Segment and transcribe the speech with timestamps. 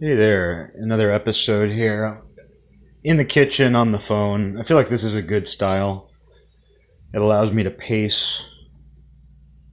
[0.00, 2.22] Hey there, another episode here.
[3.02, 4.56] In the kitchen, on the phone.
[4.56, 6.08] I feel like this is a good style.
[7.12, 8.48] It allows me to pace.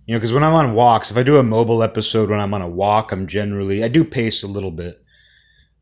[0.08, 2.56] You know, because when I'm on walks, if I do a mobile episode when I'm
[2.56, 5.00] on a walk, I'm generally, I do pace a little bit.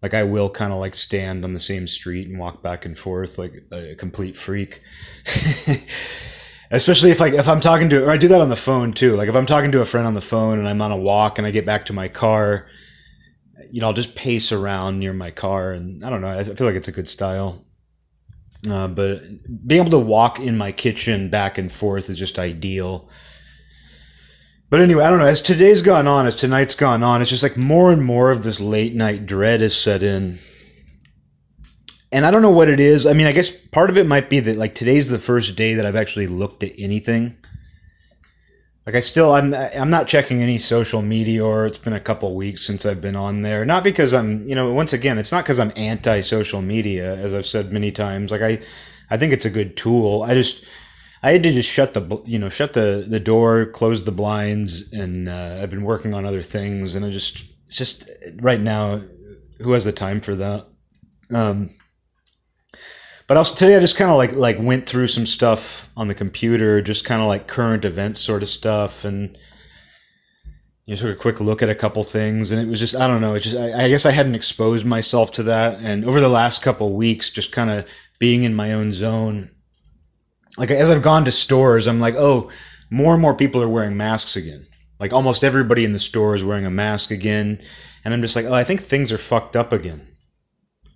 [0.02, 3.00] Like I will kind of like stand on the same street and walk back and
[3.00, 4.82] forth like a complete freak.
[6.70, 9.16] Especially if like if I'm talking to, or I do that on the phone too.
[9.16, 11.38] Like if I'm talking to a friend on the phone and I'm on a walk
[11.38, 12.68] and I get back to my car
[13.74, 16.28] you know, I'll just pace around near my car, and I don't know.
[16.28, 17.66] I feel like it's a good style.
[18.70, 19.24] Uh, but
[19.68, 23.10] being able to walk in my kitchen back and forth is just ideal.
[24.70, 25.26] But anyway, I don't know.
[25.26, 28.44] As today's gone on, as tonight's gone on, it's just like more and more of
[28.44, 30.38] this late night dread is set in.
[32.12, 33.08] And I don't know what it is.
[33.08, 35.74] I mean, I guess part of it might be that like today's the first day
[35.74, 37.38] that I've actually looked at anything
[38.86, 42.36] like I still I'm I'm not checking any social media or it's been a couple
[42.36, 43.66] weeks since I've been on there.
[43.66, 47.34] Not because I'm, you know, once again, it's not because I'm anti social media as
[47.34, 48.32] I've said many times.
[48.32, 48.60] Like I
[49.10, 50.24] I think it's a good tool.
[50.24, 50.66] I just
[51.22, 54.92] I had to just shut the you know shut the the door, close the blinds,
[54.92, 58.10] and uh, I've been working on other things, and I just it's just
[58.42, 59.02] right now,
[59.62, 60.68] who has the time for that?
[61.32, 61.70] Um,
[63.28, 66.16] but also today I just kind of like like went through some stuff on the
[66.16, 69.38] computer, just kind of like current events sort of stuff, and
[70.86, 73.08] you know, took a quick look at a couple things, and it was just I
[73.08, 76.20] don't know, it just I, I guess I hadn't exposed myself to that, and over
[76.20, 77.86] the last couple weeks, just kind of
[78.20, 79.52] being in my own zone.
[80.58, 82.52] Like as I've gone to stores, I'm like, oh,
[82.90, 84.68] more and more people are wearing masks again.
[85.00, 87.62] Like almost everybody in the store is wearing a mask again,
[88.04, 90.08] and I'm just like, oh, I think things are fucked up again.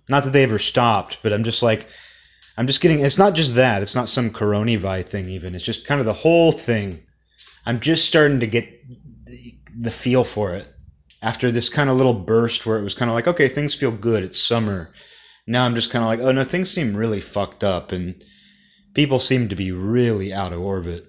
[0.08, 1.86] Not that they ever stopped, but I'm just like
[2.58, 3.00] I'm just getting.
[3.00, 3.82] It's not just that.
[3.82, 5.28] It's not some coronavirus thing.
[5.28, 7.00] Even it's just kind of the whole thing.
[7.64, 8.68] I'm just starting to get
[9.80, 10.66] the feel for it
[11.22, 13.92] after this kind of little burst where it was kind of like, okay, things feel
[13.92, 14.24] good.
[14.24, 14.92] It's summer.
[15.46, 18.22] Now I'm just kind of like, oh no, things seem really fucked up, and
[18.92, 21.06] people seem to be really out of orbit.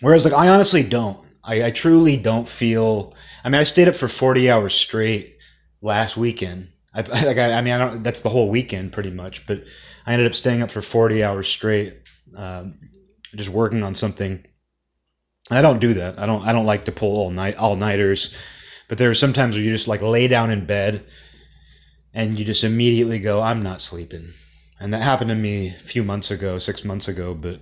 [0.00, 1.26] Whereas, like, I honestly don't.
[1.42, 3.14] I, I truly don't feel.
[3.42, 5.38] I mean, I stayed up for 40 hours straight
[5.82, 6.68] last weekend.
[6.94, 8.02] I, like, I, I mean, I don't.
[8.02, 9.44] That's the whole weekend, pretty much.
[9.46, 9.64] But
[10.06, 11.94] I ended up staying up for 40 hours straight,
[12.36, 12.78] um,
[13.34, 14.44] just working on something.
[15.50, 16.18] And I don't do that.
[16.18, 16.42] I don't.
[16.42, 18.34] I don't like to pull all night all nighters.
[18.88, 21.04] But there are sometimes where you just like lay down in bed,
[22.14, 24.32] and you just immediately go, "I'm not sleeping."
[24.80, 27.60] And that happened to me a few months ago, six months ago, but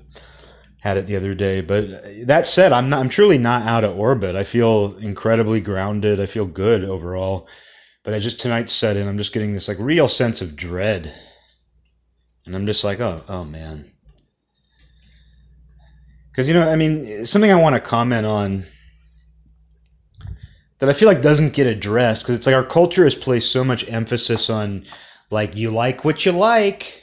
[0.80, 1.60] had it the other day.
[1.60, 3.00] But that said, I'm not.
[3.00, 4.36] I'm truly not out of orbit.
[4.36, 6.20] I feel incredibly grounded.
[6.20, 7.48] I feel good overall.
[8.04, 9.08] But I just tonight set in.
[9.08, 11.12] I'm just getting this like real sense of dread
[12.46, 13.90] and I'm just like, oh, oh man.
[16.30, 18.64] Because, you know, I mean, something I want to comment on
[20.78, 23.62] that I feel like doesn't get addressed because it's like our culture has placed so
[23.62, 24.84] much emphasis on,
[25.30, 27.02] like, you like what you like.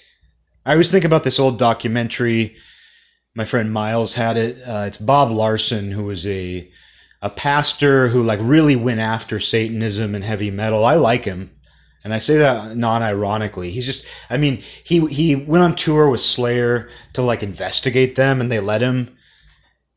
[0.66, 2.56] I always think about this old documentary.
[3.36, 4.68] My friend Miles had it.
[4.68, 6.70] Uh, it's Bob Larson, who was a
[7.22, 10.86] a pastor who like really went after Satanism and heavy metal.
[10.86, 11.52] I like him.
[12.04, 13.72] And I say that non-ironically.
[13.72, 18.40] He's just I mean, he he went on tour with Slayer to like investigate them
[18.40, 19.16] and they let him.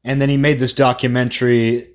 [0.05, 1.89] And then he made this documentary.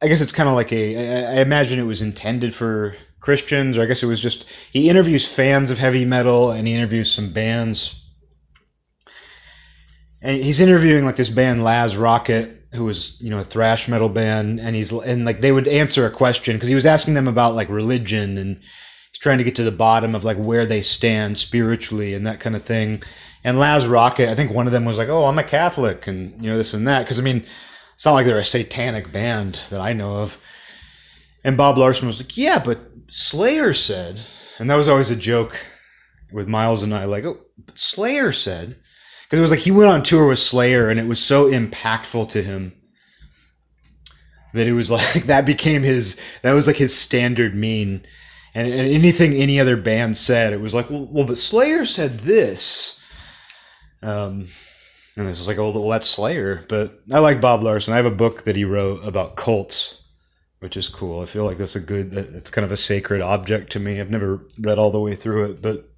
[0.00, 3.82] I guess it's kind of like a I imagine it was intended for Christians or
[3.82, 7.32] I guess it was just he interviews fans of heavy metal and he interviews some
[7.32, 8.00] bands.
[10.22, 14.08] And he's interviewing like this band Lääz Rockit who was you know a thrash metal
[14.08, 17.28] band and he's and like they would answer a question because he was asking them
[17.28, 18.60] about like religion and
[19.20, 22.56] trying to get to the bottom of like where they stand spiritually and that kind
[22.56, 23.02] of thing.
[23.42, 26.42] And Lääz Rockit, I think one of them was like, "Oh, I'm a Catholic," and
[26.42, 27.00] you know this and that.
[27.00, 27.44] Because I mean,
[27.94, 30.36] it's not like they're a satanic band that I know of.
[31.44, 34.20] And Bob Larson was like, "Yeah, but Slayer said,"
[34.58, 35.58] and that was always a joke
[36.32, 37.04] with Miles and I.
[37.04, 38.76] Like, "Oh, but Slayer said,"
[39.24, 42.30] because it was like he went on tour with Slayer, and it was so impactful
[42.30, 42.72] to him
[44.54, 48.06] that it was like that became his that was like his standard mean
[48.54, 52.20] and, and anything any other band said, it was like, well, well but Slayer said
[52.20, 53.00] this.
[54.02, 54.48] Um,
[55.16, 56.64] and this was like, oh, well, that's Slayer.
[56.68, 57.94] But I like Bob Larson.
[57.94, 60.02] I have a book that he wrote about cults,
[60.60, 61.22] which is cool.
[61.22, 64.00] I feel like that's a good, it's kind of a sacred object to me.
[64.00, 65.88] I've never read all the way through it, but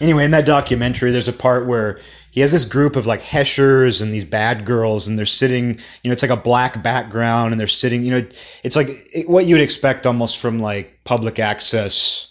[0.00, 2.00] anyway, in that documentary, there's a part where
[2.32, 5.78] he has this group of like heshers and these bad girls, and they're sitting.
[6.02, 8.04] You know, it's like a black background, and they're sitting.
[8.04, 8.26] You know,
[8.64, 8.90] it's like
[9.26, 12.28] what you would expect almost from like public access.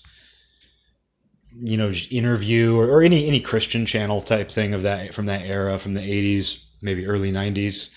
[1.64, 5.44] You know, interview or, or any any Christian channel type thing of that from that
[5.44, 7.92] era, from the '80s, maybe early '90s.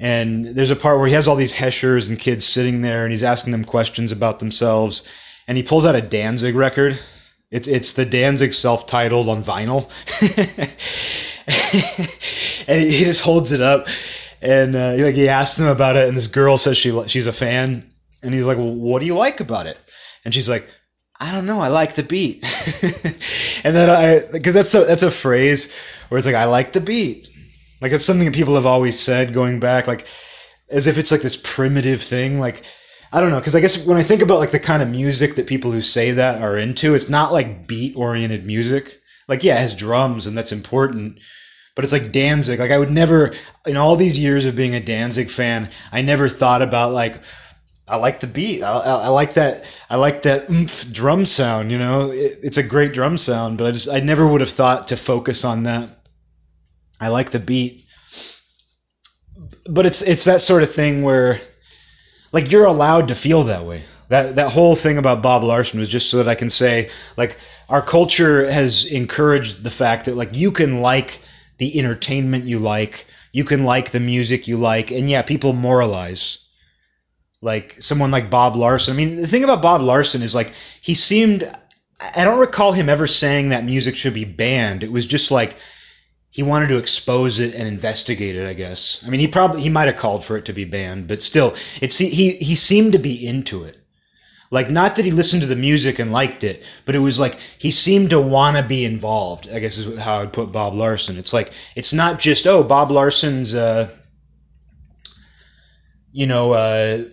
[0.00, 3.12] And there's a part where he has all these heshers and kids sitting there, and
[3.12, 5.06] he's asking them questions about themselves
[5.48, 6.98] and he pulls out a Danzig record.
[7.52, 9.90] It's it's the Danzig self-titled on vinyl,
[12.66, 13.88] and he, he just holds it up,
[14.40, 17.32] and uh, like he asks them about it, and this girl says she she's a
[17.32, 19.78] fan, and he's like, well, "What do you like about it?"
[20.24, 20.66] And she's like,
[21.20, 22.42] "I don't know, I like the beat."
[23.64, 25.70] and then I because that's a, that's a phrase
[26.08, 27.28] where it's like, "I like the beat,"
[27.82, 30.06] like it's something that people have always said going back, like
[30.70, 32.62] as if it's like this primitive thing, like
[33.12, 35.34] I don't know, because I guess when I think about like the kind of music
[35.34, 39.00] that people who say that are into, it's not like beat oriented music.
[39.28, 41.18] Like, yeah, it has drums and that's important,
[41.76, 42.58] but it's like Danzig.
[42.58, 43.34] Like, I would never,
[43.66, 47.20] in all these years of being a Danzig fan, I never thought about like,
[47.86, 48.62] I like the beat.
[48.62, 49.64] I, I, I like that.
[49.90, 51.70] I like that oomph drum sound.
[51.70, 54.50] You know, it, it's a great drum sound, but I just I never would have
[54.50, 56.06] thought to focus on that.
[57.00, 57.84] I like the beat,
[59.68, 61.40] but it's it's that sort of thing where
[62.32, 63.84] like you're allowed to feel that way.
[64.08, 67.36] That that whole thing about Bob Larson was just so that I can say like
[67.68, 71.20] our culture has encouraged the fact that like you can like
[71.58, 76.38] the entertainment you like, you can like the music you like, and yeah, people moralize.
[77.40, 78.94] Like someone like Bob Larson.
[78.94, 81.50] I mean, the thing about Bob Larson is like he seemed
[82.16, 84.82] I don't recall him ever saying that music should be banned.
[84.82, 85.56] It was just like
[86.32, 88.48] he wanted to expose it and investigate it.
[88.48, 89.04] I guess.
[89.06, 91.54] I mean, he probably he might have called for it to be banned, but still,
[91.80, 93.76] it's he he seemed to be into it.
[94.50, 97.38] Like, not that he listened to the music and liked it, but it was like
[97.58, 99.46] he seemed to want to be involved.
[99.52, 101.18] I guess is how I'd put Bob Larson.
[101.18, 103.90] It's like it's not just oh Bob Larson's, uh,
[106.12, 106.52] you know.
[106.52, 107.04] Uh,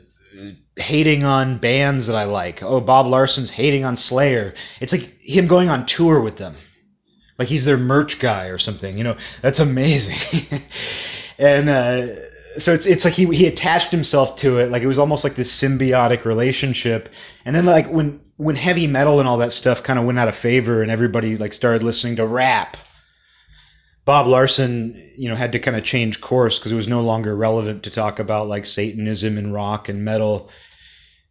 [0.78, 2.64] hating on bands that I like.
[2.64, 4.54] Oh, Bob Larson's hating on Slayer.
[4.80, 6.56] It's like him going on tour with them
[7.40, 8.98] like he's their merch guy or something.
[8.98, 10.62] You know, that's amazing.
[11.40, 12.08] and uh,
[12.60, 15.36] so it's it's like he he attached himself to it, like it was almost like
[15.36, 17.10] this symbiotic relationship.
[17.46, 20.28] And then like when when heavy metal and all that stuff kind of went out
[20.28, 22.78] of favor, and everybody like started listening to rap.
[24.06, 27.36] Bob Larson, you know, had to kind of change course because it was no longer
[27.36, 30.50] relevant to talk about like Satanism and rock and metal,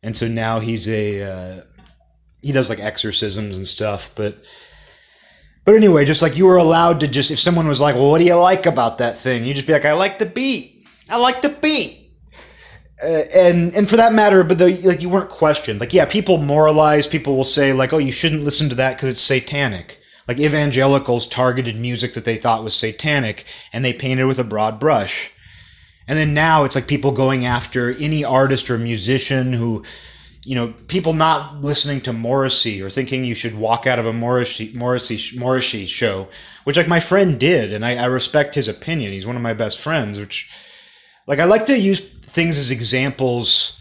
[0.02, 1.62] and so now he's a uh,
[2.40, 4.38] he does like exorcisms and stuff, but
[5.68, 8.20] but anyway, just like you were allowed to just, if someone was like, well, what
[8.20, 9.44] do you like about that thing?
[9.44, 10.86] You just be like, I like the beat.
[11.10, 12.08] I like the beat.
[13.04, 15.78] Uh, and and for that matter, but the, like you weren't questioned.
[15.78, 17.06] Like yeah, people moralize.
[17.06, 19.98] People will say like, oh, you shouldn't listen to that because it's satanic.
[20.26, 24.80] Like evangelicals targeted music that they thought was satanic, and they painted with a broad
[24.80, 25.30] brush.
[26.06, 29.84] And then now it's like people going after any artist or musician who
[30.48, 34.14] you know, people not listening to Morrissey or thinking you should walk out of a
[34.14, 36.26] Morrissey Morrissey Morrissey show,
[36.64, 39.12] which like my friend did, and I, I respect his opinion.
[39.12, 40.18] He's one of my best friends.
[40.18, 40.50] Which,
[41.26, 43.78] like, I like to use things as examples,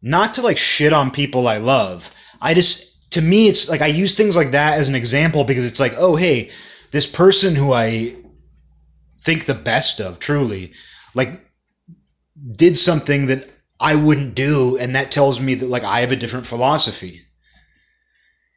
[0.00, 2.10] not to like shit on people I love.
[2.40, 5.66] I just, to me, it's like I use things like that as an example because
[5.66, 6.48] it's like, oh hey,
[6.92, 8.16] this person who I
[9.22, 10.72] think the best of, truly,
[11.12, 11.42] like,
[12.52, 16.16] did something that I wouldn't do, and that tells me that like I have a
[16.16, 17.22] different philosophy.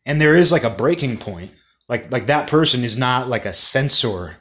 [0.06, 1.52] And there is like a breaking point.
[1.88, 4.38] Like like that person is not like a censor.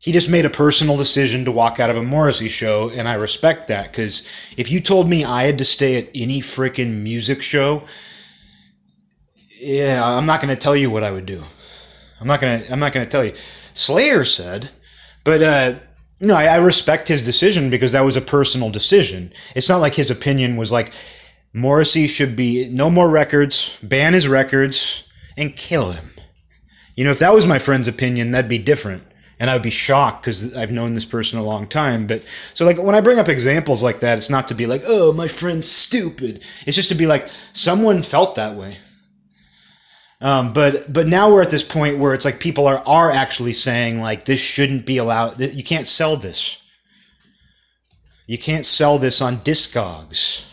[0.00, 3.14] He just made a personal decision to walk out of a Morrissey show, and I
[3.14, 7.42] respect that because if you told me I had to stay at any freaking music
[7.42, 7.82] show,
[9.60, 11.42] yeah, I'm not going to tell you what I would do.
[12.20, 12.64] I'm not gonna.
[12.70, 13.34] I'm not gonna tell you.
[13.74, 14.70] Slayer said,
[15.24, 15.74] but uh,
[16.20, 19.32] no, I, I respect his decision because that was a personal decision.
[19.54, 20.92] It's not like his opinion was like
[21.52, 25.04] Morrissey should be no more records, ban his records,
[25.36, 26.10] and kill him.
[26.96, 29.04] You know, if that was my friend's opinion, that'd be different.
[29.40, 32.08] And I would be shocked because I've known this person a long time.
[32.08, 34.82] But so, like, when I bring up examples like that, it's not to be like,
[34.86, 36.42] oh, my friend's stupid.
[36.66, 38.78] It's just to be like, someone felt that way.
[40.20, 43.52] Um, but but now we're at this point where it's like people are are actually
[43.52, 45.40] saying like this shouldn't be allowed.
[45.40, 46.60] You can't sell this.
[48.26, 50.44] You can't sell this on Discogs.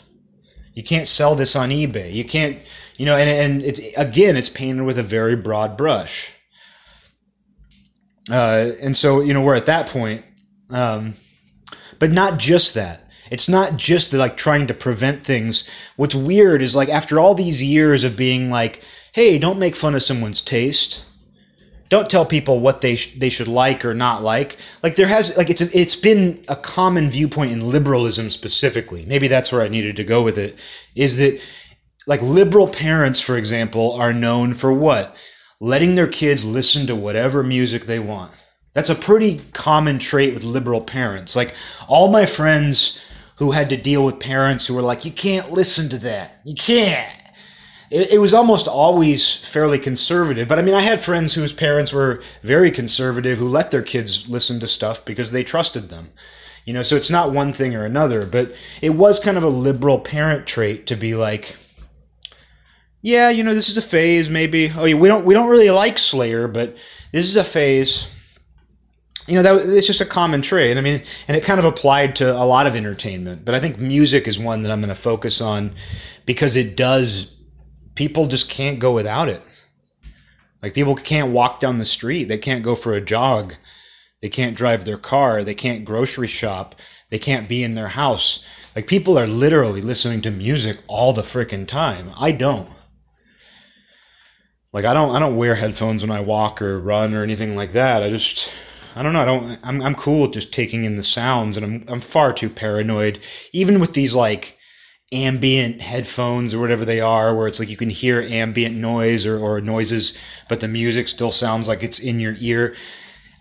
[0.76, 2.14] You can't sell this on eBay.
[2.14, 2.60] You can't,
[2.98, 6.32] you know, and and it's again, it's painted with a very broad brush.
[8.30, 10.24] Uh, and so you know we're at that point,
[10.70, 11.16] um,
[11.98, 13.05] but not just that.
[13.36, 15.70] It's not just the, like trying to prevent things.
[15.98, 19.94] What's weird is like after all these years of being like hey, don't make fun
[19.94, 21.06] of someone's taste.
[21.90, 24.56] Don't tell people what they sh- they should like or not like.
[24.84, 29.06] Like there has like it's a, it's been a common viewpoint in liberalism specifically.
[29.06, 30.58] Maybe that's where I needed to go with it.
[30.96, 31.42] Is that
[32.08, 35.14] like liberal parents, for example, are known for what?
[35.60, 38.32] Letting their kids listen to whatever music they want.
[38.72, 41.36] That's a pretty common trait with liberal parents.
[41.36, 41.54] Like
[41.90, 43.02] all my friends
[43.36, 46.38] who had to deal with parents who were like, you can't listen to that.
[46.44, 47.12] You can't
[47.92, 50.48] it, was almost always fairly conservative.
[50.48, 54.28] But I mean, I had friends whose parents were very conservative who let their kids
[54.28, 56.10] listen to stuff because they trusted them.
[56.66, 59.50] You know, so it's not one thing or another, but it was kind of a
[59.50, 61.56] liberal parent trait to be like,
[63.04, 64.72] yeah, you know, this is a phase, maybe.
[64.76, 66.76] Oh, yeah, we don't we don't really like Slayer, but
[67.12, 68.08] this is a phase.
[69.28, 70.70] You know, that it's just a common trait.
[70.70, 73.44] and I mean, and it kind of applied to a lot of entertainment.
[73.44, 75.74] But I think music is one that I'm going to focus on
[76.26, 77.36] because it does.
[77.96, 79.42] People just can't go without it.
[80.62, 82.26] Like people can't walk down the street.
[82.26, 83.56] They can't go for a jog.
[84.22, 85.44] They can't drive their car.
[85.44, 86.76] They can't grocery shop.
[87.10, 88.44] They can't be in their house.
[88.76, 92.12] Like people are literally listening to music all the freaking time.
[92.18, 92.70] I don't.
[94.74, 97.72] Like I don't I don't wear headphones when I walk or run or anything like
[97.74, 98.04] that.
[98.04, 98.52] I just
[98.96, 99.20] I don't know.
[99.22, 99.60] I don't.
[99.64, 103.20] I'm I'm cool with just taking in the sounds, and I'm I'm far too paranoid.
[103.52, 104.58] Even with these like
[105.12, 109.38] ambient headphones or whatever they are, where it's like you can hear ambient noise or,
[109.38, 110.18] or noises,
[110.50, 112.76] but the music still sounds like it's in your ear.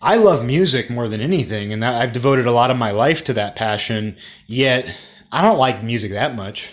[0.03, 3.33] I love music more than anything, and I've devoted a lot of my life to
[3.35, 4.17] that passion.
[4.47, 4.93] Yet
[5.33, 6.73] I don't like music that much.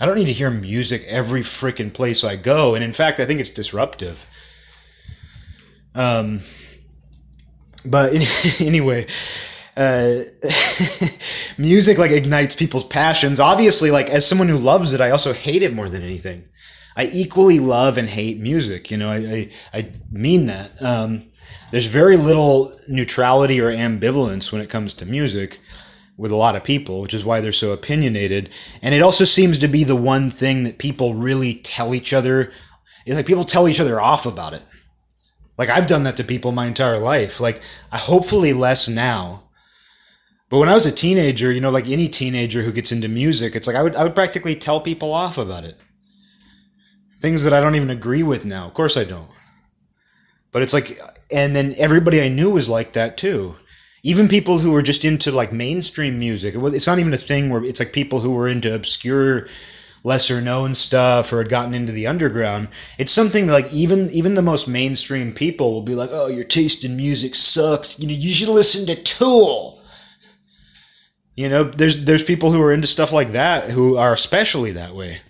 [0.00, 2.74] I don't need to hear music every freaking place I go.
[2.74, 4.26] And in fact, I think it's disruptive.
[5.94, 6.40] Um,
[7.84, 8.12] but
[8.60, 9.06] anyway,
[9.76, 10.22] uh,
[11.58, 13.40] music like ignites people's passions.
[13.40, 16.44] Obviously, like as someone who loves it, I also hate it more than anything.
[16.94, 18.90] I equally love and hate music.
[18.90, 19.16] You know, I
[19.72, 20.70] I, I mean that.
[20.82, 21.24] Um,
[21.70, 25.58] there's very little neutrality or ambivalence when it comes to music
[26.18, 28.50] with a lot of people, which is why they're so opinionated.
[28.82, 32.52] And it also seems to be the one thing that people really tell each other.
[33.06, 34.62] It's like people tell each other off about it.
[35.58, 37.40] Like I've done that to people my entire life.
[37.40, 39.44] Like I hopefully less now.
[40.48, 43.56] But when I was a teenager, you know, like any teenager who gets into music,
[43.56, 45.78] it's like I would I would practically tell people off about it.
[47.20, 48.66] Things that I don't even agree with now.
[48.66, 49.30] Of course I don't.
[50.50, 50.98] But it's like
[51.30, 53.56] and then everybody I knew was like that too
[54.02, 56.54] even people who were just into like mainstream music.
[56.54, 59.46] It was, it's not even a thing where it's like people who were into obscure,
[60.04, 62.68] lesser known stuff or had gotten into the underground.
[62.98, 66.84] It's something like even even the most mainstream people will be like, "Oh, your taste
[66.84, 67.98] in music sucks.
[67.98, 69.80] You know, you should listen to Tool."
[71.36, 74.94] You know, there's there's people who are into stuff like that who are especially that
[74.94, 75.20] way.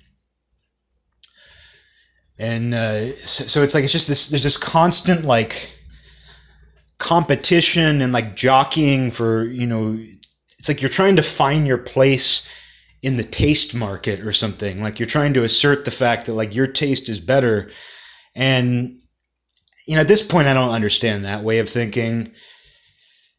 [2.39, 5.71] And uh, so, so it's like it's just this there's this constant like
[6.99, 9.99] competition and like jockeying for you know
[10.59, 12.47] it's like you're trying to find your place
[13.03, 14.81] in the taste market or something.
[14.81, 17.71] Like you're trying to assert the fact that like your taste is better.
[18.35, 18.99] And
[19.87, 22.33] you know at this point i don't understand that way of thinking.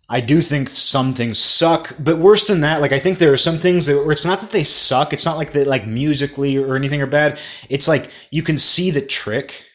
[0.09, 3.37] I do think some things suck but worse than that like i think there are
[3.37, 6.75] some things that it's not that they suck it's not like that like musically or
[6.75, 7.39] anything are bad.
[7.69, 9.65] It's like you can see the trick.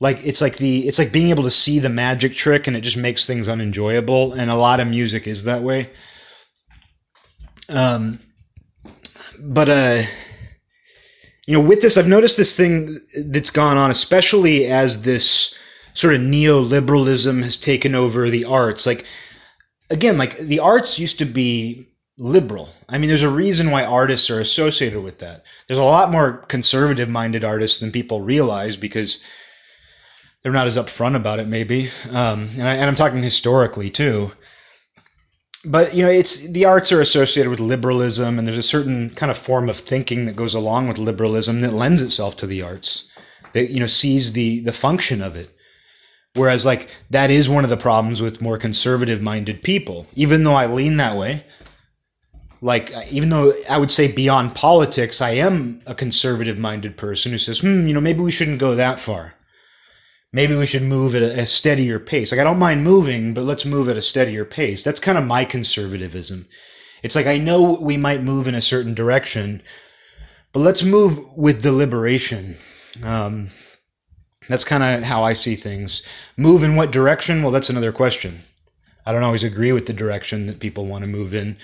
[0.00, 2.82] Like it's like the it's like being able to see the magic trick and it
[2.82, 5.90] just makes things unenjoyable and a lot of music is that way.
[7.68, 8.20] Um
[9.42, 10.02] but uh
[11.46, 15.54] you know with this i've noticed this thing that's gone on especially as this
[15.94, 19.04] sort of neoliberalism has taken over the arts like
[19.90, 22.68] again like the arts used to be liberal.
[22.86, 25.42] I mean, there's a reason why artists are associated with that.
[25.66, 29.24] There's a lot more conservative minded artists than people realize because
[30.42, 31.88] they're not as upfront about it, maybe.
[32.10, 34.32] Um, and, I, and I'm talking historically too.
[35.64, 39.30] But you know, it's the arts are associated with liberalism, and there's a certain kind
[39.30, 43.08] of form of thinking that goes along with liberalism that lends itself to the arts.
[43.52, 45.50] That you know sees the the function of it.
[46.34, 50.06] Whereas, like that is one of the problems with more conservative minded people.
[50.14, 51.44] Even though I lean that way,
[52.62, 57.38] like even though I would say beyond politics, I am a conservative minded person who
[57.38, 59.34] says, hmm, you know, maybe we shouldn't go that far
[60.32, 62.30] maybe we should move at a, a, steadier pace.
[62.30, 64.84] Like I don't mind moving, but let's move at a steadier pace.
[64.84, 66.46] That's kind of my conservatism.
[67.02, 69.62] It's like I know we might move in a certain direction,
[70.52, 72.56] but let's move with deliberation.
[73.02, 73.50] Um,
[74.48, 76.02] that's kind of how I see things.
[76.36, 77.42] Move in what direction?
[77.42, 78.40] Well, that's another question.
[79.06, 81.56] I don't always agree with the direction that people want to move in,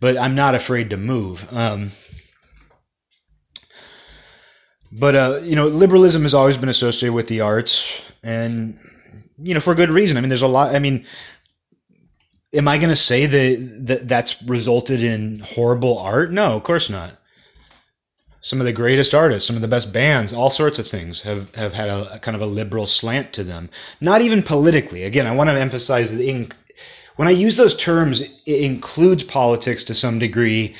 [0.00, 1.46] but I'm not afraid to move.
[1.52, 1.92] Um,
[4.92, 8.78] but uh, you know, liberalism has always been associated with the arts, and
[9.42, 10.16] you know, for good reason.
[10.16, 10.74] I mean, there's a lot.
[10.74, 11.04] I mean,
[12.52, 16.32] am I going to say that, that that's resulted in horrible art?
[16.32, 17.14] No, of course not.
[18.42, 21.54] Some of the greatest artists, some of the best bands, all sorts of things have,
[21.54, 23.68] have had a, a kind of a liberal slant to them.
[24.00, 25.04] Not even politically.
[25.04, 26.54] Again, I want to emphasize that
[27.16, 30.74] when I use those terms, it includes politics to some degree,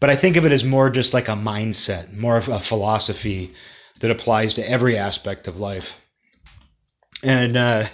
[0.00, 3.52] but I think of it as more just like a mindset, more of a philosophy
[4.00, 6.01] that applies to every aspect of life.
[7.22, 7.86] And uh,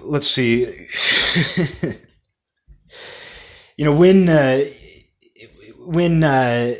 [0.00, 0.62] let's see,
[3.76, 4.64] you know, when uh,
[5.80, 6.74] when uh,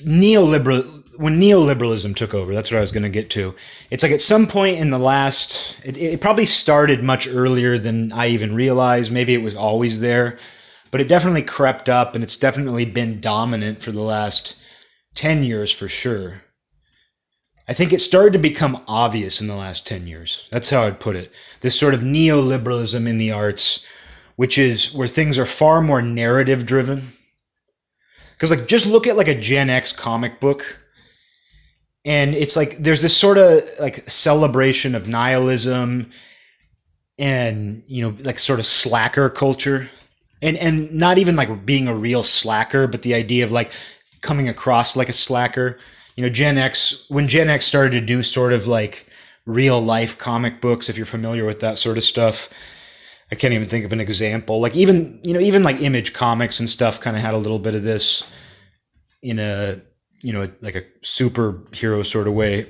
[0.00, 3.54] neoliberal when neoliberalism took over, that's what I was going to get to.
[3.90, 8.12] It's like at some point in the last, it, it, probably started much earlier than
[8.12, 9.10] I even realized.
[9.10, 10.38] Maybe it was always there,
[10.92, 14.62] but it definitely crept up and it's definitely been dominant for the last
[15.16, 16.40] 10 years for sure.
[17.68, 20.48] I think it started to become obvious in the last 10 years.
[20.50, 21.32] That's how I'd put it.
[21.60, 23.84] This sort of neoliberalism in the arts,
[24.36, 27.12] which is where things are far more narrative driven.
[28.32, 30.78] Because, like, just look at like a Gen X comic book
[32.08, 36.10] and it's like there's this sort of like celebration of nihilism
[37.18, 39.88] and you know like sort of slacker culture
[40.40, 43.70] and and not even like being a real slacker but the idea of like
[44.22, 45.78] coming across like a slacker
[46.18, 49.06] you know gen x when gen x started to do sort of like
[49.46, 52.50] real life comic books if you're familiar with that sort of stuff
[53.32, 56.60] i can't even think of an example like even you know even like image comics
[56.60, 58.24] and stuff kind of had a little bit of this
[59.22, 59.80] in a
[60.22, 62.66] you know, like a superhero sort of way.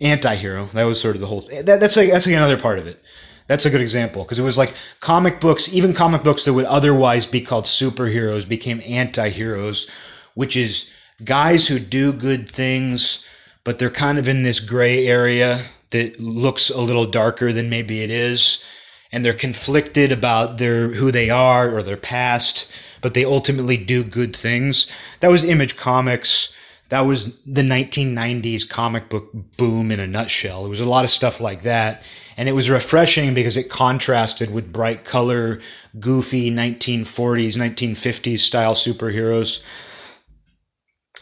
[0.00, 0.66] Anti-hero.
[0.72, 1.42] That was sort of the whole.
[1.64, 3.02] That, that's like that's like another part of it.
[3.48, 6.64] That's a good example because it was like comic books, even comic books that would
[6.64, 9.90] otherwise be called superheroes became anti-heroes,
[10.34, 10.90] which is
[11.24, 13.24] guys who do good things,
[13.64, 18.02] but they're kind of in this gray area that looks a little darker than maybe
[18.02, 18.64] it is,
[19.12, 24.04] and they're conflicted about their who they are or their past but they ultimately do
[24.04, 24.90] good things.
[25.20, 26.52] That was Image Comics.
[26.90, 30.66] That was the 1990s comic book boom in a nutshell.
[30.66, 32.02] It was a lot of stuff like that.
[32.36, 35.60] And it was refreshing because it contrasted with bright color,
[36.00, 39.62] goofy 1940s, 1950s style superheroes.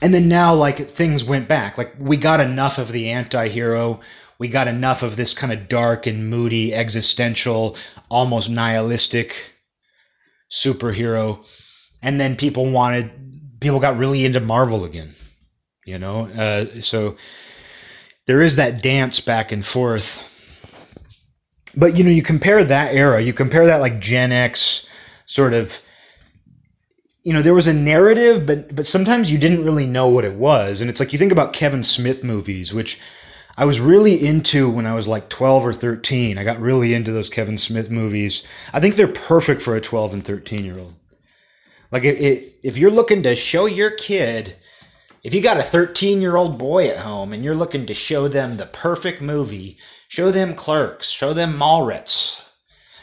[0.00, 1.76] And then now, like, things went back.
[1.76, 4.00] Like, we got enough of the anti hero.
[4.39, 7.76] We got enough of this kind of dark and moody, existential,
[8.08, 9.54] almost nihilistic
[10.50, 11.45] superhero
[12.02, 13.11] and then people wanted
[13.61, 15.15] people got really into Marvel again.
[15.84, 17.17] You know, uh, so
[18.26, 20.28] there is that dance back and forth.
[21.75, 24.87] But you know, you compare that era, you compare that like Gen X
[25.26, 25.80] sort of
[27.23, 30.35] you know, there was a narrative, but but sometimes you didn't really know what it
[30.35, 30.81] was.
[30.81, 32.99] And it's like you think about Kevin Smith movies, which
[33.57, 36.39] I was really into when I was like 12 or 13.
[36.39, 38.47] I got really into those Kevin Smith movies.
[38.73, 40.95] I think they're perfect for a 12 and 13 year old.
[41.91, 44.57] Like if if you're looking to show your kid,
[45.25, 48.28] if you got a 13 year old boy at home and you're looking to show
[48.28, 49.76] them the perfect movie,
[50.09, 52.43] show them Clerks, show them Mallrats.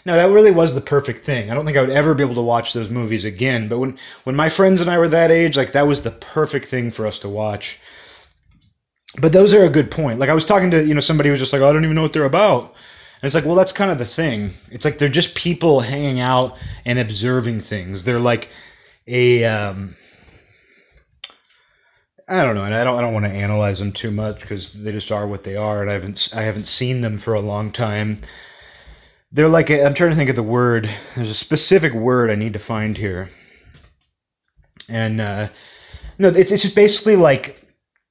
[0.05, 1.49] No, that really was the perfect thing.
[1.49, 3.67] I don't think I would ever be able to watch those movies again.
[3.67, 6.69] But when when my friends and I were that age, like that was the perfect
[6.69, 7.79] thing for us to watch.
[9.19, 10.19] But those are a good point.
[10.19, 11.83] Like I was talking to you know somebody who was just like, oh, I don't
[11.83, 12.75] even know what they're about.
[13.21, 14.53] And it's like, well, that's kind of the thing.
[14.69, 18.03] It's like they're just people hanging out and observing things.
[18.03, 18.49] They're like
[19.07, 19.95] a um,
[22.27, 24.83] I don't know, and I don't I don't want to analyze them too much because
[24.83, 27.39] they just are what they are, and I haven't I haven't seen them for a
[27.39, 28.19] long time.
[29.31, 30.89] They're like i am trying to think of the word.
[31.15, 33.29] There's a specific word I need to find here,
[34.87, 35.49] and uh,
[36.17, 37.61] no, it's it's just basically like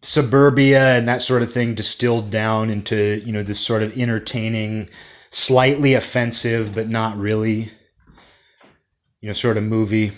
[0.03, 4.91] suburbia and that sort of thing distilled down into you know this sort of entertaining,
[5.31, 7.71] slightly offensive but not really,
[9.21, 10.13] you know, sort of movie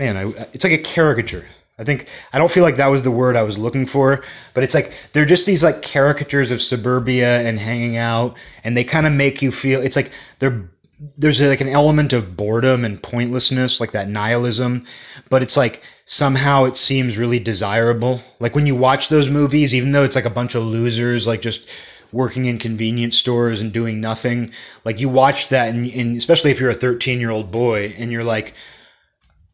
[0.00, 1.44] man, I, it's like a caricature.
[1.80, 4.62] I think I don't feel like that was the word I was looking for, but
[4.62, 9.06] it's like they're just these like caricatures of suburbia and hanging out, and they kind
[9.06, 9.80] of make you feel.
[9.80, 10.68] It's like they're
[11.16, 14.84] there's like an element of boredom and pointlessness, like that nihilism,
[15.30, 18.20] but it's like somehow it seems really desirable.
[18.38, 21.40] Like when you watch those movies, even though it's like a bunch of losers, like
[21.40, 21.66] just
[22.12, 24.52] working in convenience stores and doing nothing,
[24.84, 28.12] like you watch that, and, and especially if you're a 13 year old boy, and
[28.12, 28.52] you're like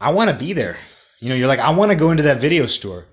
[0.01, 0.77] I want to be there.
[1.21, 3.07] You know, you're like, I want to go into that video store.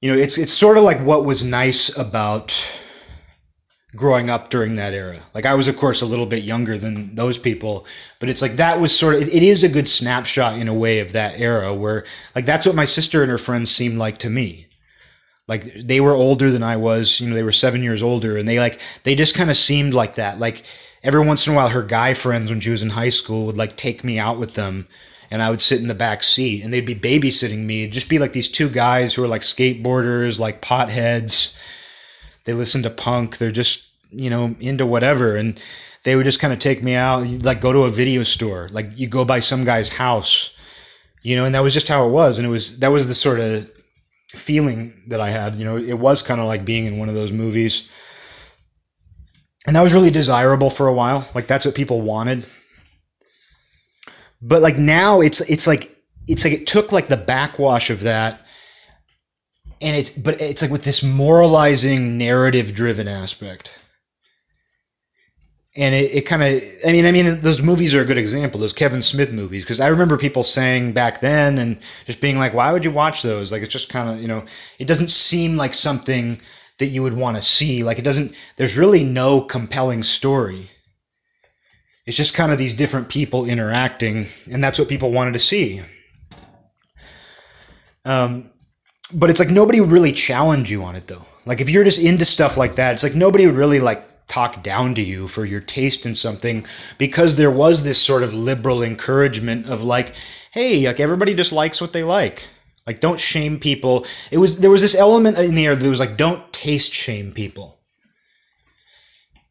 [0.00, 2.54] You know, it's it's sort of like what was nice about
[3.96, 5.20] growing up during that era.
[5.34, 7.86] Like I was, of course, a little bit younger than those people,
[8.18, 9.22] but it's like that was sort of.
[9.22, 12.74] It, is a good snapshot in a way of that era where, like, that's what
[12.76, 14.66] my sister and her friends seemed like to me.
[15.48, 17.20] Like they were older than I was.
[17.20, 19.94] You know, they were seven years older, and they like they just kind of seemed
[19.94, 20.38] like that.
[20.38, 20.62] Like
[21.02, 23.58] every once in a while, her guy friends when she was in high school would
[23.58, 24.86] like take me out with them
[25.30, 27.82] and I would sit in the back seat and they'd be babysitting me.
[27.82, 31.54] It'd just be like these two guys who are like skateboarders, like potheads.
[32.44, 33.38] They listen to punk.
[33.38, 35.36] They're just, you know, into whatever.
[35.36, 35.60] And
[36.04, 38.86] they would just kind of take me out, like go to a video store, like
[38.96, 40.54] you go by some guy's house,
[41.22, 42.38] you know, and that was just how it was.
[42.38, 43.70] And it was, that was the sort of
[44.32, 47.14] feeling that I had, you know, it was kind of like being in one of
[47.14, 47.88] those movies.
[49.66, 51.28] And that was really desirable for a while.
[51.34, 52.46] Like that's what people wanted.
[54.42, 55.96] But like now it's, it's like,
[56.28, 58.40] it's like it took like the backwash of that
[59.80, 63.78] and it's but it's like with this moralizing narrative driven aspect.
[65.76, 68.60] And it, it kind of i mean i mean those movies are a good example
[68.60, 72.52] those kevin smith movies because i remember people saying back then and just being like
[72.52, 73.52] why would you watch those?
[73.52, 74.44] Like it's just kind of you know
[74.80, 76.40] it doesn't seem like something
[76.80, 77.84] that you would want to see.
[77.84, 80.70] Like it doesn't there's really no compelling story
[82.06, 85.82] it's just kind of these different people interacting and that's what people wanted to see
[88.04, 88.50] um,
[89.12, 91.24] but it's like nobody would really challenge you on it though.
[91.46, 94.62] Like if you're just into stuff like that, it's like nobody would really like talk
[94.62, 96.64] down to you for your taste in something
[96.98, 100.14] because there was this sort of liberal encouragement of like,
[100.52, 102.46] hey, like everybody just likes what they like.
[102.86, 104.06] Like don't shame people.
[104.30, 107.32] It was there was this element in the air that was like don't taste shame
[107.32, 107.78] people.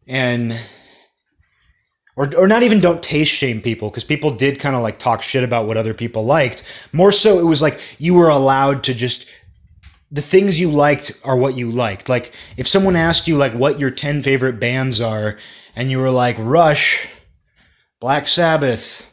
[0.07, 0.59] And
[2.19, 5.21] or, or not even don't taste shame people because people did kind of like talk
[5.21, 8.93] shit about what other people liked more so it was like you were allowed to
[8.93, 9.25] just
[10.11, 12.09] the things you liked are what you liked.
[12.09, 15.37] Like if someone asked you like what your 10 favorite bands are
[15.75, 17.07] and you were like Rush,
[17.99, 19.05] Black Sabbath,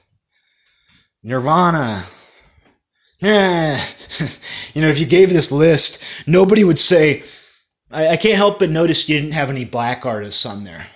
[1.23, 2.07] Nirvana,
[3.19, 3.85] yeah.
[4.75, 7.23] you know, if you gave this list, nobody would say,
[7.91, 10.87] I, I, can't help but notice you didn't have any black artists on there.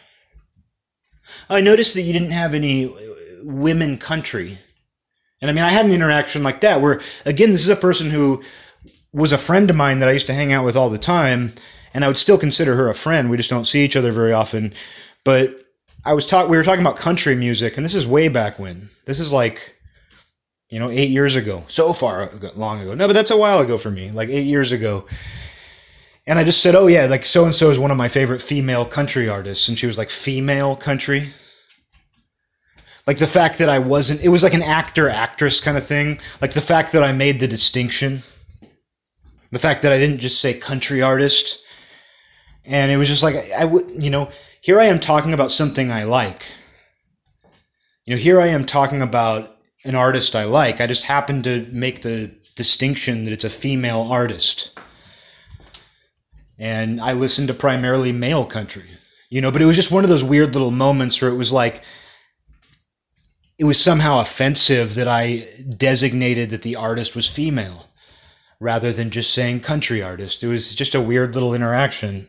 [1.50, 2.94] I noticed that you didn't have any
[3.42, 4.58] women country.
[5.40, 8.10] And I mean, I had an interaction like that where, again, this is a person
[8.10, 8.42] who
[9.12, 11.54] was a friend of mine that I used to hang out with all the time,
[11.92, 13.28] and I would still consider her a friend.
[13.28, 14.72] We just don't see each other very often.
[15.24, 15.62] But
[16.04, 18.90] I was talk we were talking about country music, and this is way back when.
[19.06, 19.74] This is like,
[20.68, 21.64] you know, eight years ago.
[21.68, 22.94] So far long ago.
[22.94, 25.06] No, but that's a while ago for me, like eight years ago.
[26.30, 28.40] And I just said, "Oh yeah, like so and so is one of my favorite
[28.40, 31.30] female country artists," and she was like, "Female country."
[33.06, 36.18] Like the fact that I wasn't, it was like an actor actress kind of thing.
[36.40, 38.22] Like the fact that I made the distinction
[39.50, 41.60] the fact that I didn't just say country artist.
[42.64, 45.90] And it was just like, I would, you know, here I am talking about something
[45.90, 46.44] I like.
[48.04, 50.80] You know, here I am talking about an artist I like.
[50.80, 54.78] I just happen to make the distinction that it's a female artist.
[56.60, 58.84] And I listened to primarily male country,
[59.30, 61.54] you know, but it was just one of those weird little moments where it was
[61.54, 61.82] like,
[63.58, 67.86] it was somehow offensive that I designated that the artist was female
[68.60, 70.44] rather than just saying country artist.
[70.44, 72.28] It was just a weird little interaction.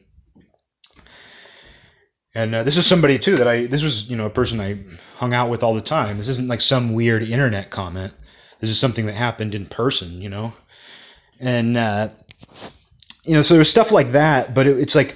[2.34, 4.80] And uh, this is somebody too that I this was you know a person I
[5.16, 6.18] hung out with all the time.
[6.18, 8.14] This isn't like some weird internet comment.
[8.62, 10.54] This is something that happened in person, you know.
[11.42, 12.10] And uh,
[13.24, 15.16] you know, so there's stuff like that, but it, it's like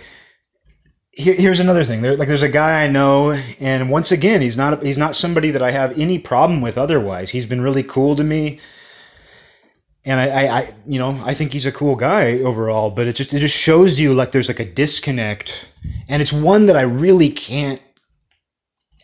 [1.12, 2.02] here, here's another thing.
[2.02, 5.52] There, like there's a guy I know, and once again, he's not he's not somebody
[5.52, 6.78] that I have any problem with.
[6.78, 8.60] Otherwise, he's been really cool to me
[10.06, 12.92] and I, I, I, you know, I think he's a cool guy overall.
[12.92, 15.68] But it just it just shows you like there's like a disconnect,
[16.08, 17.82] and it's one that I really can't,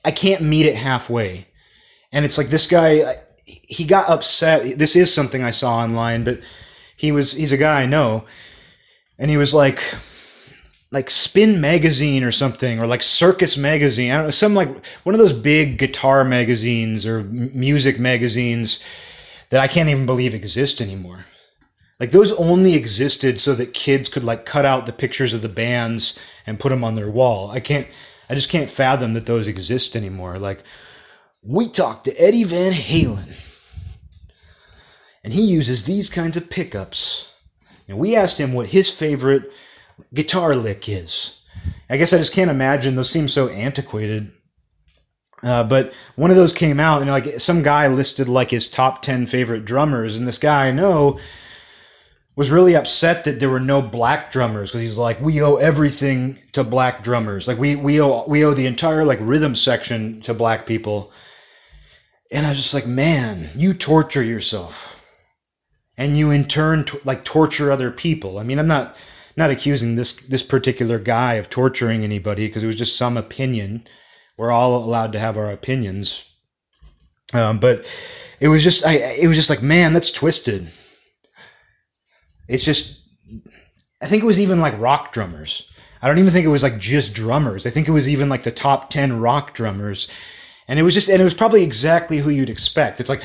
[0.06, 1.48] I can't meet it halfway.
[2.12, 4.78] And it's like this guy, he got upset.
[4.78, 6.40] This is something I saw online, but
[6.98, 8.26] he was he's a guy I know,
[9.22, 9.82] and he was like,
[10.90, 14.12] like Spin Magazine or something, or like Circus Magazine.
[14.12, 14.68] I don't know, some like
[15.04, 18.84] one of those big guitar magazines or music magazines
[19.52, 21.26] that I can't even believe exist anymore.
[22.00, 25.50] Like those only existed so that kids could like cut out the pictures of the
[25.50, 27.52] bands and put them on their wall.
[27.52, 27.88] I can't
[28.28, 30.40] I just can't fathom that those exist anymore.
[30.40, 30.64] Like
[31.44, 33.36] we talked to Eddie Van Halen
[35.24, 37.28] and he uses these kinds of pickups.
[37.92, 39.52] And we asked him what his favorite
[40.14, 41.42] guitar lick is.
[41.90, 44.32] I guess I just can't imagine those seem so antiquated.
[45.44, 49.02] Uh, but one of those came out, and like some guy listed like his top
[49.02, 51.20] ten favorite drummers, and this guy I know
[52.36, 56.38] was really upset that there were no black drummers because he's like, we owe everything
[56.54, 57.48] to black drummers.
[57.48, 61.12] Like we we owe we owe the entire like rhythm section to black people.
[62.32, 64.96] And I was just like, man, you torture yourself,
[66.02, 68.40] and you in turn t- like torture other people.
[68.40, 68.96] I mean, I'm not
[69.38, 73.86] not accusing this this particular guy of torturing anybody because it was just some opinion
[74.42, 76.26] we're all allowed to have our opinions.
[77.32, 77.86] Um, but
[78.40, 80.72] it was just, I, it was just like, man, that's twisted.
[82.48, 83.00] It's just,
[84.02, 85.70] I think it was even like rock drummers.
[86.02, 87.68] I don't even think it was like just drummers.
[87.68, 90.08] I think it was even like the top 10 rock drummers.
[90.68, 93.00] And it was just, and it was probably exactly who you'd expect.
[93.00, 93.22] It's like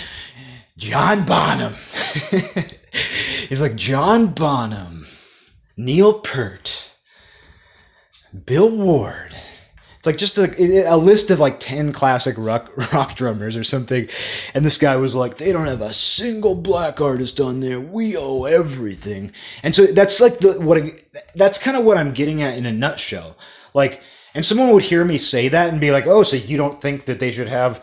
[0.77, 1.75] John Bonham.
[3.49, 5.07] He's like John Bonham,
[5.77, 6.93] Neil Peart,
[8.45, 9.35] Bill Ward.
[9.97, 14.09] It's like just a, a list of like 10 classic rock, rock drummers or something.
[14.55, 17.81] And this guy was like, they don't have a single black artist on there.
[17.81, 19.33] We owe everything.
[19.63, 20.83] And so that's like the, what,
[21.35, 23.37] that's kind of what I'm getting at in a nutshell.
[23.75, 24.01] Like,
[24.35, 27.07] and someone would hear me say that and be like, oh, so you don't think
[27.07, 27.83] that they should have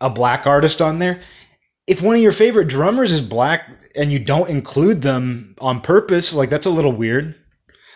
[0.00, 1.20] a black artist on there?
[1.90, 6.32] If one of your favorite drummers is black and you don't include them on purpose,
[6.32, 7.34] like that's a little weird.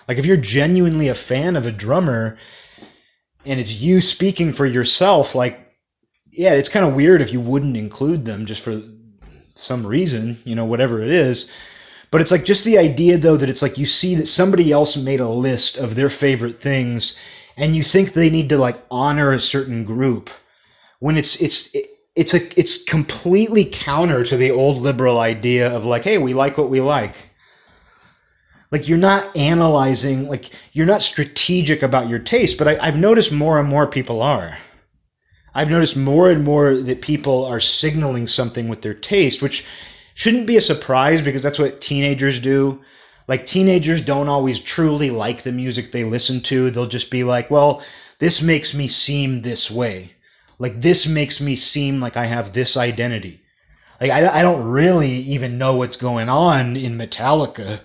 [0.08, 2.36] Like if you're genuinely a fan of a drummer
[3.46, 5.60] and it's you speaking for yourself, like,
[6.32, 8.82] yeah, it's kind of weird if you wouldn't include them just for
[9.54, 11.48] some reason, you know, whatever it is.
[12.10, 14.96] But it's like just the idea, though, that it's like you see that somebody else
[14.96, 17.16] made a list of their favorite things,
[17.56, 20.30] and you think they need to like honor a certain group,
[20.98, 21.74] when it's it's
[22.16, 26.56] it's a it's completely counter to the old liberal idea of like, hey, we like
[26.56, 27.14] what we like.
[28.70, 33.32] Like you're not analyzing like you're not strategic about your taste but I, have noticed
[33.32, 34.58] more and more people are.
[35.54, 39.64] I've noticed more and more that people are signaling something with their taste which
[40.14, 42.80] shouldn't be a surprise because that's what teenagers do.
[43.28, 46.70] Like teenagers don't always truly like the music they listen to.
[46.70, 47.82] They'll just be like well
[48.18, 50.13] this makes me seem this way
[50.64, 53.40] like this makes me seem like i have this identity
[54.00, 57.80] like i, I don't really even know what's going on in metallica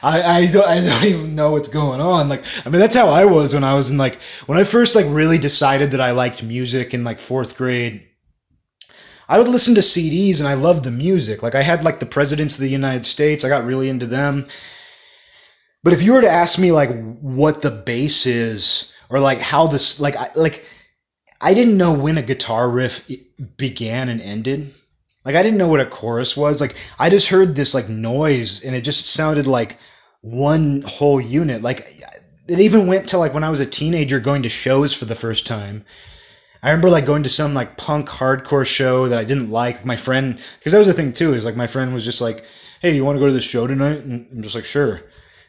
[0.03, 2.29] I, I don't I don't even know what's going on.
[2.29, 4.95] Like I mean that's how I was when I was in like when I first
[4.95, 8.07] like really decided that I liked music in like fourth grade.
[9.29, 11.43] I would listen to CDs and I loved the music.
[11.43, 13.45] Like I had like the presidents of the United States.
[13.45, 14.47] I got really into them.
[15.83, 19.67] But if you were to ask me like what the bass is or like how
[19.67, 20.65] this like I, like
[21.45, 23.07] I didn't know when a guitar riff
[23.59, 24.73] began and ended.
[25.27, 26.59] Like I didn't know what a chorus was.
[26.59, 29.77] Like I just heard this like noise and it just sounded like
[30.23, 31.61] one whole unit.
[31.61, 31.87] Like
[32.49, 35.15] it even went to like when I was a teenager going to shows for the
[35.15, 35.85] first time.
[36.63, 39.85] I remember like going to some like punk hardcore show that I didn't like.
[39.85, 42.43] My friend, because that was the thing too, is like my friend was just like,
[42.81, 45.03] "Hey, you want to go to this show tonight?" And I'm just like, "Sure."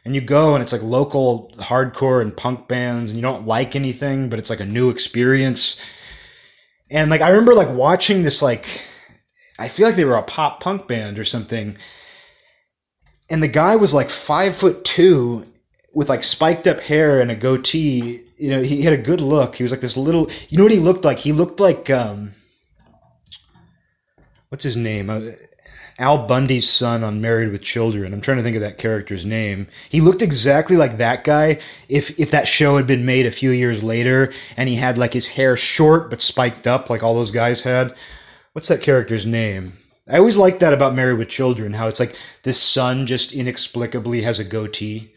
[0.06, 3.74] And you go, and it's like local hardcore and punk bands, and you don't like
[3.74, 5.80] anything, but it's like a new experience.
[6.88, 8.82] And like I remember like watching this like
[9.58, 11.76] I feel like they were a pop punk band or something.
[13.28, 15.44] And the guy was like five foot two
[15.92, 18.20] with like spiked up hair and a goatee.
[18.38, 19.56] You know, he had a good look.
[19.56, 21.18] He was like this little, you know what he looked like?
[21.18, 22.32] He looked like, um,
[24.50, 25.10] what's his name?
[25.98, 28.12] Al Bundy's son on Married with Children.
[28.12, 29.66] I'm trying to think of that character's name.
[29.88, 33.50] He looked exactly like that guy if if that show had been made a few
[33.50, 37.30] years later and he had like his hair short but spiked up like all those
[37.30, 37.94] guys had
[38.52, 39.74] what's that character's name?
[40.08, 44.22] I always like that about Married with Children, how it's like this son just inexplicably
[44.22, 45.12] has a goatee.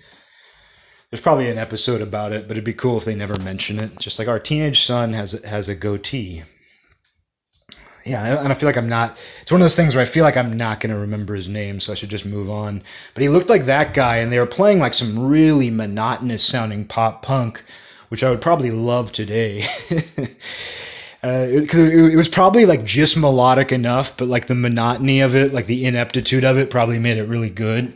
[1.09, 3.97] There's probably an episode about it, but it'd be cool if they never mention it.
[3.97, 6.43] Just like our teenage son has has a goatee.
[8.05, 9.19] Yeah, and I feel like I'm not.
[9.41, 11.49] It's one of those things where I feel like I'm not going to remember his
[11.49, 12.81] name, so I should just move on.
[13.13, 16.85] But he looked like that guy, and they were playing like some really monotonous sounding
[16.85, 17.63] pop punk,
[18.09, 19.63] which I would probably love today.
[19.91, 25.53] uh, it, it, was probably like just melodic enough, but like the monotony of it,
[25.53, 27.95] like the ineptitude of it, probably made it really good.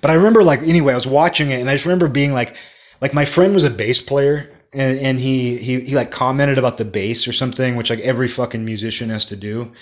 [0.00, 2.56] But I remember like anyway, I was watching it, and I just remember being like,
[3.00, 6.78] like my friend was a bass player, and, and he, he he like commented about
[6.78, 9.72] the bass or something, which like every fucking musician has to do.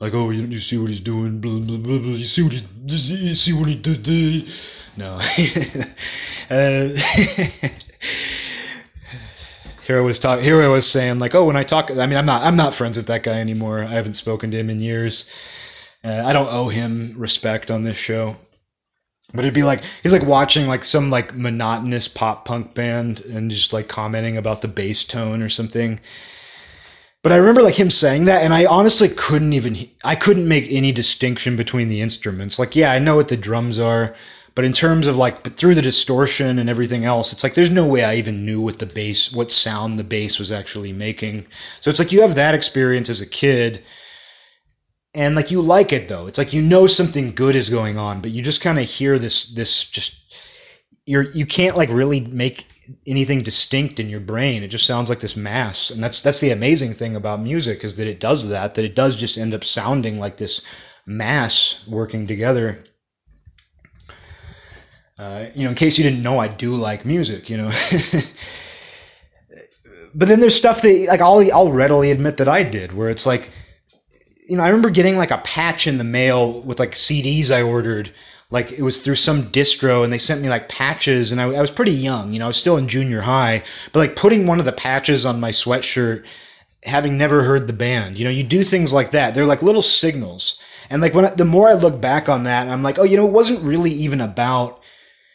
[0.00, 1.40] Like, oh, you, you see what he's doing?
[1.40, 1.98] Blah, blah, blah.
[1.98, 4.48] You see what he you see what he did?
[4.96, 5.16] No.
[6.50, 6.88] uh,
[9.86, 10.44] here I was talking.
[10.44, 12.74] Here I was saying like, oh, when I talk, I mean, I'm not, I'm not
[12.74, 13.84] friends with that guy anymore.
[13.84, 15.30] I haven't spoken to him in years.
[16.04, 18.36] Uh, I don't owe him respect on this show.
[19.32, 23.50] But it'd be like he's like watching like some like monotonous pop punk band and
[23.50, 26.00] just like commenting about the bass tone or something.
[27.22, 30.66] But I remember like him saying that, and I honestly couldn't even I couldn't make
[30.70, 32.58] any distinction between the instruments.
[32.58, 34.14] Like, yeah, I know what the drums are.
[34.54, 37.70] But in terms of like, but through the distortion and everything else, it's like there's
[37.70, 41.46] no way I even knew what the bass, what sound the bass was actually making.
[41.80, 43.84] So it's like you have that experience as a kid,
[45.18, 46.26] and like you like it though.
[46.28, 49.18] It's like you know something good is going on, but you just kind of hear
[49.18, 50.22] this, this just
[51.06, 52.66] you're you can't like really make
[53.06, 54.62] anything distinct in your brain.
[54.62, 57.96] It just sounds like this mass, and that's that's the amazing thing about music is
[57.96, 58.74] that it does that.
[58.76, 60.62] That it does just end up sounding like this
[61.06, 62.84] mass working together
[65.18, 67.50] Uh, you know, in case you didn't know, I do like music.
[67.50, 67.72] You know,
[70.14, 73.26] but then there's stuff that like I'll I'll readily admit that I did, where it's
[73.26, 73.50] like,
[74.48, 77.62] you know, I remember getting like a patch in the mail with like CDs I
[77.62, 78.10] ordered.
[78.50, 81.60] Like it was through some distro, and they sent me like patches, and I, I
[81.60, 82.32] was pretty young.
[82.32, 85.26] You know, I was still in junior high, but like putting one of the patches
[85.26, 86.24] on my sweatshirt
[86.82, 88.18] having never heard the band.
[88.18, 89.34] You know, you do things like that.
[89.34, 90.58] They're like little signals.
[90.90, 93.16] And like when I, the more I look back on that, I'm like, oh, you
[93.16, 94.80] know, it wasn't really even about.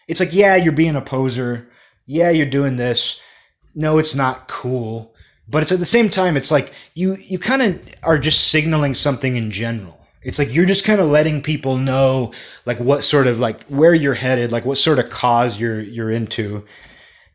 [0.07, 1.69] It's like, yeah, you're being a poser.
[2.07, 3.19] Yeah, you're doing this.
[3.75, 5.12] No, it's not cool.
[5.47, 8.93] But it's at the same time, it's like you you kind of are just signaling
[8.93, 9.99] something in general.
[10.21, 12.31] It's like you're just kind of letting people know
[12.65, 16.11] like what sort of like where you're headed, like what sort of cause you're you're
[16.11, 16.63] into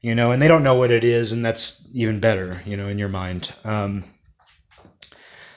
[0.01, 2.89] you know, and they don't know what it is, and that's even better, you know,
[2.89, 3.53] in your mind.
[3.65, 4.05] Um,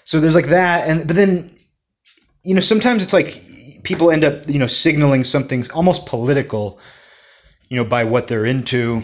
[0.04, 1.52] so there's like that, and but then,
[2.44, 3.42] you know, sometimes it's like
[3.84, 6.80] people end up, you know, signaling something almost political,
[7.70, 9.04] you know, by what they're into.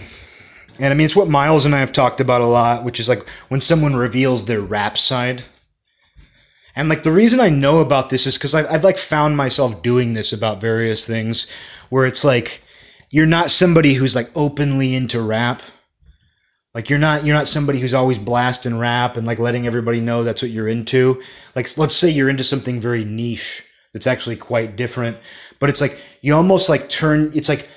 [0.80, 3.10] And I mean, it's what Miles and I have talked about a lot, which is
[3.10, 5.44] like when someone reveals their rap side.
[6.76, 9.82] And like the reason I know about this is because I've, I've like found myself
[9.82, 11.48] doing this about various things,
[11.90, 12.62] where it's like
[13.10, 15.62] you're not somebody who's like openly into rap.
[16.76, 20.24] Like you're not you're not somebody who's always blasting rap and like letting everybody know
[20.24, 21.20] that's what you're into.
[21.56, 23.63] Like let's say you're into something very niche
[23.94, 25.18] that's actually quite different,
[25.60, 27.68] but it's like you almost like turn it's like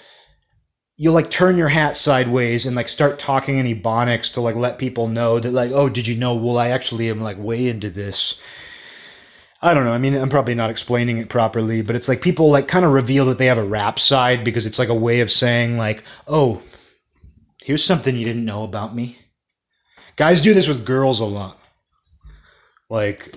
[1.01, 4.79] you'll like turn your hat sideways and like start talking in ebonics to like let
[4.79, 7.89] people know that like oh did you know well I actually am like way into
[7.89, 8.39] this
[9.63, 9.93] I don't know.
[9.93, 12.93] I mean, I'm probably not explaining it properly, but it's like people like kind of
[12.93, 16.03] reveal that they have a rap side because it's like a way of saying like,
[16.27, 16.63] "Oh,
[17.63, 19.19] here's something you didn't know about me."
[20.17, 21.59] Guys do this with girls a lot.
[22.89, 23.35] Like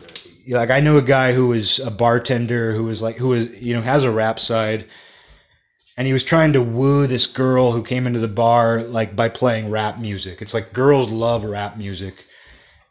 [0.47, 3.73] like I know a guy who was a bartender who was like who was, you
[3.73, 4.85] know, has a rap side
[5.97, 9.29] and he was trying to woo this girl who came into the bar like by
[9.29, 10.41] playing rap music.
[10.41, 12.25] It's like girls love rap music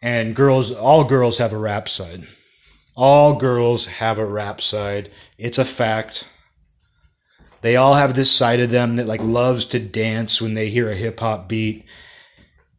[0.01, 2.27] and girls all girls have a rap side
[2.97, 5.11] all girls have a rap side.
[5.39, 6.27] It's a fact.
[7.63, 10.91] They all have this side of them that like loves to dance when they hear
[10.91, 11.85] a hip hop beat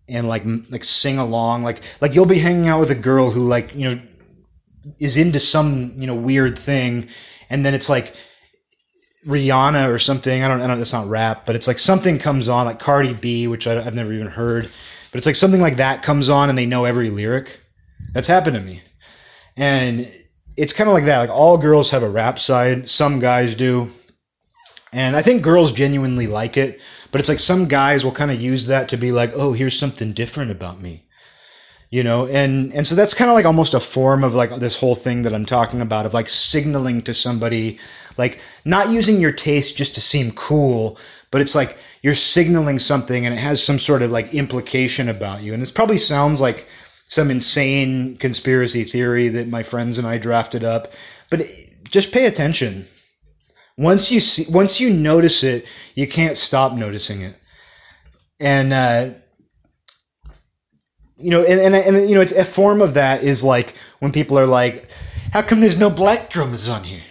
[0.10, 1.64] and like like sing along.
[1.64, 4.02] Like like you'll be hanging out with a girl who like, you know,
[5.00, 7.08] is into some, you know, weird thing
[7.50, 8.14] and then it's like
[9.28, 10.44] Rihanna or something.
[10.44, 13.14] I don't I don't it's not rap, but it's like something comes on like Cardi
[13.14, 14.70] B, which I, I've never even heard.
[15.12, 17.60] But it's like something like that comes on and they know every lyric.
[18.14, 18.82] That's happened to me
[19.58, 20.12] and
[20.58, 21.20] it's kind of like that.
[21.20, 22.90] Like all girls have a rap side.
[22.90, 23.90] Some guys do.
[24.92, 26.80] And I think girls genuinely like it,
[27.12, 29.78] but it's like some guys will kind of use that to be like, "Oh, here's
[29.78, 31.04] something different about me."
[31.94, 34.76] You know, and and so that's kind of like almost a form of like this
[34.76, 37.78] whole thing that I'm talking about of like signaling to somebody
[38.18, 40.98] like not using your taste just to seem cool,
[41.30, 45.44] but it's like you're signaling something and it has some sort of like implication about
[45.44, 45.54] you.
[45.54, 46.66] And it probably sounds like
[47.06, 50.92] some insane conspiracy theory that my friends and I drafted up.
[51.30, 51.46] But
[51.84, 52.88] just pay attention.
[53.78, 57.36] Once you see, once you notice it, you can't stop noticing it.
[58.40, 59.10] And uh,
[61.24, 64.12] you know, and, and and you know, it's a form of that is like when
[64.12, 64.88] people are like,
[65.32, 67.04] "How come there's no black drums on here?"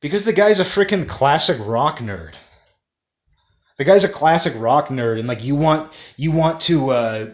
[0.00, 2.32] Because the guy's a freaking classic rock nerd.
[3.78, 6.90] The guy's a classic rock nerd, and like you want you want to.
[6.90, 7.30] Uh,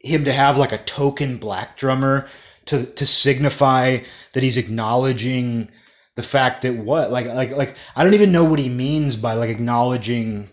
[0.00, 2.26] him to have like a token black drummer
[2.66, 3.98] to to signify
[4.32, 5.70] that he's acknowledging
[6.16, 9.34] the fact that what like like like I don't even know what he means by
[9.34, 10.48] like acknowledging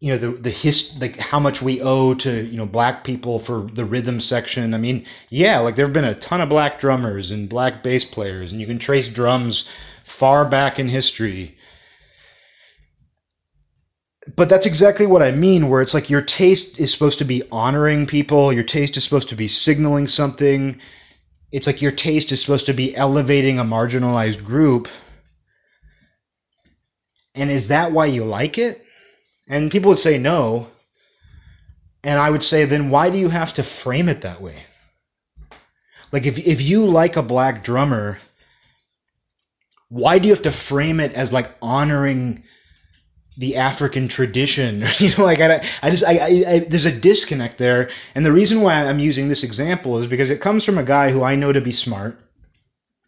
[0.00, 3.38] you know the the his like how much we owe to you know black people
[3.38, 4.74] for the rhythm section.
[4.74, 8.52] I mean, yeah, like there've been a ton of black drummers and black bass players,
[8.52, 9.68] and you can trace drums
[10.04, 11.56] far back in history
[14.36, 17.42] but that's exactly what I mean, where it's like your taste is supposed to be
[17.50, 20.78] honoring people, your taste is supposed to be signaling something.
[21.52, 24.88] It's like your taste is supposed to be elevating a marginalized group.
[27.34, 28.84] And is that why you like it?
[29.50, 30.68] And people would say no.
[32.02, 34.62] And I would say, then why do you have to frame it that way?
[36.12, 38.18] Like, if, if you like a black drummer,
[39.90, 42.42] why do you have to frame it as like honoring
[43.40, 44.84] the African tradition.
[44.98, 47.90] you know, like I, I just, I, I, I, there's a disconnect there.
[48.14, 51.10] And the reason why I'm using this example is because it comes from a guy
[51.10, 52.18] who I know to be smart,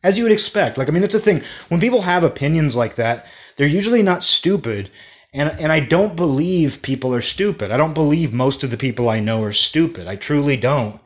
[0.02, 0.78] as you would expect.
[0.78, 1.42] Like, I mean, that's the thing.
[1.68, 3.26] When people have opinions like that,
[3.56, 4.90] they're usually not stupid.
[5.32, 7.70] And, and I don't believe people are stupid.
[7.70, 10.06] I don't believe most of the people I know are stupid.
[10.06, 11.00] I truly don't.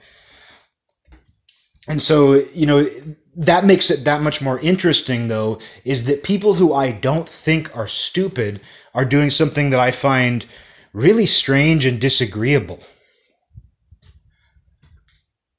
[1.88, 2.88] And so, you know,
[3.36, 7.74] that makes it that much more interesting though is that people who I don't think
[7.76, 8.60] are stupid
[8.94, 10.44] are doing something that I find
[10.92, 12.80] really strange and disagreeable.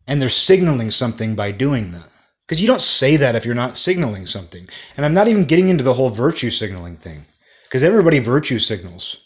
[0.07, 2.09] And they're signaling something by doing that.
[2.45, 4.67] Because you don't say that if you're not signaling something.
[4.95, 7.23] And I'm not even getting into the whole virtue signaling thing.
[7.67, 9.17] Because everybody virtue signals.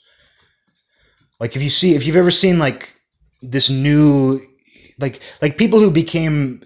[1.40, 2.96] Like if you see if you've ever seen like
[3.42, 4.40] this new
[5.00, 6.64] like like people who became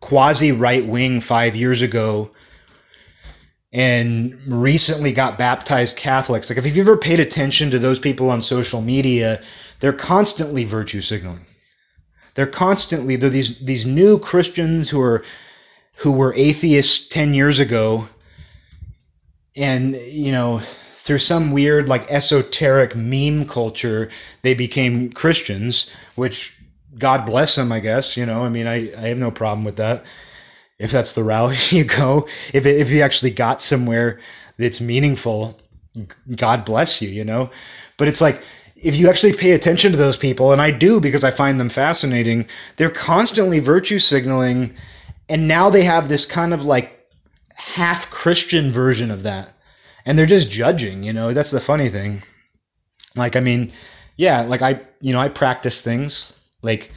[0.00, 2.30] quasi right wing 5 years ago
[3.72, 6.50] and recently got baptized Catholics.
[6.50, 9.42] Like if you've ever paid attention to those people on social media,
[9.80, 11.46] they're constantly virtue signaling.
[12.34, 15.22] They're constantly they're these these new Christians who are
[15.96, 18.08] who were atheists 10 years ago
[19.54, 20.62] and you know
[21.04, 24.10] through some weird like esoteric meme culture
[24.42, 26.56] they became christians which
[26.98, 28.44] god bless them i guess you know?
[28.44, 30.04] I mean i, I have no problem with that.
[30.78, 34.20] If that's the route you go if, if you actually got somewhere
[34.58, 35.58] that's meaningful
[36.36, 37.50] god bless you you know?
[37.96, 38.42] But it's like
[38.76, 41.68] if you actually pay attention to those people and i do because i find them
[41.68, 42.46] fascinating
[42.76, 44.74] they're constantly virtue signaling
[45.30, 47.00] and now they have this kind of like
[47.54, 49.54] half Christian version of that.
[50.04, 51.32] And they're just judging, you know.
[51.32, 52.22] That's the funny thing.
[53.16, 53.72] Like, I mean,
[54.16, 56.32] yeah, like I, you know, I practice things.
[56.62, 56.90] Like,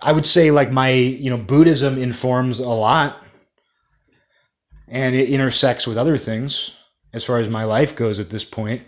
[0.00, 3.16] I would say, like, my, you know, Buddhism informs a lot
[4.88, 6.72] and it intersects with other things
[7.12, 8.82] as far as my life goes at this point.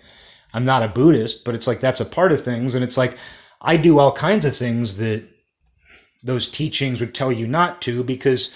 [0.53, 2.75] I'm not a Buddhist, but it's like that's a part of things.
[2.75, 3.17] And it's like
[3.61, 5.25] I do all kinds of things that
[6.23, 8.55] those teachings would tell you not to because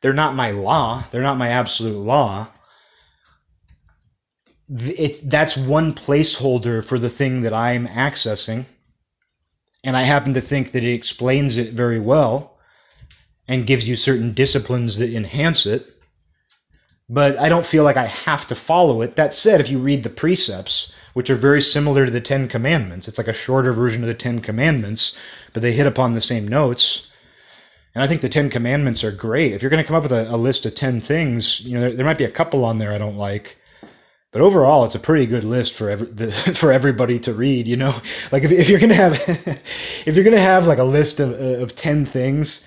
[0.00, 1.04] they're not my law.
[1.10, 2.48] They're not my absolute law.
[4.74, 8.66] It's, that's one placeholder for the thing that I'm accessing.
[9.84, 12.58] And I happen to think that it explains it very well
[13.48, 15.86] and gives you certain disciplines that enhance it.
[17.08, 19.16] But I don't feel like I have to follow it.
[19.16, 23.08] That said, if you read the precepts, which are very similar to the Ten Commandments,
[23.08, 25.18] it's like a shorter version of the Ten Commandments,
[25.52, 27.08] but they hit upon the same notes
[27.94, 29.52] and I think the Ten Commandments are great.
[29.52, 31.80] If you're going to come up with a, a list of 10 things, you know,
[31.80, 33.58] there, there, might be a couple on there I don't like.
[34.32, 37.68] But overall, it's a pretty good list for every, the, for everybody to read.
[37.68, 37.94] You know,
[38.32, 39.14] like if, if you're gonna have
[40.06, 42.66] if you're gonna have like a list of, of ten things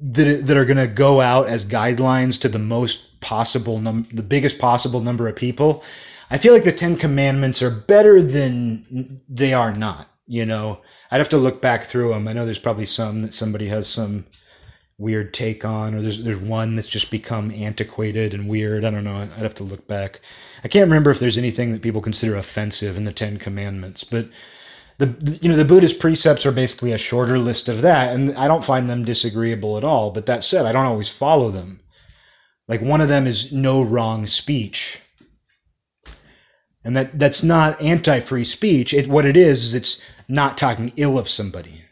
[0.00, 4.58] that that are gonna go out as guidelines to the most possible num- the biggest
[4.58, 5.84] possible number of people,
[6.30, 10.08] I feel like the Ten Commandments are better than they are not.
[10.26, 12.26] You know, I'd have to look back through them.
[12.26, 14.24] I know there's probably some that somebody has some
[14.98, 18.84] weird take on, or there's there's one that's just become antiquated and weird.
[18.84, 19.16] I don't know.
[19.16, 20.20] I'd have to look back.
[20.62, 24.28] I can't remember if there's anything that people consider offensive in the Ten Commandments, but
[24.98, 28.48] the you know the Buddhist precepts are basically a shorter list of that, and I
[28.48, 30.10] don't find them disagreeable at all.
[30.10, 31.80] But that said, I don't always follow them.
[32.68, 34.98] Like one of them is no wrong speech.
[36.84, 38.92] And that, that's not anti-free speech.
[38.92, 41.83] It, what it is is it's not talking ill of somebody,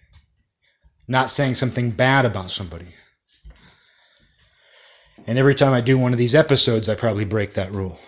[1.13, 2.89] not saying something bad about somebody.
[5.27, 8.01] And every time I do one of these episodes, I probably break that rule.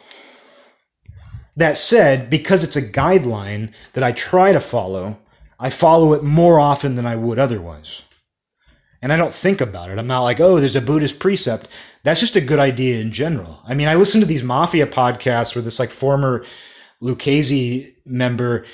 [1.57, 5.17] That said, because it's a guideline that I try to follow,
[5.61, 8.03] I follow it more often than I would otherwise.
[9.01, 9.99] And I don't think about it.
[9.99, 11.69] I'm not like, oh, there's a Buddhist precept.
[12.03, 13.61] That's just a good idea in general.
[13.65, 16.45] I mean, I listen to these mafia podcasts where this like former
[17.01, 18.67] Lucchese member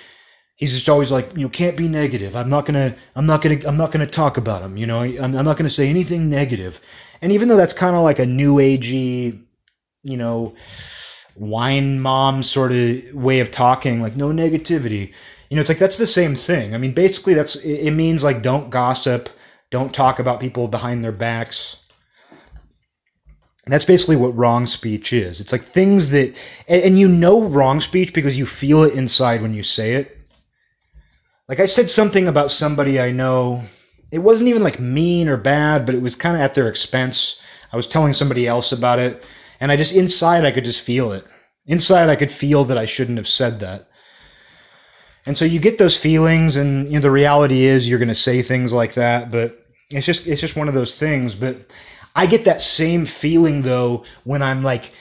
[0.61, 2.37] he's just always like you know can't be negative.
[2.37, 5.01] I'm not gonna i'm not gonna i'm not gonna talk about him you know?
[5.01, 6.81] I'm, I'm not gonna say anything negative.
[7.21, 9.41] and even though that's kind of like a new agey
[10.03, 10.55] you know
[11.35, 15.13] wine mom sort of way of talking like no negativity
[15.49, 16.75] you know it's like that's the same thing.
[16.75, 19.29] I mean basically that's it means like don't gossip
[19.71, 21.77] don't talk about people behind their backs.
[23.67, 25.41] That's basically what wrong speech is.
[25.41, 26.35] It's like things that
[26.69, 30.20] and, and you know wrong speech because you feel it inside when you say it
[31.51, 33.65] like I said something about somebody I know.
[34.13, 37.43] It wasn't even like mean or bad, but it was kind of at their expense.
[37.73, 39.27] I was telling somebody else about it,
[39.59, 41.27] and I just inside I could just feel it.
[41.67, 43.89] Inside I could feel that I shouldn't have said that.
[45.27, 48.15] And so you get those feelings and you know the reality is you're going to
[48.15, 49.59] say things like that, but
[49.91, 51.57] it's just it's just one of those things, but
[52.15, 54.93] I get that same feeling though when I'm like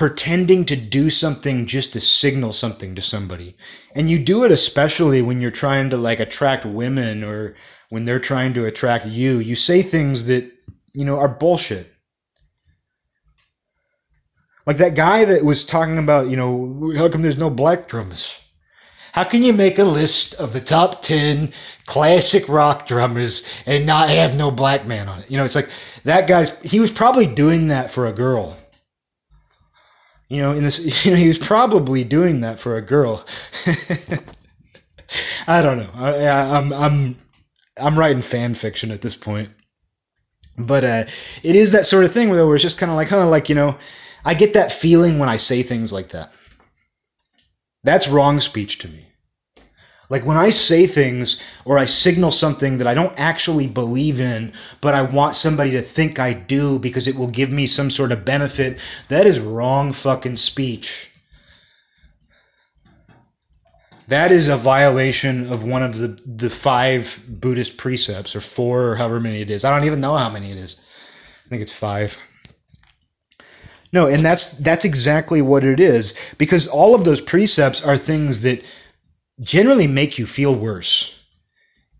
[0.00, 3.54] pretending to do something just to signal something to somebody.
[3.94, 7.54] And you do it especially when you're trying to like attract women or
[7.90, 9.40] when they're trying to attract you.
[9.40, 10.50] You say things that,
[10.94, 11.92] you know, are bullshit.
[14.66, 18.38] Like that guy that was talking about, you know, how come there's no black drums?
[19.12, 21.52] How can you make a list of the top 10
[21.84, 25.30] classic rock drummers and not have no black man on it?
[25.30, 25.68] You know, it's like
[26.04, 28.56] that guy's, he was probably doing that for a girl.
[30.30, 33.26] You know, in this, you know, he was probably doing that for a girl.
[35.46, 35.90] I don't know.
[35.92, 37.16] I, I'm, I'm,
[37.76, 39.50] I'm writing fan fiction at this point.
[40.56, 41.04] But uh,
[41.42, 43.54] it is that sort of thing where it's just kind of like, huh, like, you
[43.54, 43.76] know,
[44.24, 46.32] I get that feeling when I say things like that.
[47.82, 49.09] That's wrong speech to me.
[50.10, 54.52] Like when I say things or I signal something that I don't actually believe in,
[54.80, 58.10] but I want somebody to think I do because it will give me some sort
[58.10, 61.10] of benefit, that is wrong fucking speech.
[64.08, 68.96] That is a violation of one of the, the five Buddhist precepts, or four, or
[68.96, 69.64] however many it is.
[69.64, 70.84] I don't even know how many it is.
[71.46, 72.18] I think it's five.
[73.92, 78.42] No, and that's that's exactly what it is because all of those precepts are things
[78.42, 78.64] that
[79.40, 81.14] generally make you feel worse.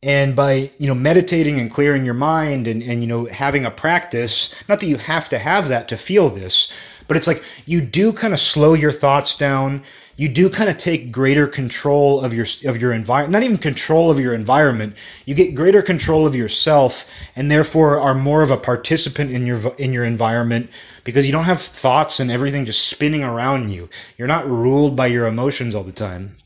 [0.03, 3.70] And by, you know, meditating and clearing your mind and, and you know, having a
[3.70, 6.72] practice, not that you have to have that to feel this,
[7.07, 9.82] but it's like you do kind of slow your thoughts down.
[10.16, 14.11] You do kind of take greater control of your of your environment not even control
[14.11, 14.95] of your environment.
[15.24, 19.74] You get greater control of yourself and therefore are more of a participant in your
[19.76, 20.70] in your environment
[21.05, 23.88] because you don't have thoughts and everything just spinning around you.
[24.16, 26.36] You're not ruled by your emotions all the time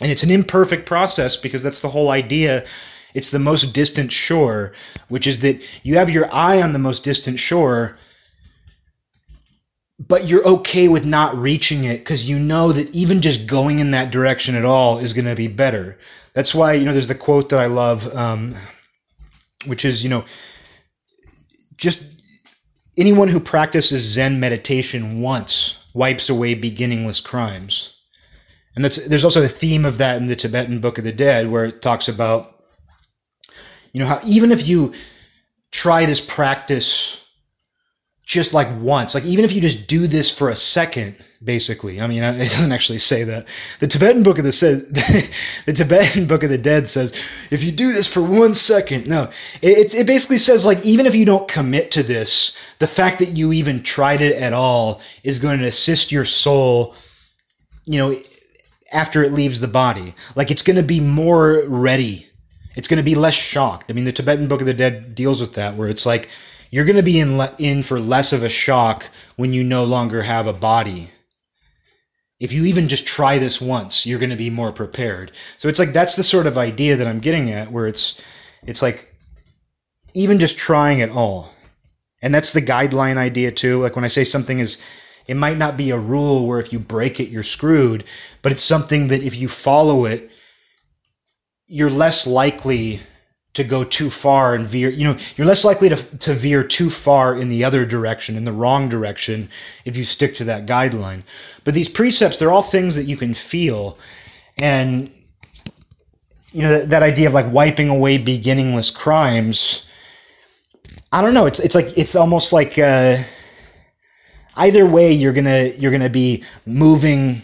[0.00, 2.64] and it's an imperfect process because that's the whole idea
[3.14, 4.72] it's the most distant shore
[5.08, 7.96] which is that you have your eye on the most distant shore
[9.98, 13.92] but you're okay with not reaching it because you know that even just going in
[13.92, 15.96] that direction at all is going to be better.
[16.34, 18.56] That's why, you know, there's the quote that I love, um,
[19.66, 20.24] which is, you know,
[21.76, 22.02] just
[22.98, 27.93] anyone who practices Zen meditation once wipes away beginningless crimes.
[28.76, 31.64] And there's also a theme of that in the Tibetan Book of the Dead where
[31.64, 32.64] it talks about,
[33.92, 34.92] you know, how even if you
[35.70, 37.20] try this practice
[38.26, 41.14] just like once, like even if you just do this for a second,
[41.44, 42.00] basically.
[42.00, 43.46] I mean, it doesn't actually say that.
[43.80, 44.88] The Tibetan Book of the says
[45.66, 47.12] the Tibetan Book of the Dead says
[47.50, 51.14] if you do this for one second, no, it it basically says like even if
[51.14, 55.38] you don't commit to this, the fact that you even tried it at all is
[55.38, 56.94] going to assist your soul,
[57.84, 58.16] you know,
[58.94, 60.14] after it leaves the body.
[60.36, 62.26] Like it's going to be more ready.
[62.76, 63.90] It's going to be less shocked.
[63.90, 66.28] I mean, the Tibetan Book of the Dead deals with that, where it's like
[66.70, 69.84] you're going to be in le- in for less of a shock when you no
[69.84, 71.10] longer have a body.
[72.40, 75.30] If you even just try this once, you're going to be more prepared.
[75.56, 78.20] So it's like that's the sort of idea that I'm getting at where it's
[78.66, 79.14] it's like
[80.14, 81.52] even just trying it all.
[82.22, 83.80] And that's the guideline idea too.
[83.80, 84.82] Like when I say something is
[85.26, 88.04] it might not be a rule where if you break it you're screwed,
[88.42, 90.30] but it's something that if you follow it
[91.66, 93.00] you're less likely
[93.54, 96.90] to go too far and veer you know you're less likely to, to veer too
[96.90, 99.48] far in the other direction in the wrong direction
[99.84, 101.22] if you stick to that guideline.
[101.64, 103.98] But these precepts they're all things that you can feel.
[104.58, 105.10] And
[106.52, 109.86] you know that, that idea of like wiping away beginningless crimes
[111.14, 111.46] i don't know.
[111.46, 113.22] It's it's like it's almost like uh,
[114.56, 117.42] either way you're gonna you're gonna be moving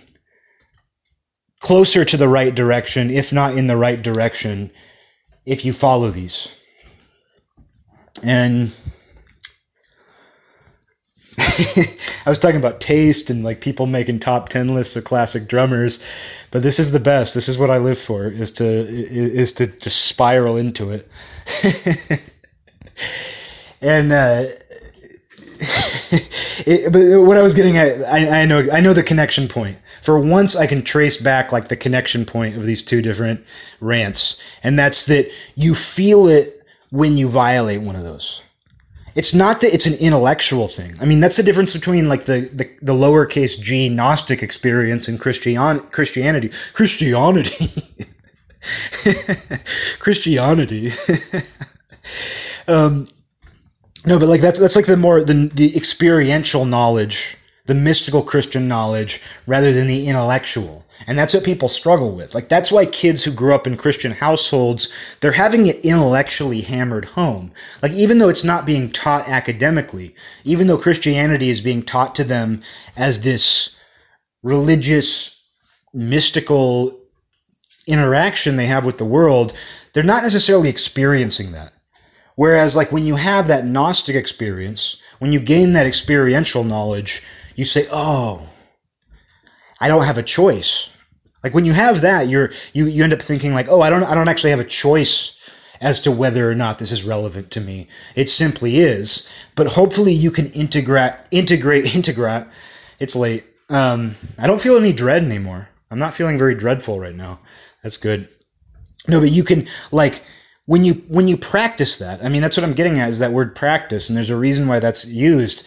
[1.61, 4.71] closer to the right direction if not in the right direction
[5.47, 6.49] if you follow these.
[8.23, 8.73] And
[11.39, 15.99] I was talking about taste and like people making top 10 lists of classic drummers,
[16.51, 17.35] but this is the best.
[17.35, 21.09] This is what I live for is to is to just spiral into it.
[23.81, 24.45] and uh
[26.67, 29.77] it, but what I was getting at, I, I, know, I know the connection point.
[30.03, 33.45] For once, I can trace back like the connection point of these two different
[33.81, 38.41] rants, and that's that you feel it when you violate one of those.
[39.15, 40.97] It's not that it's an intellectual thing.
[41.01, 45.21] I mean, that's the difference between like the the, the lowercase g Gnostic experience and
[45.21, 46.51] Christian Christianity.
[46.73, 47.71] Christianity.
[49.99, 50.93] Christianity.
[52.69, 53.09] um,
[54.07, 57.37] no, but like that's that's like the more the the experiential knowledge,
[57.67, 60.85] the mystical Christian knowledge, rather than the intellectual.
[61.07, 62.35] And that's what people struggle with.
[62.35, 67.07] Like that's why kids who grew up in Christian households, they're having it intellectually hammered
[67.07, 67.53] home.
[67.83, 72.25] Like even though it's not being taught academically, even though Christianity is being taught to
[72.25, 72.63] them
[72.97, 73.77] as this
[74.43, 75.43] religious,
[75.93, 76.99] mystical
[77.87, 79.55] interaction they have with the world,
[79.93, 81.73] they're not necessarily experiencing that.
[82.41, 87.23] Whereas, like, when you have that Gnostic experience, when you gain that experiential knowledge,
[87.55, 88.49] you say, oh,
[89.79, 90.89] I don't have a choice.
[91.45, 94.05] Like when you have that, you're you you end up thinking like, oh, I don't
[94.05, 95.39] I don't actually have a choice
[95.83, 97.89] as to whether or not this is relevant to me.
[98.17, 99.29] It simply is.
[99.55, 102.47] But hopefully you can integrate integrate integrate.
[103.01, 103.45] It's late.
[103.69, 105.69] Um, I don't feel any dread anymore.
[105.91, 107.41] I'm not feeling very dreadful right now.
[107.83, 108.31] That's good.
[109.09, 110.23] No, but you can like
[110.71, 112.25] when you when you practice that.
[112.25, 114.69] I mean, that's what I'm getting at is that word practice, and there's a reason
[114.69, 115.67] why that's used.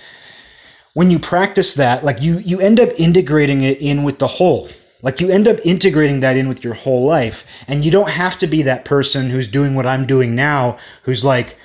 [0.93, 4.69] When you practice that, like you you end up integrating it in with the whole.
[5.01, 8.39] Like you end up integrating that in with your whole life, and you don't have
[8.39, 11.57] to be that person who's doing what I'm doing now, who's like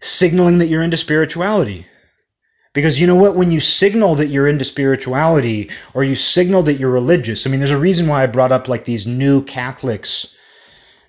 [0.00, 1.84] signaling that you're into spirituality.
[2.72, 3.36] Because you know what?
[3.36, 7.60] When you signal that you're into spirituality or you signal that you're religious, I mean,
[7.60, 10.32] there's a reason why I brought up like these new Catholics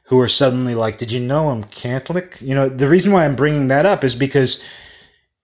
[0.08, 2.40] who are suddenly like, Did you know I'm Catholic?
[2.42, 4.64] You know, the reason why I'm bringing that up is because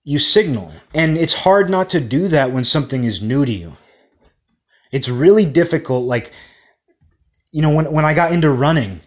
[0.03, 0.72] you signal.
[0.93, 3.74] And it's hard not to do that when something is new to you.
[4.91, 6.05] It's really difficult.
[6.05, 6.32] Like,
[7.51, 9.01] you know, when, when I got into running,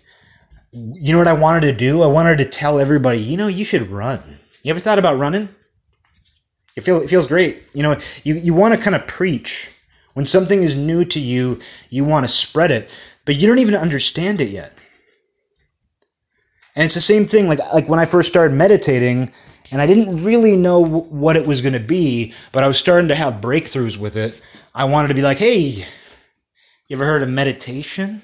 [0.73, 2.03] you know what I wanted to do?
[2.03, 4.21] I wanted to tell everybody, you know, you should run.
[4.63, 5.49] You ever thought about running?
[6.77, 7.63] It, feel, it feels great.
[7.73, 9.71] You know, you, you want to kind of preach.
[10.15, 12.91] When something is new to you, you want to spread it,
[13.25, 14.73] but you don't even understand it yet.
[16.77, 19.33] And it's the same thing like like when I first started meditating
[19.73, 23.09] and I didn't really know what it was going to be, but I was starting
[23.09, 24.41] to have breakthroughs with it.
[24.75, 25.87] I wanted to be like, "Hey,
[26.87, 28.23] you ever heard of meditation?"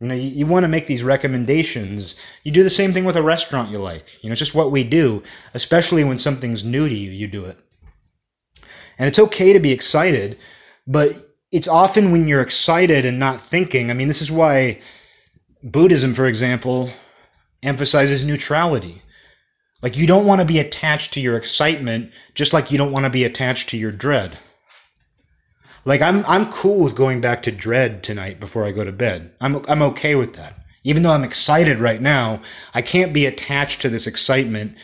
[0.00, 2.16] You know, you, you want to make these recommendations.
[2.42, 4.04] You do the same thing with a restaurant you like.
[4.20, 5.22] You know, it's just what we do,
[5.54, 7.56] especially when something's new to you, you do it.
[8.98, 10.38] And it's okay to be excited,
[10.88, 11.12] but
[11.52, 13.92] it's often when you're excited and not thinking.
[13.92, 14.80] I mean, this is why
[15.62, 16.90] Buddhism, for example,
[17.62, 19.02] emphasizes neutrality.
[19.82, 23.04] Like you don't want to be attached to your excitement, just like you don't want
[23.04, 24.38] to be attached to your dread.
[25.84, 29.32] Like I'm I'm cool with going back to dread tonight before I go to bed.
[29.40, 30.54] I'm I'm okay with that.
[30.84, 32.42] Even though I'm excited right now,
[32.74, 34.76] I can't be attached to this excitement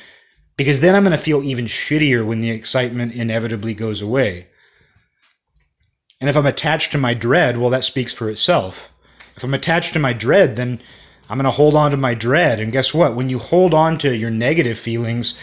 [0.57, 4.49] because then I'm going to feel even shittier when the excitement inevitably goes away.
[6.21, 8.91] And if I'm attached to my dread, well that speaks for itself.
[9.37, 10.81] If I'm attached to my dread, then
[11.29, 12.61] I'm going to hold on to my dread.
[12.61, 13.15] And guess what?
[13.15, 15.39] When you hold on to your negative feelings,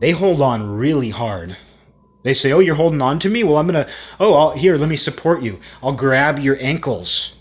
[0.00, 1.56] they hold on really hard.
[2.24, 3.44] They say, "Oh, you're holding on to me.
[3.44, 3.88] Well, I'm gonna.
[4.18, 5.60] Oh, I'll, here, let me support you.
[5.82, 7.36] I'll grab your ankles."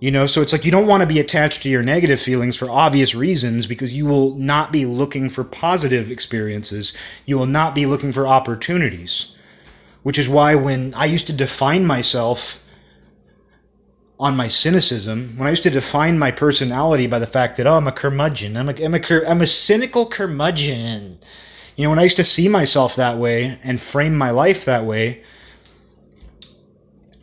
[0.00, 2.56] You know, so it's like you don't want to be attached to your negative feelings
[2.56, 6.94] for obvious reasons because you will not be looking for positive experiences.
[7.24, 9.34] You will not be looking for opportunities.
[10.02, 12.62] Which is why when I used to define myself
[14.24, 17.74] on my cynicism, when I used to define my personality by the fact that, oh,
[17.74, 21.18] I'm a curmudgeon, I'm a, I'm a, I'm a cynical curmudgeon.
[21.76, 24.86] You know, when I used to see myself that way and frame my life that
[24.86, 25.22] way,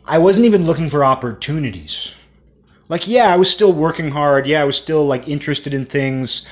[0.06, 2.12] I wasn't even looking for opportunities.
[2.88, 4.46] Like, yeah, I was still working hard.
[4.46, 6.46] Yeah, I was still like interested in things,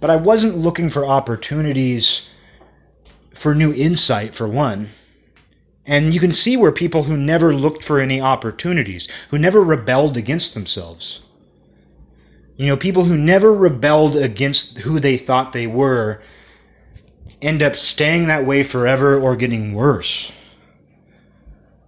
[0.00, 2.28] but I wasn't looking for opportunities
[3.34, 4.90] for new insight, for one.
[5.88, 10.18] And you can see where people who never looked for any opportunities, who never rebelled
[10.18, 11.20] against themselves,
[12.58, 16.20] you know, people who never rebelled against who they thought they were
[17.40, 20.30] end up staying that way forever or getting worse.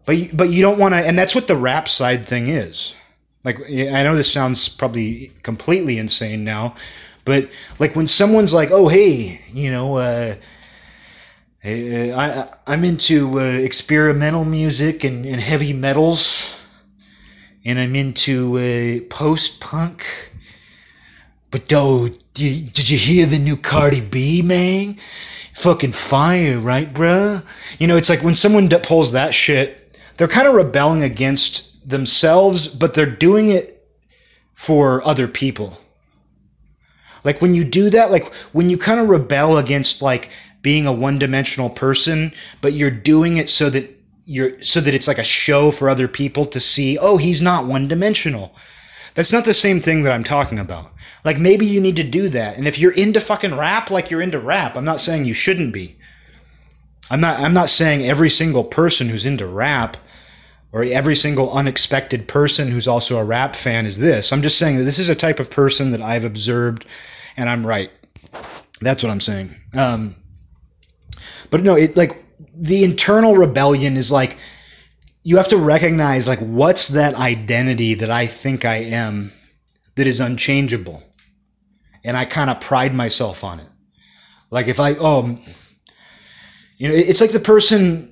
[0.06, 2.94] But but you don't want to, and that's what the rap side thing is.
[3.44, 6.76] Like I know this sounds probably completely insane now,
[7.24, 10.36] but like when someone's like, "Oh hey, you know." Uh,
[11.62, 16.56] I, I'm into uh, experimental music and, and, heavy metals,
[17.66, 20.06] and I'm into uh, post punk.
[21.50, 24.96] But oh, did, did you hear the new Cardi B, man?
[25.54, 27.44] Fucking fire, right, bruh?
[27.78, 32.68] You know, it's like when someone pulls that shit, they're kind of rebelling against themselves,
[32.68, 33.86] but they're doing it
[34.54, 35.78] for other people.
[37.22, 40.30] Like when you do that, like when you kind of rebel against like
[40.62, 43.96] being a one-dimensional person, but you're doing it so that
[44.26, 47.66] you're so that it's like a show for other people to see, oh, he's not
[47.66, 48.54] one-dimensional.
[49.14, 50.92] That's not the same thing that I'm talking about.
[51.24, 52.56] Like maybe you need to do that.
[52.56, 55.72] And if you're into fucking rap, like you're into rap, I'm not saying you shouldn't
[55.72, 55.96] be.
[57.10, 59.96] I'm not I'm not saying every single person who's into rap
[60.72, 64.32] or every single unexpected person who's also a rap fan is this.
[64.32, 66.86] I'm just saying that this is a type of person that I've observed
[67.36, 67.90] and I'm right.
[68.80, 69.54] That's what I'm saying.
[69.74, 70.14] Um,
[71.50, 72.24] but no, it like
[72.54, 74.36] the internal rebellion is like
[75.22, 79.32] you have to recognize like what's that identity that I think I am
[79.96, 81.02] that is unchangeable.
[82.02, 83.68] And I kind of pride myself on it.
[84.50, 85.38] Like if I oh
[86.78, 88.10] you know, it's like the person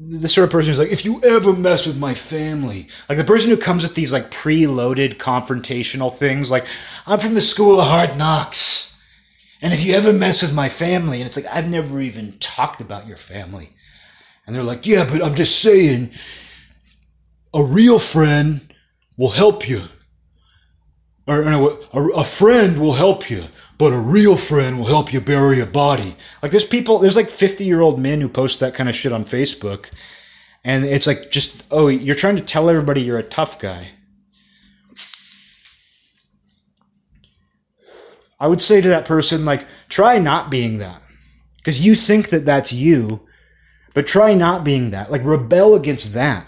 [0.00, 3.24] the sort of person who's like, if you ever mess with my family, like the
[3.24, 6.64] person who comes with these like preloaded confrontational things, like,
[7.06, 8.89] I'm from the school of hard knocks.
[9.62, 12.80] And if you ever mess with my family, and it's like, I've never even talked
[12.80, 13.70] about your family.
[14.46, 16.10] And they're like, yeah, but I'm just saying,
[17.52, 18.74] a real friend
[19.16, 19.82] will help you.
[21.26, 21.44] Or,
[21.92, 23.44] or a, a friend will help you,
[23.78, 26.16] but a real friend will help you bury a body.
[26.42, 29.12] Like there's people, there's like 50 year old men who post that kind of shit
[29.12, 29.90] on Facebook.
[30.64, 33.88] And it's like just, oh, you're trying to tell everybody you're a tough guy.
[38.40, 41.02] I would say to that person, like, try not being that.
[41.58, 43.20] Because you think that that's you,
[43.92, 45.10] but try not being that.
[45.10, 46.46] Like, rebel against that.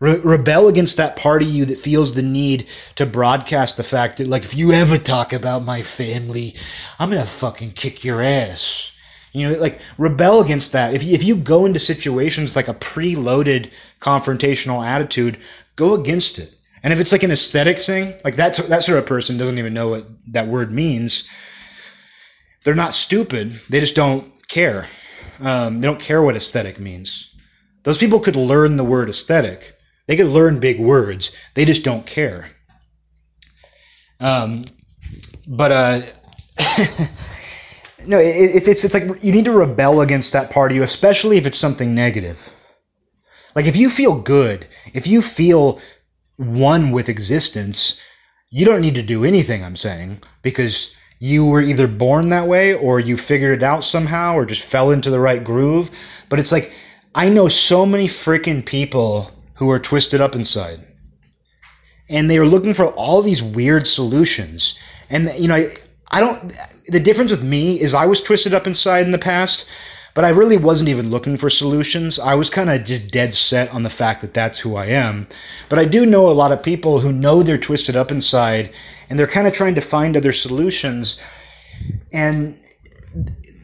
[0.00, 4.16] Re- rebel against that part of you that feels the need to broadcast the fact
[4.16, 6.54] that, like, if you ever talk about my family,
[6.98, 8.90] I'm gonna fucking kick your ass.
[9.34, 10.94] You know, like rebel against that.
[10.94, 13.68] If you, if you go into situations like a preloaded
[14.00, 15.38] confrontational attitude,
[15.74, 16.53] go against it.
[16.84, 19.72] And if it's like an aesthetic thing, like that that sort of person doesn't even
[19.72, 21.26] know what that word means.
[22.62, 23.58] They're not stupid.
[23.70, 24.86] They just don't care.
[25.40, 27.34] Um, they don't care what aesthetic means.
[27.84, 29.74] Those people could learn the word aesthetic.
[30.06, 31.34] They could learn big words.
[31.54, 32.50] They just don't care.
[34.20, 34.64] Um,
[35.48, 36.02] but uh,
[38.06, 41.38] no, it, it's it's like you need to rebel against that part of you, especially
[41.38, 42.38] if it's something negative.
[43.56, 45.80] Like if you feel good, if you feel
[46.36, 48.00] one with existence,
[48.50, 52.74] you don't need to do anything, I'm saying, because you were either born that way
[52.74, 55.90] or you figured it out somehow or just fell into the right groove.
[56.28, 56.72] But it's like,
[57.14, 60.80] I know so many freaking people who are twisted up inside.
[62.10, 64.78] And they are looking for all these weird solutions.
[65.08, 65.68] And, you know, I,
[66.10, 66.52] I don't,
[66.88, 69.68] the difference with me is I was twisted up inside in the past
[70.14, 72.20] but I really wasn't even looking for solutions.
[72.20, 75.26] I was kind of just dead set on the fact that that's who I am.
[75.68, 78.70] But I do know a lot of people who know they're twisted up inside
[79.10, 81.20] and they're kind of trying to find other solutions.
[82.12, 82.56] And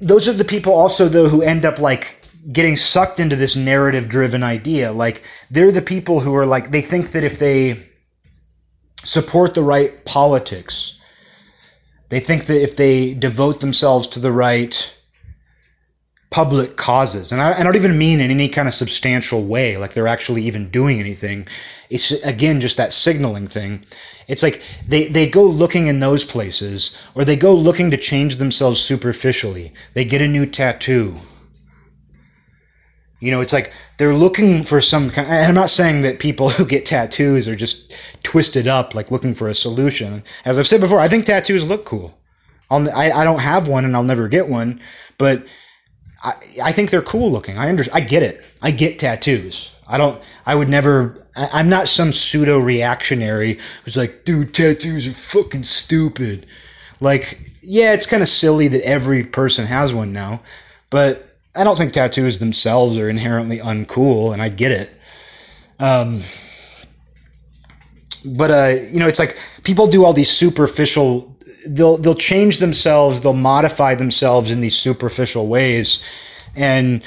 [0.00, 2.16] those are the people also, though, who end up like
[2.52, 4.90] getting sucked into this narrative driven idea.
[4.90, 5.22] Like,
[5.52, 7.86] they're the people who are like, they think that if they
[9.04, 10.98] support the right politics,
[12.08, 14.92] they think that if they devote themselves to the right
[16.30, 17.32] public causes.
[17.32, 20.42] And I, I, don't even mean in any kind of substantial way, like they're actually
[20.42, 21.46] even doing anything.
[21.90, 23.84] It's again just that signaling thing.
[24.28, 28.36] It's like they, they go looking in those places, or they go looking to change
[28.36, 29.72] themselves superficially.
[29.94, 31.16] They get a new tattoo.
[33.18, 35.28] You know, it's like they're looking for some kind.
[35.28, 39.34] And I'm not saying that people who get tattoos are just twisted up, like looking
[39.34, 40.22] for a solution.
[40.44, 42.16] As I've said before, I think tattoos look cool.
[42.70, 44.80] I, I don't have one, and I'll never get one.
[45.18, 45.44] But
[46.22, 47.58] I, I think they're cool looking.
[47.58, 48.42] I under, I get it.
[48.62, 49.70] I get tattoos.
[49.86, 55.06] I don't, I would never, I, am not some pseudo reactionary who's like, dude, tattoos
[55.08, 56.46] are fucking stupid.
[57.00, 60.42] Like, yeah, it's kind of silly that every person has one now,
[60.90, 64.90] but I don't think tattoos themselves are inherently uncool, and I get it.
[65.80, 66.22] Um,
[68.24, 71.29] but uh, you know, it's like people do all these superficial
[71.68, 76.04] they'll they'll change themselves, they'll modify themselves in these superficial ways,
[76.56, 77.02] and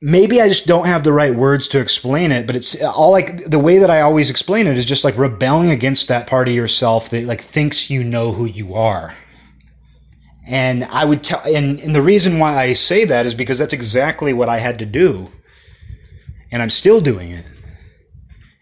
[0.00, 2.46] maybe I just don't have the right words to explain it.
[2.46, 5.70] But it's all like the way that I always explain it is just like rebelling
[5.70, 9.14] against that part of yourself that like thinks you know who you are.
[10.46, 13.74] And I would tell, and, and the reason why I say that is because that's
[13.74, 15.28] exactly what I had to do.
[16.50, 17.44] And I'm still doing it.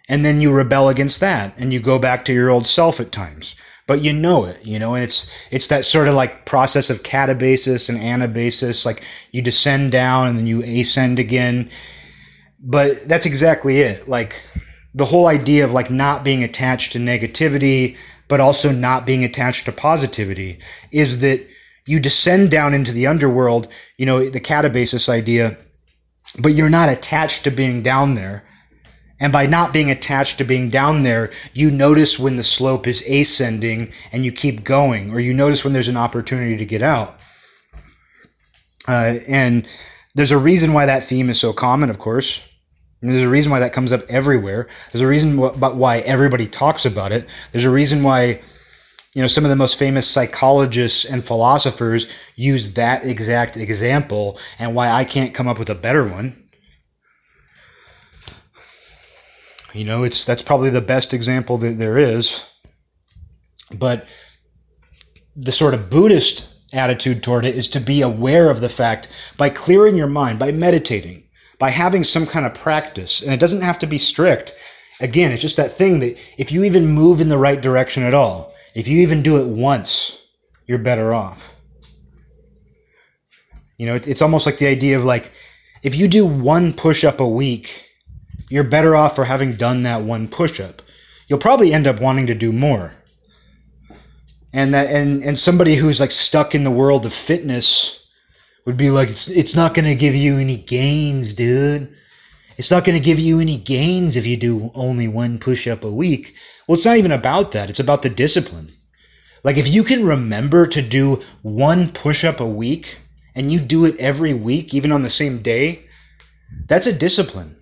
[0.08, 3.12] And then you rebel against that and you go back to your old self at
[3.12, 3.54] times
[3.86, 7.02] but you know it, you know, and it's it's that sort of like process of
[7.02, 11.70] catabasis and anabasis, like you descend down and then you ascend again.
[12.60, 14.08] But that's exactly it.
[14.08, 14.40] Like
[14.94, 17.96] the whole idea of like not being attached to negativity,
[18.28, 20.58] but also not being attached to positivity
[20.90, 21.46] is that
[21.86, 23.68] you descend down into the underworld,
[23.98, 25.56] you know, the catabasis idea,
[26.40, 28.42] but you're not attached to being down there
[29.18, 33.02] and by not being attached to being down there, you notice when the slope is
[33.08, 37.18] ascending and you keep going, or you notice when there's an opportunity to get out.
[38.86, 39.68] Uh, and
[40.14, 42.42] there's a reason why that theme is so common, of course.
[43.02, 44.68] And there's a reason why that comes up everywhere.
[44.92, 47.26] There's a reason about why everybody talks about it.
[47.52, 48.40] There's a reason why,
[49.14, 54.74] you know, some of the most famous psychologists and philosophers use that exact example, and
[54.74, 56.45] why I can't come up with a better one.
[59.76, 62.44] You know, it's that's probably the best example that there is.
[63.74, 64.06] But
[65.36, 69.50] the sort of Buddhist attitude toward it is to be aware of the fact by
[69.50, 71.24] clearing your mind, by meditating,
[71.58, 73.22] by having some kind of practice.
[73.22, 74.54] And it doesn't have to be strict.
[75.00, 78.14] Again, it's just that thing that if you even move in the right direction at
[78.14, 80.18] all, if you even do it once,
[80.66, 81.54] you're better off.
[83.76, 85.32] You know, it's almost like the idea of like,
[85.82, 87.85] if you do one push up a week,
[88.48, 90.82] you're better off for having done that one push up.
[91.28, 92.92] You'll probably end up wanting to do more.
[94.52, 98.06] And that and and somebody who's like stuck in the world of fitness
[98.64, 101.94] would be like it's it's not to give you any gains, dude.
[102.56, 105.90] It's not to give you any gains if you do only one push up a
[105.90, 106.34] week.
[106.66, 107.68] Well, it's not even about that.
[107.68, 108.72] It's about the discipline.
[109.44, 112.98] Like if you can remember to do one push up a week,
[113.36, 115.84] and you do it every week, even on the same day,
[116.66, 117.56] that's a discipline.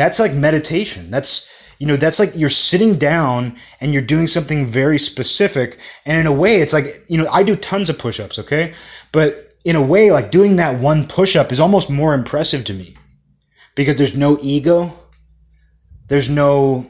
[0.00, 1.10] That's like meditation.
[1.10, 5.78] That's, you know, that's like you're sitting down and you're doing something very specific.
[6.06, 8.72] And in a way, it's like, you know, I do tons of push ups, okay?
[9.12, 12.72] But in a way, like doing that one push up is almost more impressive to
[12.72, 12.96] me
[13.74, 14.90] because there's no ego.
[16.08, 16.86] There's no,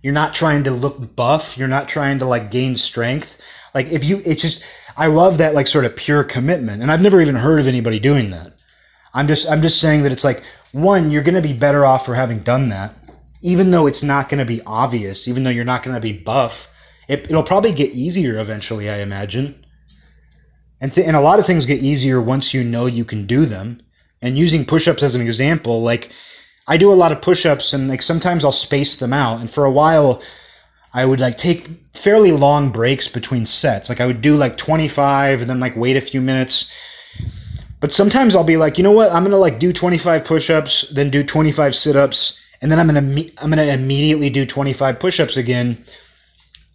[0.00, 1.58] you're not trying to look buff.
[1.58, 3.38] You're not trying to like gain strength.
[3.74, 4.64] Like if you, it's just,
[4.96, 6.80] I love that like sort of pure commitment.
[6.80, 8.51] And I've never even heard of anybody doing that.
[9.14, 10.42] I'm just I'm just saying that it's like
[10.72, 12.94] one, you're going to be better off for having done that,
[13.42, 16.12] even though it's not going to be obvious, even though you're not going to be
[16.12, 16.68] buff.
[17.08, 19.64] It, it'll probably get easier eventually, I imagine.
[20.80, 23.44] And th- and a lot of things get easier once you know you can do
[23.44, 23.78] them.
[24.22, 26.10] And using push-ups as an example, like
[26.66, 29.40] I do a lot of push-ups and like sometimes I'll space them out.
[29.40, 30.22] And for a while
[30.94, 33.88] I would like take fairly long breaks between sets.
[33.88, 36.72] Like I would do like 25 and then like wait a few minutes.
[37.82, 39.10] But sometimes I'll be like, you know what?
[39.10, 43.00] I'm gonna like do 25 push-ups, then do 25 sit-ups, and then I'm gonna
[43.42, 45.84] I'm gonna immediately do 25 push-ups again,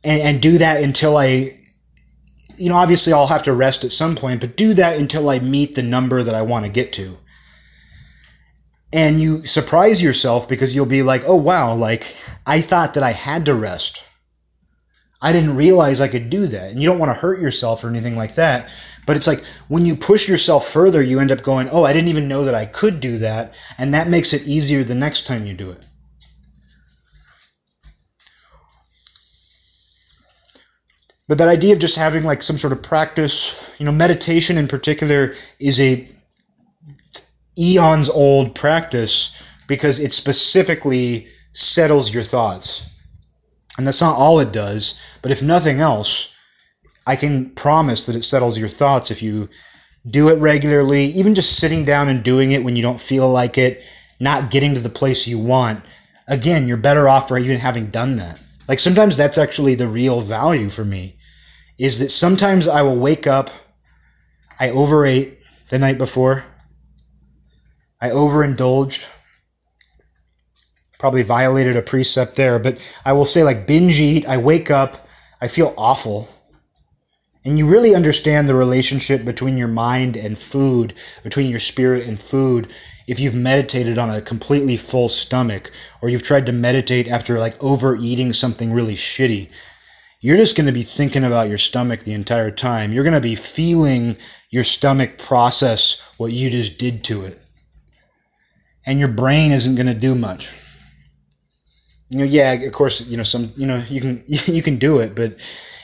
[0.04, 1.58] and, and do that until I,
[2.58, 5.40] you know, obviously I'll have to rest at some point, but do that until I
[5.40, 7.18] meet the number that I want to get to.
[8.92, 13.14] And you surprise yourself because you'll be like, oh wow, like I thought that I
[13.14, 14.04] had to rest
[15.22, 16.72] I didn't realize I could do that.
[16.72, 18.70] And you don't want to hurt yourself or anything like that.
[19.06, 22.10] But it's like when you push yourself further, you end up going, oh, I didn't
[22.10, 23.54] even know that I could do that.
[23.78, 25.84] And that makes it easier the next time you do it.
[31.28, 34.68] But that idea of just having like some sort of practice, you know, meditation in
[34.68, 36.08] particular is a
[37.58, 42.86] eons old practice because it specifically settles your thoughts
[43.78, 46.34] and that's not all it does, but if nothing else,
[47.06, 49.50] I can promise that it settles your thoughts if you
[50.10, 53.58] do it regularly, even just sitting down and doing it when you don't feel like
[53.58, 53.84] it,
[54.20, 55.84] not getting to the place you want.
[56.28, 58.42] Again, you're better off for even having done that.
[58.68, 61.18] Like sometimes that's actually the real value for me
[61.78, 63.50] is that sometimes I will wake up,
[64.60, 66.44] I overate the night before,
[68.02, 69.08] I overindulged,
[71.00, 75.08] probably violated a precept there, but I will say like binge eat, I wake up,
[75.42, 76.28] I feel awful.
[77.46, 82.20] And you really understand the relationship between your mind and food, between your spirit and
[82.20, 82.74] food,
[83.08, 85.72] if you've meditated on a completely full stomach,
[86.02, 89.50] or you've tried to meditate after like overeating something really shitty.
[90.20, 92.92] You're just going to be thinking about your stomach the entire time.
[92.92, 94.18] You're going to be feeling
[94.50, 97.40] your stomach process what you just did to it.
[98.86, 100.50] And your brain isn't going to do much
[102.10, 105.00] you know, yeah, of course, you know, some, you know, you can, you can do
[105.00, 105.36] it, but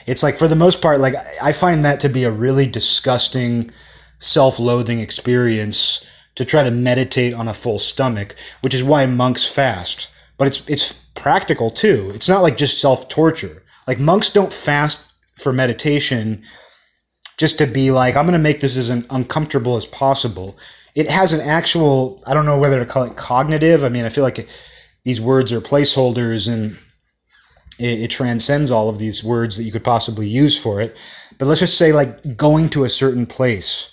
[0.06, 3.70] it's like for the most part, like I find that to be a really disgusting,
[4.18, 6.04] self-loathing experience
[6.34, 10.08] to try to meditate on a full stomach, which is why monks fast.
[10.36, 12.10] But it's, it's practical too.
[12.14, 13.62] It's not like just self-torture.
[13.86, 16.42] Like monks don't fast for meditation
[17.36, 20.56] just to be like, I'm going to make this as uncomfortable as possible.
[20.94, 23.82] It has an actual, I don't know whether to call it cognitive.
[23.82, 24.48] I mean, I feel like it,
[25.04, 26.78] these words are placeholders and
[27.78, 30.96] it, it, transcends all of these words that you could possibly use for it.
[31.38, 33.90] But let's just say like going to a certain place.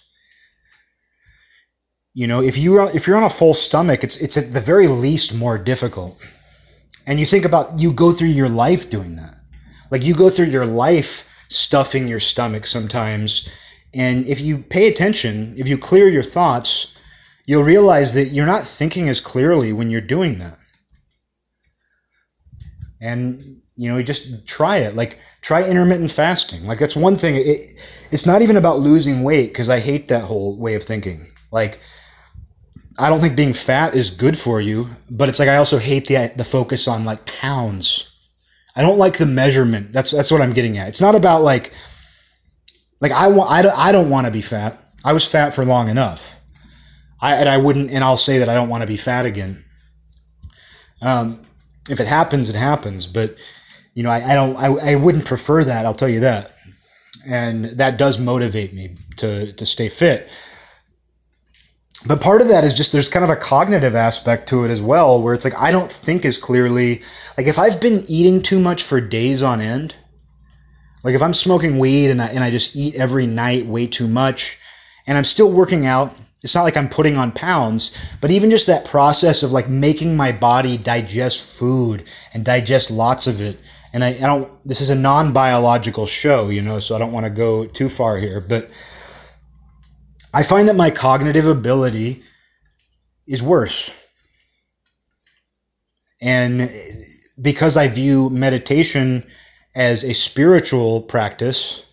[2.14, 4.60] You know, if you are if you're on a full stomach, it's it's at the
[4.60, 6.18] very least more difficult.
[7.08, 9.36] And you think about you go through your life doing that.
[9.90, 13.50] Like you go through your life stuffing your stomach sometimes.
[13.94, 16.96] And if you pay attention, if you clear your thoughts,
[17.46, 20.58] you'll realize that you're not thinking as clearly when you're doing that
[23.02, 26.66] and you know just try it like try intermittent fasting.
[26.66, 27.74] Like that's one thing it,
[28.12, 31.28] it's not even about losing weight because i hate that whole way of thinking.
[31.52, 31.80] Like
[33.00, 36.08] i don't think being fat is good for you but it's like i also hate
[36.08, 38.08] the the focus on like pounds.
[38.76, 39.92] I don't like the measurement.
[39.92, 40.88] That's that's what i'm getting at.
[40.88, 41.74] It's not about like
[43.02, 44.78] like i want i don't, I don't want to be fat.
[45.04, 46.38] I was fat for long enough.
[47.22, 49.64] I and I wouldn't, and I'll say that I don't want to be fat again.
[51.02, 51.46] Um,
[51.90, 53.08] if it happens, it happens.
[53.08, 53.38] But
[53.94, 55.86] you know, I, I don't, I, I wouldn't prefer that.
[55.86, 56.52] I'll tell you that,
[57.26, 60.30] and that does motivate me to to stay fit.
[62.06, 64.82] But part of that is just there's kind of a cognitive aspect to it as
[64.82, 67.02] well, where it's like I don't think as clearly.
[67.38, 69.96] Like if I've been eating too much for days on end,
[71.04, 74.08] like if I'm smoking weed and I, and I just eat every night way too
[74.08, 74.58] much,
[75.06, 78.66] and I'm still working out it's not like I'm putting on pounds, but even just
[78.68, 83.60] that process of like making my body digest food and digest lots of it.
[83.94, 87.12] And I, I don't, this is a non biological show, you know, so I don't
[87.12, 88.72] want to go too far here, but
[90.34, 92.24] I find that my cognitive ability
[93.28, 93.92] is worse.
[96.22, 96.72] And
[97.40, 99.26] because I view meditation
[99.76, 101.86] as a spiritual practice,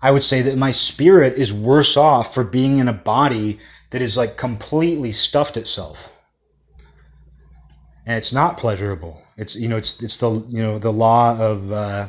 [0.00, 3.58] I would say that my spirit is worse off for being in a body
[3.90, 6.12] that is like completely stuffed itself.
[8.06, 9.22] And it's not pleasurable.
[9.36, 12.06] It's you know it's it's the you know the law of uh,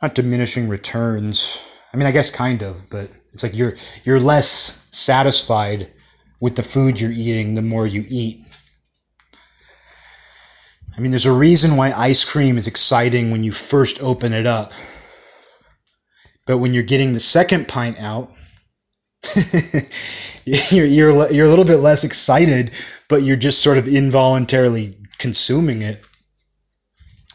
[0.00, 1.60] not diminishing returns.
[1.92, 3.74] I mean, I guess kind of, but it's like you're
[4.04, 5.90] you're less satisfied
[6.40, 8.42] with the food you're eating the more you eat.
[10.96, 14.46] I mean, there's a reason why ice cream is exciting when you first open it
[14.46, 14.72] up.
[16.46, 18.32] But when you're getting the second pint out,
[20.44, 22.70] you're, you're, you're a little bit less excited,
[23.08, 26.06] but you're just sort of involuntarily consuming it.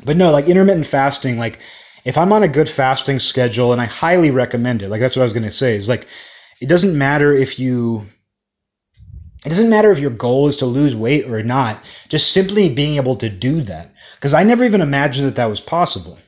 [0.04, 1.60] But no, like intermittent fasting, like
[2.06, 5.24] if I'm on a good fasting schedule, and I highly recommend it, like that's what
[5.24, 6.08] I was going to say, is like
[6.62, 8.08] it doesn't matter if you
[9.46, 12.96] it doesn't matter if your goal is to lose weight or not, just simply being
[12.96, 13.92] able to do that.
[14.16, 16.20] Because I never even imagined that that was possible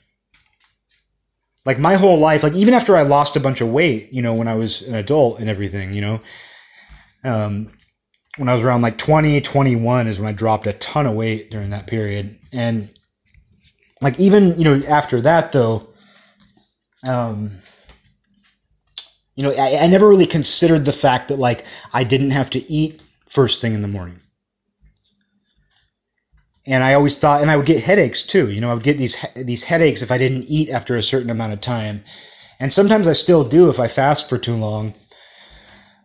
[1.66, 4.34] like my whole life, like even after I lost a bunch of weight, you know,
[4.34, 6.20] when I was an adult and everything, you know,
[7.24, 7.72] um,
[8.38, 11.52] when I was around like 20, 21 is when I dropped a ton of weight
[11.52, 12.38] during that period.
[12.52, 12.90] And
[14.02, 15.88] like even, you know, after that though,
[17.04, 17.52] um,
[19.36, 22.72] you know, I, I never really considered the fact that like I didn't have to
[22.72, 24.20] eat first thing in the morning
[26.66, 28.50] and I always thought, and I would get headaches too.
[28.50, 31.30] You know, I would get these these headaches if I didn't eat after a certain
[31.30, 32.04] amount of time,
[32.60, 34.94] and sometimes I still do if I fast for too long.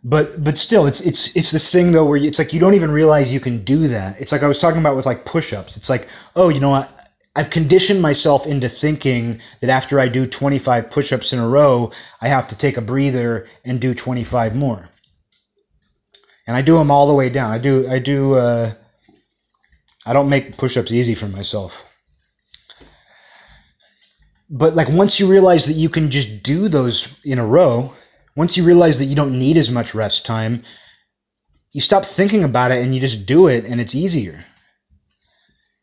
[0.02, 2.90] But but still, it's it's it's this thing though where it's like you don't even
[2.90, 4.20] realize you can do that.
[4.20, 5.76] It's like I was talking about with like push-ups.
[5.76, 6.92] It's like oh, you know what.
[7.36, 12.26] I've conditioned myself into thinking that after I do 25 push-ups in a row, I
[12.26, 14.88] have to take a breather and do 25 more.
[16.48, 17.52] And I do them all the way down.
[17.52, 18.72] I do I do uh,
[20.06, 21.84] I don't make push-ups easy for myself.
[24.50, 27.92] But like once you realize that you can just do those in a row,
[28.34, 30.62] once you realize that you don't need as much rest time,
[31.72, 34.44] you stop thinking about it and you just do it and it's easier.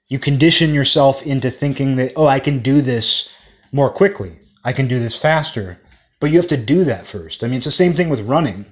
[0.07, 3.29] You condition yourself into thinking that, oh, I can do this
[3.71, 4.39] more quickly.
[4.63, 5.79] I can do this faster.
[6.19, 7.43] But you have to do that first.
[7.43, 8.65] I mean, it's the same thing with running.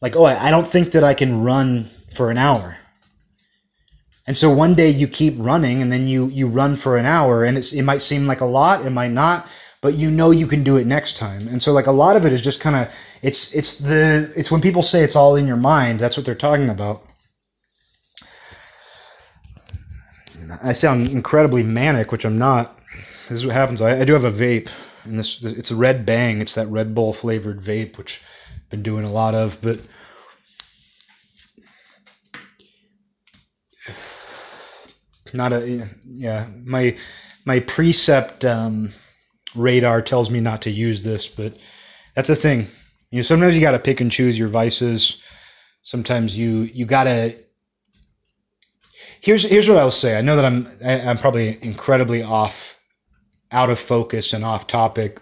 [0.00, 2.78] Like, oh, I don't think that I can run for an hour.
[4.30, 7.42] And so one day you keep running and then you, you run for an hour
[7.42, 9.48] and it's, it might seem like a lot, it might not,
[9.80, 11.48] but you know you can do it next time.
[11.48, 14.48] And so like a lot of it is just kind of, it's, it's the, it's
[14.52, 17.02] when people say it's all in your mind, that's what they're talking about.
[20.62, 22.78] I sound incredibly manic, which I'm not.
[23.28, 23.82] This is what happens.
[23.82, 24.68] I, I do have a vape,
[25.02, 26.40] and this it's a Red Bang.
[26.40, 28.20] It's that Red Bull flavored vape, which
[28.54, 29.58] I've been doing a lot of.
[29.60, 29.80] But
[35.34, 36.96] not a yeah my
[37.44, 38.90] my precept um,
[39.54, 41.56] radar tells me not to use this but
[42.14, 42.66] that's a thing
[43.10, 45.22] you know sometimes you got to pick and choose your vices
[45.82, 47.36] sometimes you you got to
[49.20, 52.22] here's here's what i'll say i know that i'm I, am i am probably incredibly
[52.22, 52.76] off
[53.52, 55.20] out of focus and off topic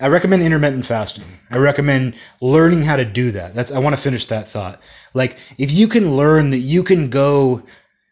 [0.00, 1.24] I recommend intermittent fasting.
[1.50, 3.54] I recommend learning how to do that.
[3.54, 4.80] That's I want to finish that thought.
[5.14, 7.62] Like if you can learn that you can go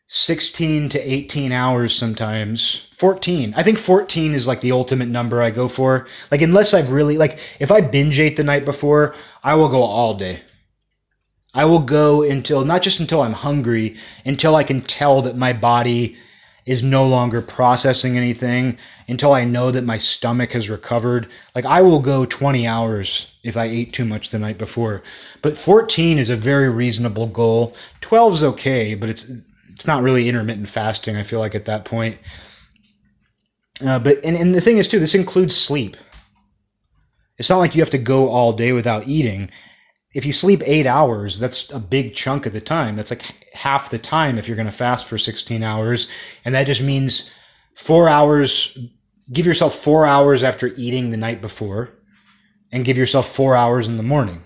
[0.09, 5.51] 16 to 18 hours sometimes 14 i think 14 is like the ultimate number i
[5.51, 6.07] go for.
[6.31, 9.83] Like unless i've really like if i binge ate the night before i will go
[9.83, 10.43] all day.
[11.55, 15.53] I will go until not just until i'm hungry until i can tell that my
[15.53, 16.17] body
[16.67, 18.77] is no longer processing anything
[19.09, 21.29] until I know that my stomach has recovered.
[21.55, 25.03] Like I will go 20 hours if I ate too much the night before.
[25.43, 27.77] But 14 is a very reasonable goal.
[28.01, 29.31] 12 is okay, but it's
[29.71, 31.17] it's not really intermittent fasting.
[31.17, 32.19] I feel like at that point.
[33.81, 35.97] Uh, but and, and the thing is too, this includes sleep.
[37.39, 39.51] It's not like you have to go all day without eating.
[40.15, 42.97] If you sleep eight hours, that's a big chunk of the time.
[42.97, 46.09] That's like half the time if you're going to fast for 16 hours.
[46.45, 47.31] And that just means
[47.75, 48.79] four hours,
[49.33, 51.91] give yourself four hours after eating the night before,
[52.73, 54.43] and give yourself four hours in the morning.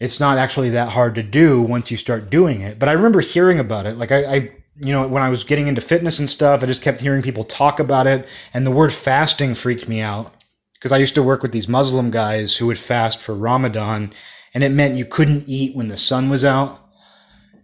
[0.00, 2.78] It's not actually that hard to do once you start doing it.
[2.78, 3.96] But I remember hearing about it.
[3.96, 6.82] Like, I, I you know, when I was getting into fitness and stuff, I just
[6.82, 10.34] kept hearing people talk about it, and the word fasting freaked me out
[10.82, 14.12] because I used to work with these Muslim guys who would fast for Ramadan,
[14.52, 16.80] and it meant you couldn't eat when the sun was out.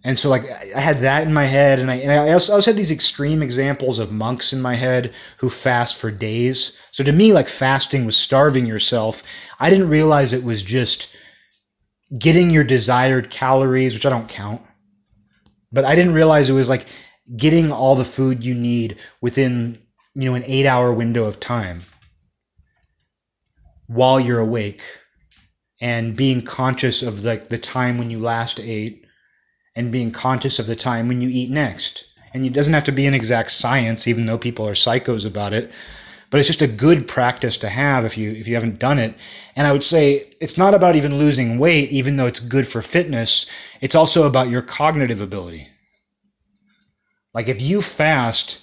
[0.05, 0.45] And so, like,
[0.77, 2.93] I had that in my head, and I, and I also, I also had these
[2.93, 6.79] extreme examples of monks in my head who fast for days.
[6.93, 9.25] So to me, like, fasting was starving yourself.
[9.59, 11.17] I didn't realize it was just
[12.17, 14.63] getting your desired calories, which I don't count
[15.73, 16.87] but I didn't realize it was like
[17.37, 19.79] getting all the food you need within,
[20.15, 21.83] you know, an eight hour window of time
[23.89, 24.81] while you're awake
[25.81, 29.05] and being conscious of like the time when you last ate
[29.77, 32.05] and being conscious of the time when you eat next.
[32.35, 35.53] And it doesn't have to be an exact science, even though people are psychos about
[35.53, 35.73] it.
[36.31, 39.15] But it's just a good practice to have if you if you haven't done it.
[39.57, 42.83] And I would say it's not about even losing weight, even though it's good for
[42.83, 43.47] fitness.
[43.81, 45.69] It's also about your cognitive ability.
[47.33, 48.61] Like if you fast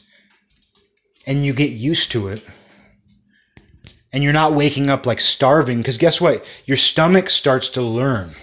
[1.25, 2.45] and you get used to it,
[4.15, 6.43] and you're not waking up like starving, because guess what?
[6.65, 8.33] Your stomach starts to learn.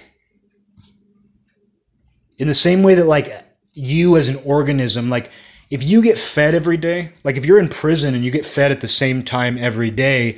[2.36, 3.32] In the same way that like
[3.72, 5.30] you as an organism, like
[5.70, 8.70] if you get fed every day, like if you're in prison and you get fed
[8.70, 10.36] at the same time every day,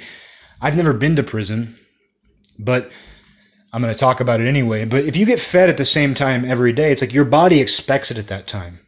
[0.61, 1.77] I've never been to prison,
[2.57, 2.93] but
[3.73, 4.85] I'm going to talk about it anyway.
[4.85, 7.61] But if you get fed at the same time every day, it's like your body
[7.61, 8.79] expects it at that time.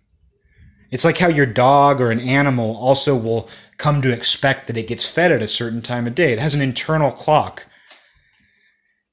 [0.96, 4.88] It's like how your dog or an animal also will come to expect that it
[4.88, 6.32] gets fed at a certain time of day.
[6.32, 7.66] It has an internal clock.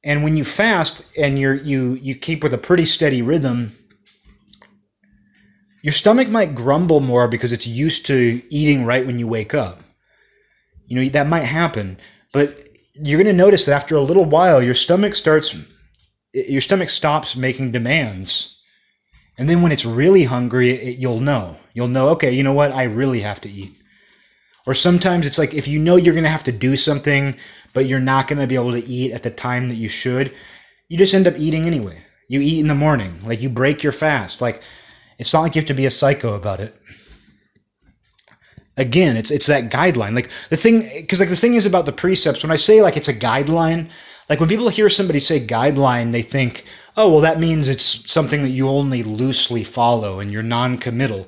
[0.01, 3.75] And when you fast and you're you you keep with a pretty steady rhythm,
[5.81, 9.81] your stomach might grumble more because it's used to eating right when you wake up.
[10.87, 11.97] You know, that might happen,
[12.31, 15.53] but you're going to notice that after a little while, your stomach starts,
[16.31, 18.52] your stomach stops making demands.
[19.37, 21.57] And then when it's really hungry, it, you'll know.
[21.73, 22.71] You'll know, okay, you know what?
[22.71, 23.73] I really have to eat.
[24.65, 27.35] Or sometimes it's like if you know you're going to have to do something,
[27.73, 30.33] but you're not going to be able to eat at the time that you should,
[30.87, 31.99] you just end up eating anyway.
[32.29, 34.41] You eat in the morning, like you break your fast.
[34.41, 34.61] Like
[35.19, 36.75] it's not like you have to be a psycho about it.
[38.77, 40.15] Again, it's it's that guideline.
[40.15, 42.41] Like the thing, because like the thing is about the precepts.
[42.41, 43.89] When I say like it's a guideline,
[44.29, 46.65] like when people hear somebody say guideline, they think,
[46.97, 51.27] oh well, that means it's something that you only loosely follow and you're non-committal.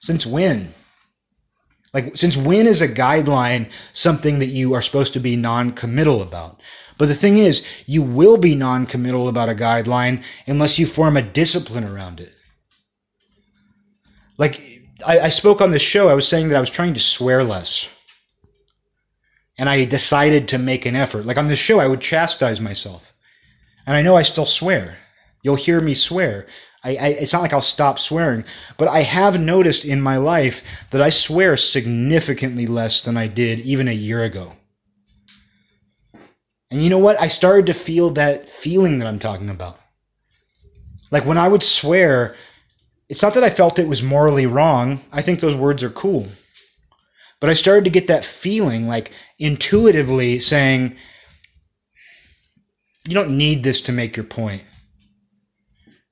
[0.00, 0.74] Since when?
[1.94, 6.22] Like, since when is a guideline something that you are supposed to be non committal
[6.22, 6.60] about?
[6.98, 11.16] But the thing is, you will be non committal about a guideline unless you form
[11.16, 12.32] a discipline around it.
[14.38, 14.60] Like
[15.06, 17.44] I, I spoke on this show, I was saying that I was trying to swear
[17.44, 17.86] less.
[19.58, 21.26] And I decided to make an effort.
[21.26, 23.11] Like on this show, I would chastise myself.
[23.86, 24.98] And I know I still swear.
[25.42, 26.46] You'll hear me swear.
[26.84, 28.44] I, I, it's not like I'll stop swearing,
[28.76, 33.60] but I have noticed in my life that I swear significantly less than I did
[33.60, 34.52] even a year ago.
[36.70, 37.20] And you know what?
[37.20, 39.78] I started to feel that feeling that I'm talking about.
[41.10, 42.34] Like when I would swear,
[43.08, 45.00] it's not that I felt it was morally wrong.
[45.12, 46.28] I think those words are cool.
[47.40, 50.96] But I started to get that feeling, like intuitively saying,
[53.06, 54.62] you don't need this to make your point.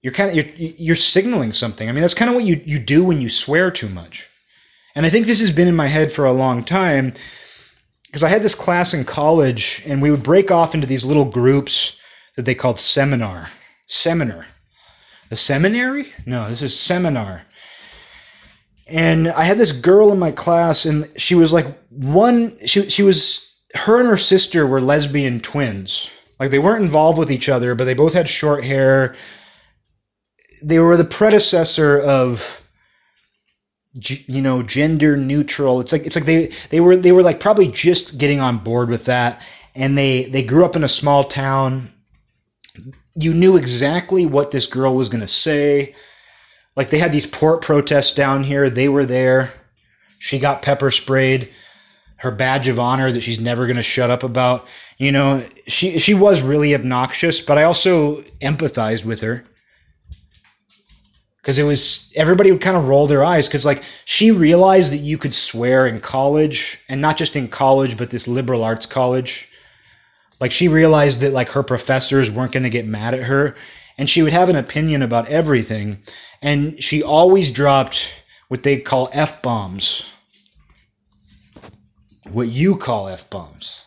[0.02, 1.88] You're kind of you're, you're signaling something.
[1.88, 4.26] I mean, that's kind of what you, you do when you swear too much.
[4.94, 7.12] And I think this has been in my head for a long time
[8.06, 11.24] because I had this class in college and we would break off into these little
[11.24, 12.00] groups
[12.36, 13.48] that they called seminar.
[13.86, 14.46] Seminar.
[15.28, 16.12] The seminary?
[16.26, 17.42] No, this is seminar.
[18.88, 22.56] And I had this girl in my class, and she was like one.
[22.66, 26.10] She she was her and her sister were lesbian twins.
[26.40, 29.14] Like they weren't involved with each other, but they both had short hair.
[30.64, 32.44] They were the predecessor of
[33.94, 37.66] you know gender neutral it's like it's like they they were they were like probably
[37.66, 39.42] just getting on board with that
[39.74, 41.90] and they they grew up in a small town
[43.14, 45.94] you knew exactly what this girl was going to say.
[46.76, 49.52] Like they had these port protests down here, they were there.
[50.18, 51.48] She got pepper sprayed.
[52.20, 54.66] Her badge of honor that she's never going to shut up about.
[54.98, 59.44] You know, she she was really obnoxious, but I also empathized with her.
[61.42, 64.98] because it was everybody would kind of roll their eyes because like she realized that
[64.98, 69.48] you could swear in college and not just in college but this liberal arts college
[70.40, 73.56] like she realized that like her professors weren't going to get mad at her
[73.98, 75.98] and she would have an opinion about everything
[76.42, 78.08] and she always dropped
[78.48, 80.04] what they call f-bombs
[82.32, 83.84] what you call f-bombs.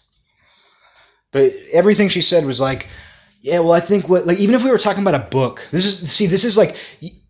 [1.32, 2.88] But everything she said was like
[3.44, 5.86] yeah well i think what like even if we were talking about a book this
[5.86, 6.76] is see this is like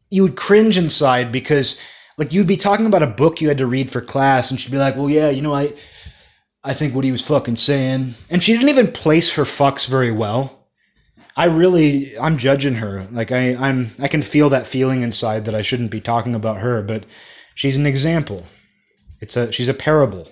[0.09, 1.79] you would cringe inside because
[2.17, 4.71] like you'd be talking about a book you had to read for class and she'd
[4.71, 5.73] be like well yeah you know i
[6.63, 8.13] i think what he was fucking saying.
[8.29, 10.67] And she didn't even place her fucks very well.
[11.35, 13.07] I really i'm judging her.
[13.11, 16.59] Like i i'm i can feel that feeling inside that i shouldn't be talking about
[16.59, 17.05] her but
[17.55, 18.45] she's an example.
[19.19, 20.29] It's a she's a parable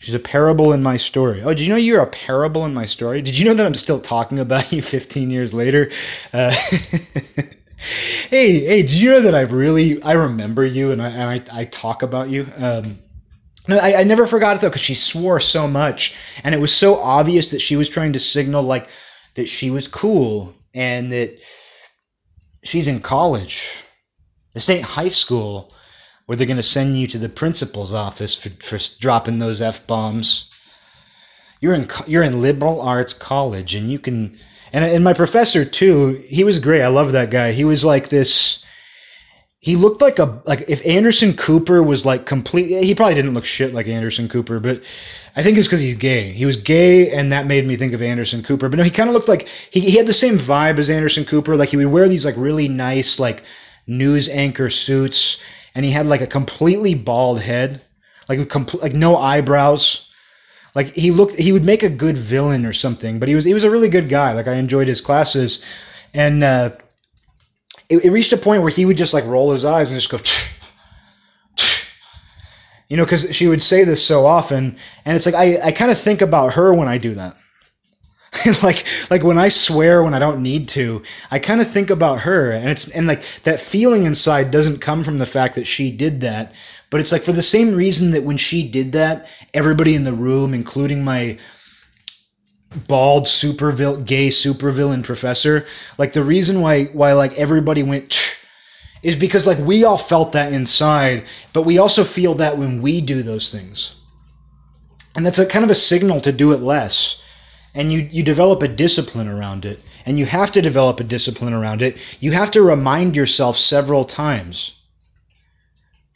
[0.00, 1.42] She's a parable in my story.
[1.42, 3.20] Oh, did you know you're a parable in my story?
[3.20, 5.90] Did you know that I'm still talking about you 15 years later?
[6.32, 6.50] Uh,
[8.30, 11.60] hey, hey, did you know that I really I remember you and I and I,
[11.60, 12.48] I talk about you?
[12.56, 12.98] Um,
[13.68, 16.74] no, I, I never forgot it though because she swore so much, and it was
[16.74, 18.88] so obvious that she was trying to signal like
[19.34, 21.38] that she was cool and that
[22.64, 23.68] she's in college.
[24.54, 25.74] This ain't high school
[26.30, 29.84] where they're going to send you to the principal's office for, for dropping those f
[29.88, 30.48] bombs.
[31.60, 34.38] You're in you're in liberal arts college, and you can
[34.72, 36.22] and and my professor too.
[36.28, 36.82] He was great.
[36.82, 37.50] I love that guy.
[37.50, 38.64] He was like this.
[39.58, 42.84] He looked like a like if Anderson Cooper was like complete.
[42.84, 44.84] He probably didn't look shit like Anderson Cooper, but
[45.34, 46.30] I think it's because he's gay.
[46.30, 48.68] He was gay, and that made me think of Anderson Cooper.
[48.68, 51.24] But no, he kind of looked like he, he had the same vibe as Anderson
[51.24, 51.56] Cooper.
[51.56, 53.42] Like he would wear these like really nice like
[53.88, 55.42] news anchor suits,
[55.74, 57.82] and he had like a completely bald head,
[58.28, 60.08] like compl- like no eyebrows.
[60.74, 63.54] Like he looked he would make a good villain or something but he was he
[63.54, 64.32] was a really good guy.
[64.32, 65.64] Like i enjoyed his classes.
[66.14, 66.70] And uh
[67.88, 70.10] it, it reached a point where he would just like roll his eyes and just
[70.10, 70.18] go
[72.90, 74.76] you know because she would say this so often
[75.06, 77.34] and it's like i i kind of think about her when i do that
[78.62, 81.02] like like when i swear when i don't need to
[81.32, 85.02] i kind of think about her and it's and like that feeling inside doesn't come
[85.02, 86.52] from the fact that she did that
[86.90, 90.12] but it's like for the same reason that when she did that, everybody in the
[90.12, 91.38] room, including my
[92.88, 95.66] bald super gay supervillain professor,
[95.98, 98.36] like the reason why why like everybody went
[99.02, 103.00] is because like we all felt that inside, but we also feel that when we
[103.00, 103.94] do those things.
[105.16, 107.19] And that's a kind of a signal to do it less.
[107.74, 109.82] And you, you develop a discipline around it.
[110.06, 111.98] And you have to develop a discipline around it.
[112.20, 114.74] You have to remind yourself several times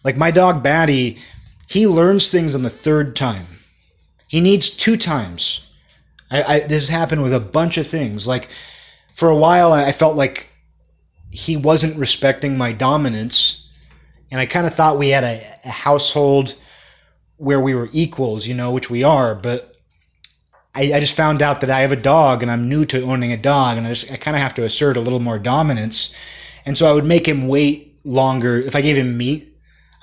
[0.05, 1.19] like my dog Batty,
[1.67, 3.47] he learns things on the third time.
[4.29, 5.67] He needs two times.
[6.31, 8.29] I, I, this has happened with a bunch of things.
[8.29, 8.49] Like
[9.15, 10.49] for a while, I felt like
[11.31, 13.69] he wasn't respecting my dominance,
[14.31, 16.55] and I kind of thought we had a, a household
[17.39, 19.35] where we were equals, you know, which we are.
[19.35, 19.74] But
[20.75, 23.33] I, I, just found out that I have a dog, and I'm new to owning
[23.33, 26.15] a dog, and I just I kind of have to assert a little more dominance,
[26.67, 29.55] and so I would make him wait longer if I gave him meat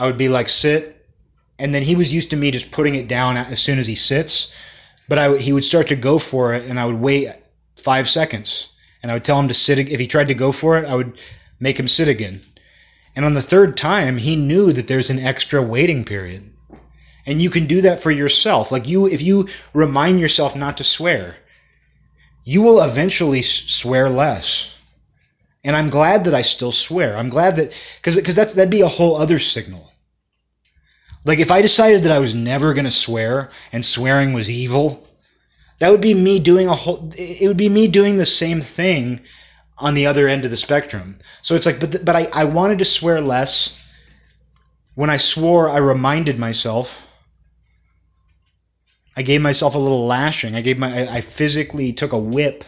[0.01, 1.05] I would be like, sit.
[1.59, 3.93] And then he was used to me just putting it down as soon as he
[3.93, 4.51] sits.
[5.07, 7.29] But I, he would start to go for it, and I would wait
[7.77, 8.69] five seconds.
[9.03, 9.77] And I would tell him to sit.
[9.77, 11.19] If he tried to go for it, I would
[11.59, 12.41] make him sit again.
[13.15, 16.50] And on the third time, he knew that there's an extra waiting period.
[17.25, 18.71] And you can do that for yourself.
[18.71, 21.35] Like you, if you remind yourself not to swear,
[22.43, 24.73] you will eventually swear less.
[25.63, 27.15] And I'm glad that I still swear.
[27.15, 29.91] I'm glad that because because that that'd be a whole other signal.
[31.23, 35.07] Like if I decided that I was never going to swear and swearing was evil,
[35.77, 39.21] that would be me doing a whole it would be me doing the same thing
[39.77, 41.19] on the other end of the spectrum.
[41.43, 43.77] So it's like but but I I wanted to swear less.
[44.95, 46.91] When I swore, I reminded myself
[49.15, 50.55] I gave myself a little lashing.
[50.55, 52.63] I gave my I, I physically took a whip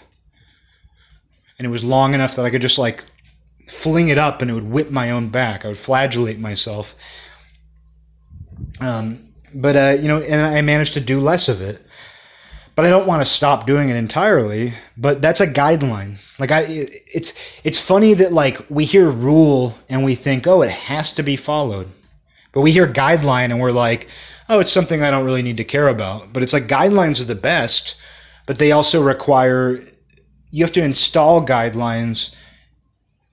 [1.57, 3.05] and it was long enough that I could just like
[3.67, 5.63] fling it up and it would whip my own back.
[5.63, 6.95] I would flagellate myself
[8.79, 11.81] um, but uh, you know, and I managed to do less of it.
[12.75, 14.73] But I don't want to stop doing it entirely.
[14.97, 16.17] But that's a guideline.
[16.39, 17.33] Like I, it's
[17.63, 21.35] it's funny that like we hear rule and we think, oh, it has to be
[21.35, 21.89] followed.
[22.51, 24.07] But we hear guideline and we're like,
[24.49, 26.33] oh, it's something I don't really need to care about.
[26.33, 27.97] But it's like guidelines are the best,
[28.45, 29.81] but they also require
[30.51, 32.35] you have to install guidelines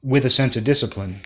[0.03, 1.21] with a sense of discipline.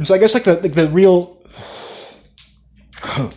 [0.00, 1.36] and so I guess like the like the real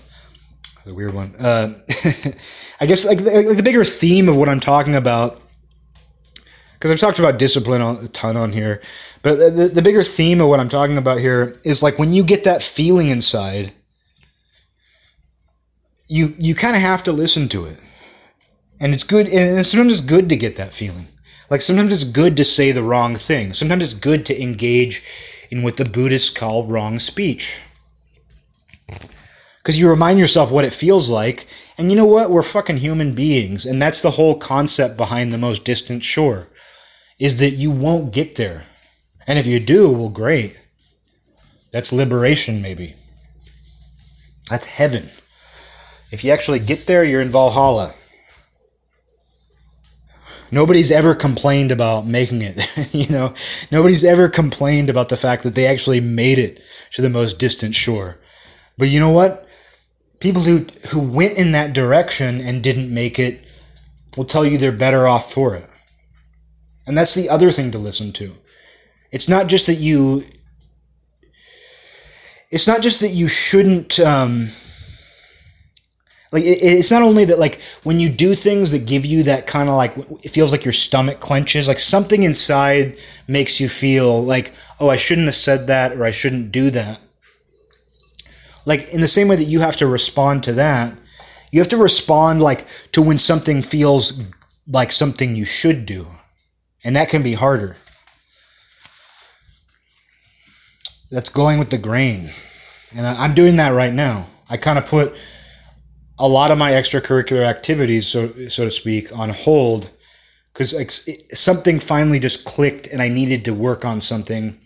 [0.86, 1.36] the weird one.
[1.38, 1.74] Uh,
[2.80, 5.42] I guess like the, like the bigger theme of what I'm talking about
[6.84, 8.82] because I've talked about discipline a ton on here,
[9.22, 12.26] but the, the bigger theme of what I'm talking about here is like when you
[12.26, 13.72] get that feeling inside,
[16.10, 17.80] you you kind of have to listen to it,
[18.82, 19.30] and it's good.
[19.30, 21.08] And sometimes it's good to get that feeling.
[21.50, 23.54] Like sometimes it's good to say the wrong thing.
[23.54, 25.04] Sometimes it's good to engage
[25.50, 27.60] in what the Buddhists call wrong speech.
[29.60, 31.48] Because you remind yourself what it feels like,
[31.78, 32.30] and you know what?
[32.30, 36.50] We're fucking human beings, and that's the whole concept behind the most distant shore
[37.24, 38.66] is that you won't get there.
[39.26, 40.60] And if you do, well, great.
[41.72, 42.96] That's liberation, maybe.
[44.50, 45.10] That's heaven.
[46.12, 47.94] If you actually get there, you're in Valhalla.
[50.52, 52.70] Nobody's ever complained about making it.
[52.94, 53.34] you know,
[53.72, 57.74] nobody's ever complained about the fact that they actually made it to the most distant
[57.74, 58.20] shore.
[58.78, 59.48] But you know what?
[60.20, 63.46] People who who went in that direction and didn't make it
[64.18, 65.70] will tell you they're better off for it.
[66.86, 68.36] And that's the other thing to listen to.
[69.12, 70.24] It's not just that you.
[72.50, 74.00] It's not just that you shouldn't.
[74.00, 74.50] Um,
[76.34, 79.48] like it, it's not only that like when you do things that give you that
[79.48, 79.96] kind of like
[80.26, 82.98] it feels like your stomach clenches like something inside
[83.28, 84.52] makes you feel like
[84.82, 87.00] oh i shouldn't have said that or i shouldn't do that
[88.66, 90.94] like in the same way that you have to respond to that
[91.52, 94.22] you have to respond like to when something feels
[94.68, 96.08] like something you should do
[96.84, 97.76] and that can be harder.
[101.12, 102.32] That's going with the grain.
[102.96, 104.28] And I'm doing that right now.
[104.50, 105.16] I kind of put
[106.20, 109.90] a lot of my extracurricular activities, so so to speak, on hold
[110.54, 114.60] because something finally just clicked, and I needed to work on something.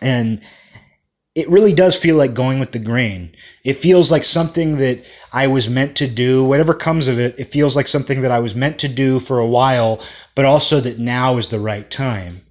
[0.00, 0.40] And
[1.34, 3.34] it really does feel like going with the grain.
[3.64, 5.02] It feels like something that
[5.32, 6.44] I was meant to do.
[6.44, 9.38] Whatever comes of it, it feels like something that I was meant to do for
[9.38, 10.02] a while,
[10.34, 12.42] but also that now is the right time.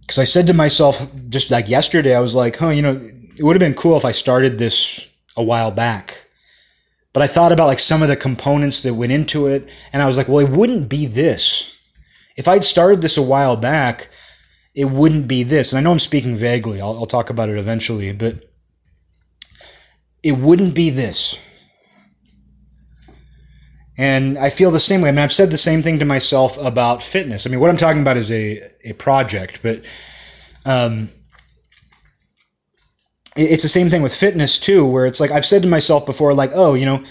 [0.00, 2.98] Because I said to myself just like yesterday, I was like, huh, you know,
[3.38, 6.26] it would have been cool if I started this a while back.
[7.12, 10.06] But I thought about like some of the components that went into it, and I
[10.06, 11.74] was like, well, it wouldn't be this.
[12.36, 14.08] If I'd started this a while back,
[14.76, 15.72] it wouldn't be this.
[15.72, 18.44] And I know I'm speaking vaguely, I'll, I'll talk about it eventually, but
[20.22, 21.38] it wouldn't be this.
[23.98, 25.08] And I feel the same way.
[25.08, 27.46] I mean, I've said the same thing to myself about fitness.
[27.46, 29.82] I mean, what I'm talking about is a, a project, but
[30.66, 31.08] um,
[33.34, 36.34] it's the same thing with fitness too, where it's like I've said to myself before,
[36.34, 37.02] like, oh, you know,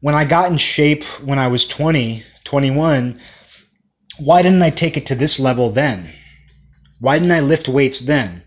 [0.00, 3.18] when I got in shape when I was 20, 21,
[4.20, 6.12] why didn't I take it to this level then?
[7.00, 8.42] Why didn't I lift weights then?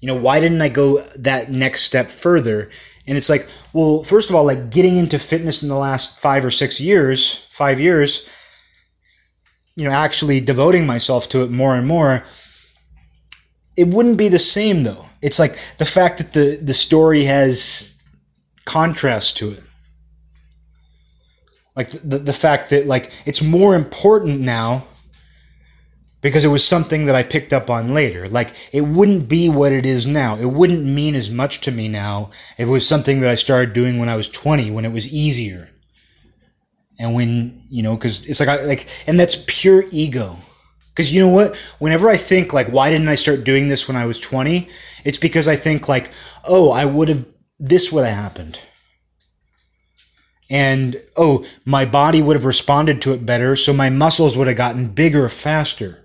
[0.00, 2.70] You know, why didn't I go that next step further?
[3.06, 6.44] And it's like, well, first of all, like getting into fitness in the last five
[6.44, 8.26] or six years, five years,
[9.76, 12.24] you know, actually devoting myself to it more and more,
[13.76, 15.06] it wouldn't be the same though.
[15.22, 17.94] It's like the fact that the, the story has
[18.64, 19.62] contrast to it.
[21.76, 24.84] Like the, the fact that like it's more important now
[26.20, 28.28] because it was something that I picked up on later.
[28.28, 30.36] Like, it wouldn't be what it is now.
[30.36, 33.98] It wouldn't mean as much to me now it was something that I started doing
[33.98, 35.70] when I was 20, when it was easier.
[36.98, 40.36] And when, you know, because it's like, I, like, and that's pure ego.
[40.90, 41.56] Because you know what?
[41.78, 44.68] Whenever I think, like, why didn't I start doing this when I was 20?
[45.04, 46.10] It's because I think, like,
[46.44, 47.24] oh, I would have,
[47.58, 48.60] this would have happened.
[50.50, 54.56] And, oh, my body would have responded to it better, so my muscles would have
[54.56, 56.00] gotten bigger faster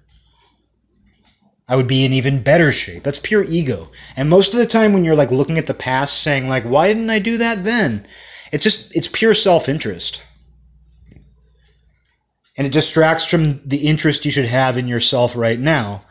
[1.67, 3.03] I would be in even better shape.
[3.03, 3.89] That's pure ego.
[4.15, 6.87] And most of the time when you're like looking at the past saying like why
[6.87, 8.05] didn't I do that then?
[8.51, 10.23] It's just it's pure self-interest.
[12.57, 16.03] And it distracts from the interest you should have in yourself right now.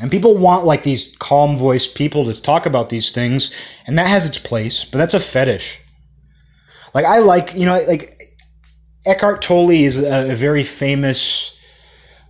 [0.00, 3.56] And people want like these calm voiced people to talk about these things,
[3.86, 5.78] and that has its place, but that's a fetish.
[6.94, 8.20] Like I like, you know, like
[9.06, 11.53] Eckhart Tolle is a, a very famous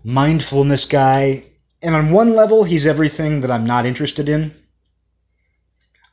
[0.05, 1.45] mindfulness guy.
[1.83, 4.53] And on one level, he's everything that I'm not interested in.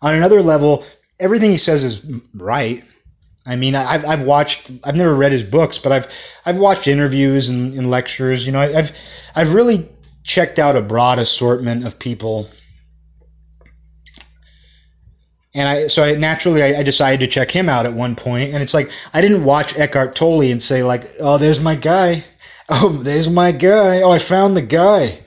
[0.02, 0.84] On another level,
[1.20, 2.84] everything he says is right.
[3.46, 6.08] I mean, I've, I've watched, I've never read his books, but I've,
[6.46, 8.46] I've watched interviews and, and lectures.
[8.46, 8.92] You know, I've,
[9.36, 9.88] I've really
[10.24, 12.48] checked out a broad assortment of people.
[15.54, 18.54] And I, so I naturally, I, I decided to check him out at one point.
[18.54, 22.24] And it's like, I didn't watch Eckhart Tolle and say like, oh, there's my guy.
[22.74, 24.02] Oh, there's my guy.
[24.02, 25.20] Oh, I found the guy.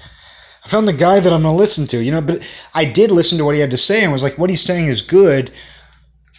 [0.64, 2.42] I found the guy that I'm going to listen to, you know, but
[2.72, 4.86] I did listen to what he had to say and was like, what he's saying
[4.86, 5.50] is good.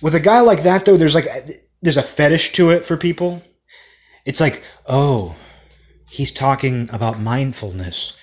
[0.02, 1.28] With a guy like that, though, there's like,
[1.84, 3.44] there's a fetish to it for people.
[4.26, 5.36] it's like, oh,
[6.10, 8.14] he's talking about mindfulness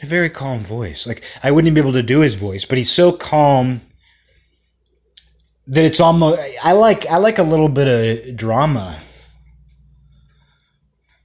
[0.00, 1.06] in a very calm voice.
[1.06, 3.82] Like I wouldn't even be able to do his voice, but he's so calm
[5.66, 8.98] that it's almost I like I like a little bit of drama.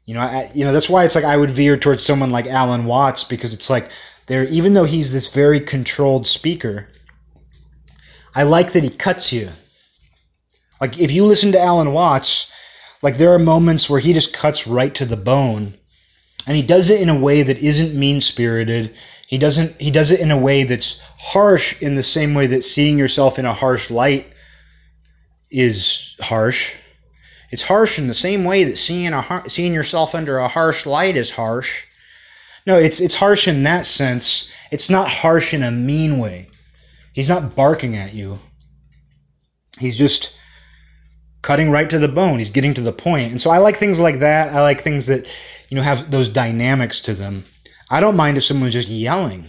[0.06, 2.46] You know, I, you know that's why it's like I would veer towards someone like
[2.46, 3.90] Alan Watts because it's like
[4.28, 6.88] there even though he's this very controlled speaker,
[8.36, 9.50] I like that he cuts you.
[10.80, 12.52] Like if you listen to Alan Watts,
[13.02, 15.76] like there are moments where he just cuts right to the bone.
[16.48, 18.94] And he does it in a way that isn't mean-spirited.
[19.28, 22.64] He doesn't he does it in a way that's harsh in the same way that
[22.64, 24.28] seeing yourself in a harsh light
[25.50, 26.76] is harsh.
[27.56, 31.16] It's harsh in the same way that seeing a seeing yourself under a harsh light
[31.16, 31.86] is harsh.
[32.68, 34.52] No, it's it's harsh in that sense.
[34.74, 36.50] It's not harsh in a mean way.
[37.14, 38.40] He's not barking at you.
[39.80, 40.34] He's just
[41.44, 42.40] cutting right to the bone.
[42.40, 43.32] He's getting to the point.
[43.32, 44.54] And so I like things like that.
[44.54, 45.26] I like things that,
[45.70, 47.46] you know, have those dynamics to them.
[47.90, 49.46] I don't mind if someone's just yelling.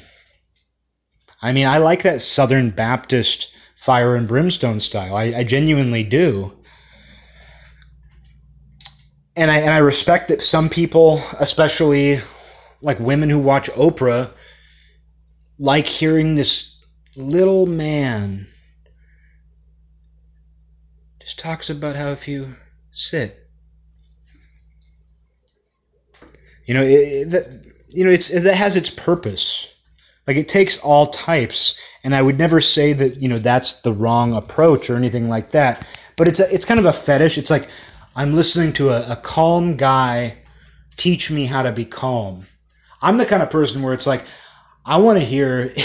[1.42, 5.16] I mean, I like that Southern Baptist fire and brimstone style.
[5.16, 6.56] I, I genuinely do.
[9.36, 12.20] And I and I respect that some people, especially
[12.80, 14.30] like women who watch Oprah,
[15.58, 16.84] like hearing this
[17.16, 18.46] little man
[21.20, 22.54] just talks about how if you
[22.92, 23.48] sit,
[26.66, 29.72] you know, it, that you know, it's that has its purpose.
[30.26, 33.92] Like it takes all types, and I would never say that you know that's the
[33.92, 35.88] wrong approach or anything like that.
[36.16, 37.38] But it's a, it's kind of a fetish.
[37.38, 37.68] It's like
[38.16, 40.38] I'm listening to a, a calm guy
[40.96, 42.46] teach me how to be calm.
[43.00, 44.24] I'm the kind of person where it's like
[44.84, 45.72] I want to hear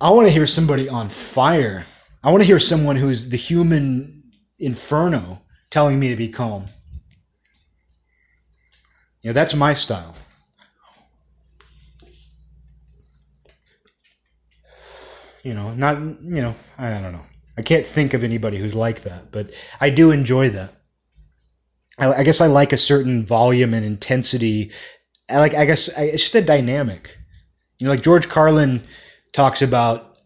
[0.00, 1.86] I want to hear somebody on fire
[2.24, 4.22] I want to hear someone who's the human
[4.58, 6.64] inferno telling me to be calm.
[9.20, 10.16] You know, that's my style.
[15.42, 17.26] You know, not, you know, I don't know.
[17.56, 19.50] I can't think of anybody who's like that, but
[19.80, 20.74] I do enjoy that.
[21.98, 24.72] I, I guess I like a certain volume and intensity.
[25.28, 27.16] I like, I guess it's just a dynamic.
[27.78, 28.82] You know, like George Carlin
[29.32, 30.16] talks about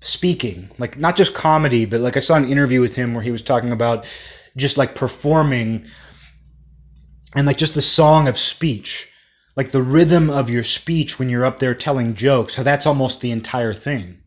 [0.00, 3.30] speaking, like not just comedy, but like I saw an interview with him where he
[3.30, 4.06] was talking about
[4.56, 5.86] just like performing
[7.34, 9.08] and like just the song of speech,
[9.56, 13.20] like the rhythm of your speech when you're up there telling jokes, how that's almost
[13.20, 14.19] the entire thing.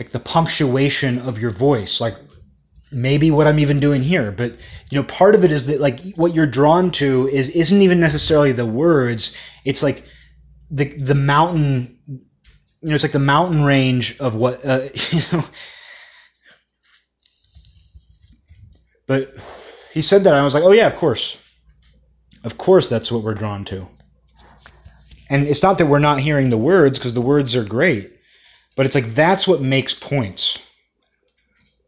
[0.00, 2.16] Like the punctuation of your voice, like
[2.90, 4.52] maybe what I'm even doing here, but
[4.90, 8.00] you know, part of it is that like what you're drawn to is isn't even
[8.00, 10.02] necessarily the words, it's like
[10.70, 11.98] the the mountain
[12.80, 15.44] you know, it's like the mountain range of what, uh, you know.
[19.06, 19.34] But
[19.92, 21.36] he said that, I was like, oh, yeah, of course.
[22.44, 23.88] Of course, that's what we're drawn to.
[25.28, 28.12] And it's not that we're not hearing the words, because the words are great,
[28.76, 30.58] but it's like that's what makes points.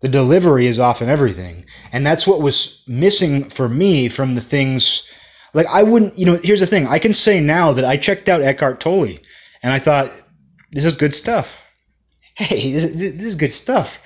[0.02, 1.64] The delivery is often everything.
[1.92, 5.08] And that's what was missing for me from the things.
[5.54, 6.88] Like, I wouldn't, you know, here's the thing.
[6.88, 9.18] I can say now that I checked out Eckhart Tolle,
[9.62, 10.10] and I thought,
[10.72, 11.64] this is good stuff.
[12.36, 13.98] Hey, this, is good stuff.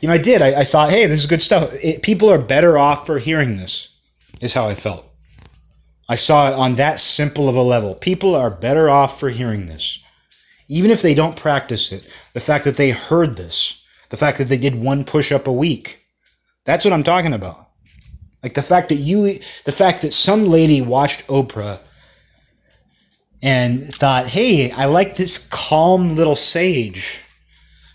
[0.00, 0.40] You know, I did.
[0.40, 1.72] I, I thought, hey, this is good stuff.
[1.82, 3.88] It, people are better off for hearing this,
[4.40, 5.04] is how I felt.
[6.08, 7.94] I saw it on that simple of a level.
[7.96, 9.98] People are better off for hearing this.
[10.70, 14.44] Even if they don't practice it, the fact that they heard this, the fact that
[14.44, 16.00] they did one push up a week,
[16.64, 17.68] that's what I'm talking about.
[18.42, 21.80] Like the fact that you, the fact that some lady watched Oprah
[23.42, 27.18] and thought, hey, I like this calm little sage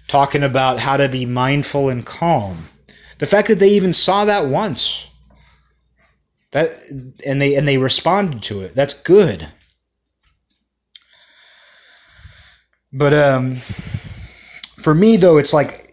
[0.08, 2.68] talking about how to be mindful and calm.
[3.20, 5.08] The fact that they even saw that once.
[6.52, 6.68] That
[7.26, 8.76] and they and they responded to it.
[8.76, 9.48] That's good.
[12.96, 13.56] But um
[14.82, 15.86] for me though it's like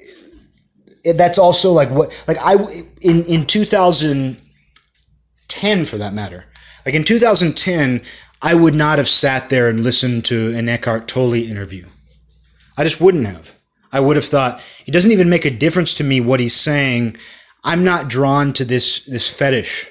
[1.17, 2.55] that's also like what like I
[3.01, 6.45] in in 2010 for that matter.
[6.87, 8.03] Like in 2010
[8.41, 11.85] I would not have sat there and listened to an Eckhart Tolle interview.
[12.77, 13.53] I just wouldn't have.
[13.93, 17.17] I would have thought it doesn't even make a difference to me what he's saying.
[17.65, 19.89] I'm not drawn to this this fetish.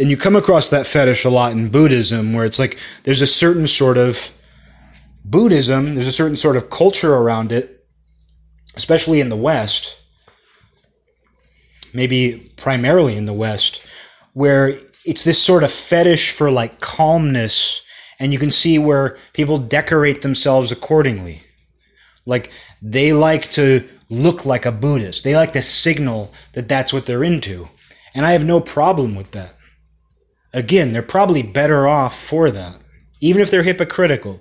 [0.00, 3.28] And you come across that fetish a lot in Buddhism where it's like there's a
[3.28, 4.32] certain sort of
[5.24, 7.86] Buddhism, there's a certain sort of culture around it,
[8.76, 9.96] especially in the West,
[11.92, 13.86] maybe primarily in the West,
[14.34, 14.74] where
[15.04, 17.82] it's this sort of fetish for like calmness
[18.20, 21.40] and you can see where people decorate themselves accordingly
[22.26, 25.24] like they like to look like a Buddhist.
[25.24, 27.68] They like to signal that that's what they're into.
[28.14, 29.54] And I have no problem with that.
[30.52, 32.76] Again, they're probably better off for that,
[33.20, 34.40] even if they're hypocritical.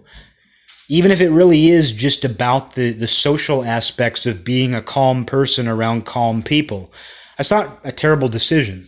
[0.93, 5.25] Even if it really is just about the, the social aspects of being a calm
[5.25, 6.93] person around calm people.
[7.35, 8.85] That's not a terrible decision.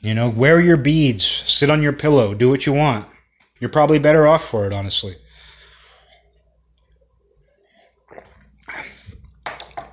[0.00, 3.06] You know, wear your beads, sit on your pillow, do what you want.
[3.60, 5.14] You're probably better off for it, honestly.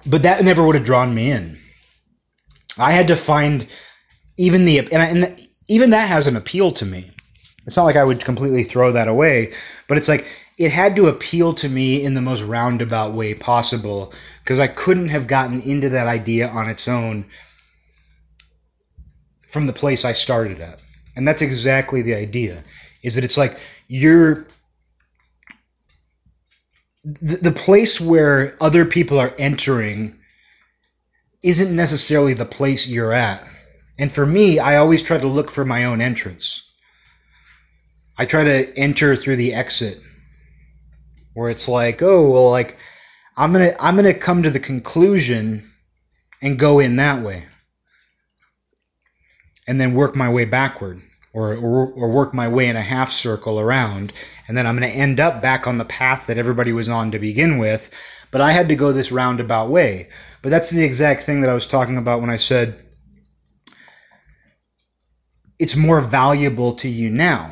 [0.05, 1.59] But that never would have drawn me in.
[2.77, 3.67] I had to find
[4.37, 7.11] even the and, and even that has an appeal to me.
[7.65, 9.53] It's not like I would completely throw that away,
[9.87, 10.27] but it's like
[10.57, 14.13] it had to appeal to me in the most roundabout way possible
[14.43, 17.25] because I couldn't have gotten into that idea on its own
[19.49, 20.79] from the place I started at.
[21.15, 22.63] And that's exactly the idea
[23.03, 24.47] is that it's like you're
[27.03, 30.17] the, the place where other people are entering
[31.43, 33.47] isn't necessarily the place you're at.
[33.97, 36.71] And for me, I always try to look for my own entrance.
[38.17, 39.99] I try to enter through the exit
[41.33, 42.77] where it's like, oh, well, like
[43.37, 45.69] I'm going to I'm going to come to the conclusion
[46.41, 47.45] and go in that way.
[49.67, 51.01] And then work my way backward
[51.33, 54.13] or, or, or work my way in a half circle around.
[54.47, 57.11] And then I'm going to end up back on the path that everybody was on
[57.11, 57.89] to begin with.
[58.31, 60.07] But I had to go this roundabout way.
[60.41, 62.85] But that's the exact thing that I was talking about when I said
[65.57, 67.51] it's more valuable to you now.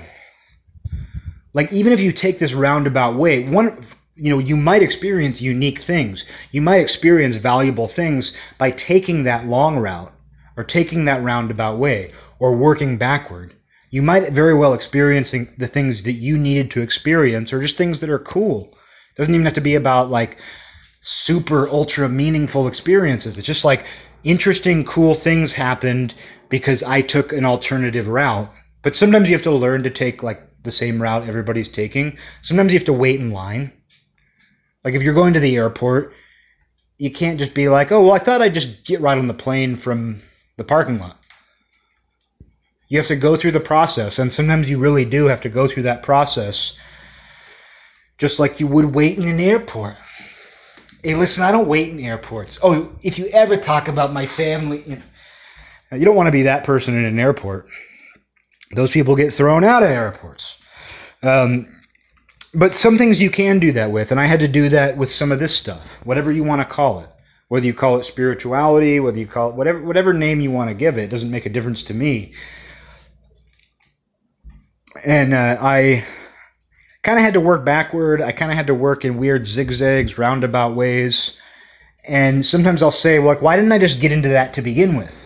[1.54, 3.86] Like even if you take this roundabout way, one
[4.16, 6.24] you know, you might experience unique things.
[6.52, 10.14] You might experience valuable things by taking that long route
[10.56, 13.56] or taking that roundabout way or working backward.
[13.90, 18.02] You might very well experiencing the things that you needed to experience or just things
[18.02, 18.70] that are cool.
[18.72, 20.38] It doesn't even have to be about like
[21.02, 23.38] super ultra meaningful experiences.
[23.38, 23.86] It's just like
[24.24, 26.14] interesting, cool things happened
[26.50, 28.52] because I took an alternative route.
[28.84, 32.18] But sometimes you have to learn to take like the same route everybody's taking.
[32.42, 33.72] Sometimes you have to wait in line.
[34.84, 36.14] Like if you're going to the airport,
[36.98, 39.34] you can't just be like, "Oh, well, I thought I'd just get right on the
[39.34, 40.22] plane from
[40.58, 41.18] the parking lot."
[42.88, 45.68] You have to go through the process, and sometimes you really do have to go
[45.68, 46.78] through that process
[48.18, 49.96] just like you would wait in an airport.
[51.04, 52.60] Hey, listen, I don't wait in airports.
[52.64, 54.96] Oh, if you ever talk about my family, you
[55.92, 57.68] know, you don't want to be that person in an airport.
[58.76, 60.58] Those people get thrown out of airports.
[61.22, 61.68] Um,
[62.54, 65.10] but some things you can do that with, and I had to do that with
[65.10, 67.10] some of this stuff, whatever you want to call it.
[67.50, 70.74] Whether you call it spirituality, whether you call it whatever whatever name you want to
[70.74, 72.34] give it, doesn't make a difference to me.
[75.06, 76.04] And uh, I
[77.04, 78.22] kind of had to work backward.
[78.22, 81.38] I kind of had to work in weird zigzags, roundabout ways.
[82.06, 85.26] And sometimes I'll say, like, why didn't I just get into that to begin with?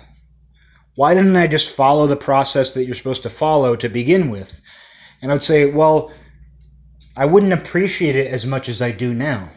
[0.97, 4.59] Why didn't I just follow the process that you're supposed to follow to begin with?
[5.21, 6.11] And I would say, well,
[7.15, 9.51] I wouldn't appreciate it as much as I do now.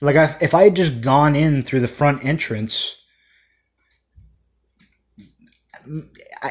[0.00, 2.96] Like, if I had just gone in through the front entrance,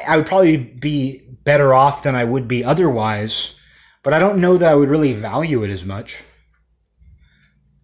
[0.07, 3.55] I would probably be better off than I would be otherwise,
[4.03, 6.17] but I don't know that I would really value it as much.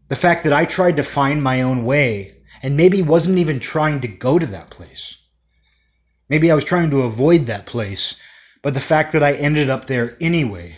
[0.09, 4.01] The fact that I tried to find my own way and maybe wasn't even trying
[4.01, 5.15] to go to that place.
[6.29, 8.15] Maybe I was trying to avoid that place,
[8.61, 10.77] but the fact that I ended up there anyway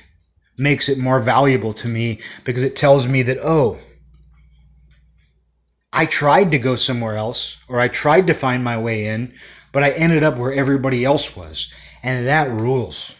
[0.58, 3.80] makes it more valuable to me because it tells me that, oh,
[5.92, 9.34] I tried to go somewhere else or I tried to find my way in,
[9.74, 11.72] but I ended up where everybody else was.
[12.02, 13.12] And that rules.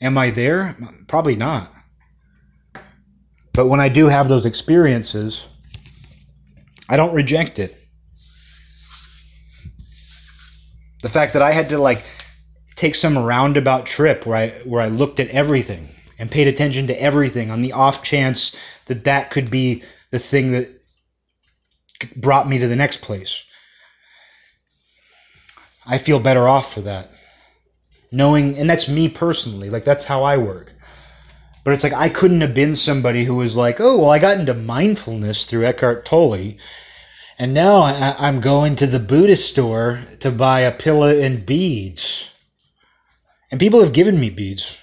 [0.00, 0.76] Am I there?
[1.08, 1.73] Probably not.
[3.54, 5.46] But when I do have those experiences,
[6.88, 7.76] I don't reject it.
[11.02, 12.04] The fact that I had to like
[12.74, 17.00] take some roundabout trip where I where I looked at everything and paid attention to
[17.00, 18.56] everything on the off chance
[18.86, 20.68] that that could be the thing that
[22.16, 23.44] brought me to the next place.
[25.86, 27.10] I feel better off for that.
[28.10, 30.72] Knowing, and that's me personally, like that's how I work.
[31.64, 34.38] But it's like I couldn't have been somebody who was like, oh, well, I got
[34.38, 36.56] into mindfulness through Eckhart Tolle.
[37.38, 42.30] And now I, am going to the Buddhist store to buy a pillow and beads.
[43.50, 44.76] And people have given me beads.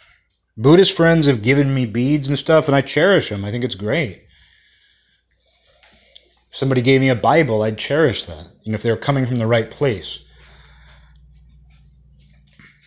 [0.58, 3.46] Buddhist friends have given me beads and stuff, and I cherish them.
[3.46, 4.24] I think it's great.
[6.50, 8.48] If somebody gave me a Bible, I'd cherish that.
[8.66, 10.20] Know, if they were coming from the right place.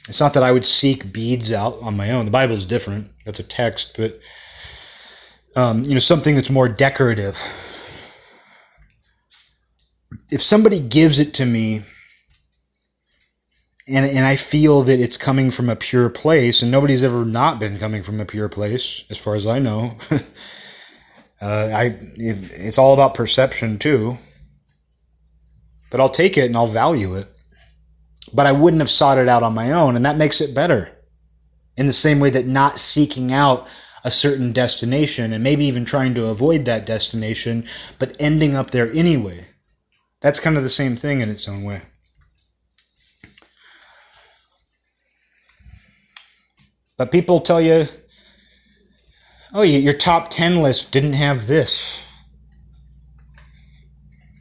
[0.09, 2.27] It's not that I would seek beads out on my own.
[2.27, 3.11] The Bible is different.
[3.25, 4.21] That's a text, but
[5.57, 7.41] um, you know, something that's more decorative.
[10.31, 11.83] If somebody gives it to me
[13.87, 17.59] and and I feel that it's coming from a pure place, and nobody's ever not
[17.59, 19.97] been coming from a pure place, as far as I know.
[21.41, 24.17] uh, I it's all about perception too.
[25.91, 27.29] But I'll take it and I'll value it.
[28.33, 30.91] But I wouldn't have sought it out on my own, and that makes it better.
[31.77, 33.67] In the same way that not seeking out
[34.05, 37.67] a certain destination and maybe even trying to avoid that destination,
[37.99, 39.47] but ending up there anyway.
[40.21, 41.83] That's kind of the same thing in its own way.
[46.97, 47.89] But people tell you,
[49.53, 52.05] oh, your top 10 list didn't have this.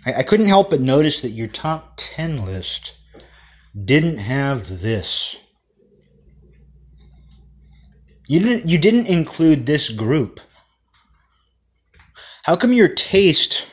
[0.06, 2.92] I, couldn't help but notice that your top 10 list
[3.86, 5.36] didn't have this.
[8.28, 10.40] You didn't you didn't include this group.
[12.44, 13.66] How come your taste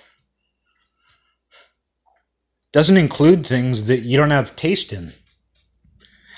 [2.72, 5.12] doesn't include things that you don't have taste in?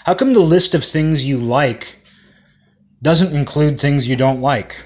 [0.05, 1.99] How come the list of things you like
[3.03, 4.83] doesn't include things you don't like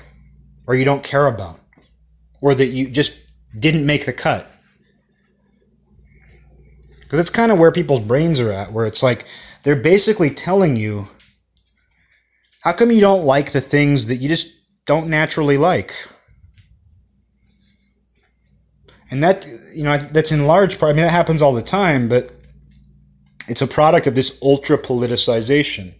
[0.66, 1.60] or you don't care about
[2.40, 3.26] or that you just
[3.58, 4.50] didn't make the cut.
[7.06, 9.26] Because it's kind of where people's brains are at, where it's like
[9.62, 11.08] they're basically telling you
[12.62, 14.52] how come you don't like the things that you just
[14.86, 15.94] don't naturally like?
[19.10, 22.08] And that, you know, that's in large part, I mean, that happens all the time,
[22.08, 22.32] but
[23.46, 25.94] it's a product of this ultra politicization.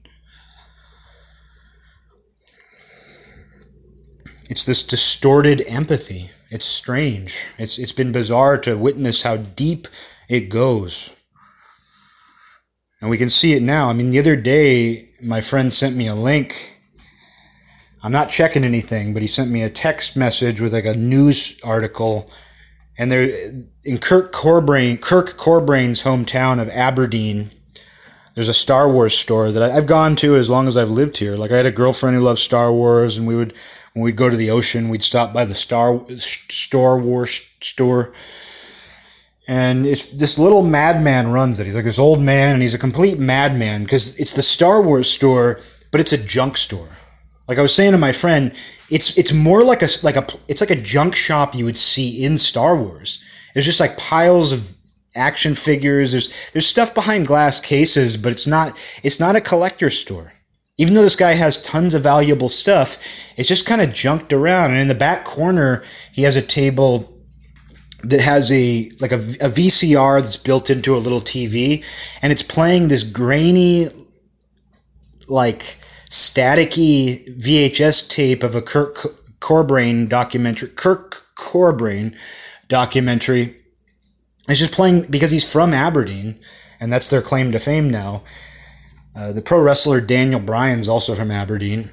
[4.48, 6.30] it's this distorted empathy.
[6.50, 7.36] It's strange.
[7.58, 9.88] It's it's been bizarre to witness how deep
[10.28, 11.14] it goes.
[13.00, 13.90] And we can see it now.
[13.90, 16.78] I mean, the other day, my friend sent me a link.
[18.02, 21.60] I'm not checking anything, but he sent me a text message with like a news
[21.62, 22.30] article.
[22.98, 23.30] And there,
[23.84, 27.50] in Kurt Cobain, Kurt Cobain's hometown of Aberdeen,
[28.34, 31.36] there's a Star Wars store that I've gone to as long as I've lived here.
[31.36, 33.54] Like I had a girlfriend who loved Star Wars, and we would
[33.94, 38.12] when we'd go to the ocean, we'd stop by the Star Star Wars store.
[39.48, 41.66] And it's this little madman runs it.
[41.66, 45.08] He's like this old man, and he's a complete madman because it's the Star Wars
[45.08, 45.60] store,
[45.92, 46.88] but it's a junk store.
[47.46, 48.52] Like I was saying to my friend,
[48.90, 52.24] it's it's more like a like a it's like a junk shop you would see
[52.24, 53.22] in Star Wars.
[53.54, 54.74] There's just like piles of
[55.14, 56.10] action figures.
[56.10, 60.32] There's there's stuff behind glass cases, but it's not it's not a collector store
[60.78, 62.98] even though this guy has tons of valuable stuff,
[63.36, 64.72] it's just kind of junked around.
[64.72, 65.82] And in the back corner,
[66.12, 67.15] he has a table
[68.04, 71.84] that has a like a, a VCR that's built into a little TV,
[72.22, 73.88] and it's playing this grainy,
[75.28, 75.78] like
[76.10, 78.96] staticky VHS tape of a Kurt
[79.40, 80.68] Cobain documentary.
[80.70, 82.14] Kurt Cobain
[82.68, 83.56] documentary.
[84.48, 86.38] It's just playing because he's from Aberdeen,
[86.78, 88.22] and that's their claim to fame now.
[89.16, 91.90] Uh, the pro wrestler Daniel Bryan's also from Aberdeen.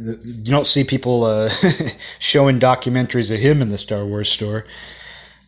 [0.00, 1.50] You don't see people uh,
[2.18, 4.64] showing documentaries of him in the Star Wars store.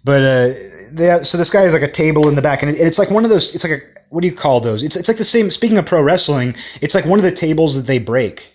[0.05, 0.55] But uh,
[0.93, 2.99] they have, so this guy has like a table in the back, and, it, it's
[2.99, 3.55] like one of those.
[3.55, 4.83] It's like a what do you call those?
[4.83, 5.51] It's it's like the same.
[5.51, 8.53] Speaking of pro wrestling, it's like one of the tables that they break.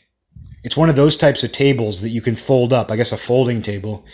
[0.63, 2.91] It's one of those types of tables that you can fold up.
[2.91, 4.05] I guess a folding table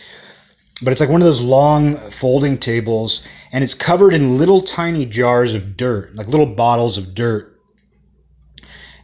[0.82, 5.06] but it's like one of those long folding tables and it's covered in little tiny
[5.06, 7.55] jars of dirt like little bottles of dirt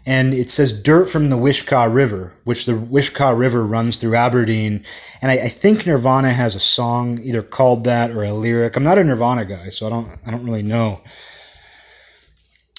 [0.06, 4.84] and it says dirt from the wishkah river which the wishkah river runs through aberdeen.
[5.22, 8.76] And I, I, think nirvana has a song either called that or a lyric.
[8.76, 11.02] I'm not a nirvana guy so i don't i don't really know.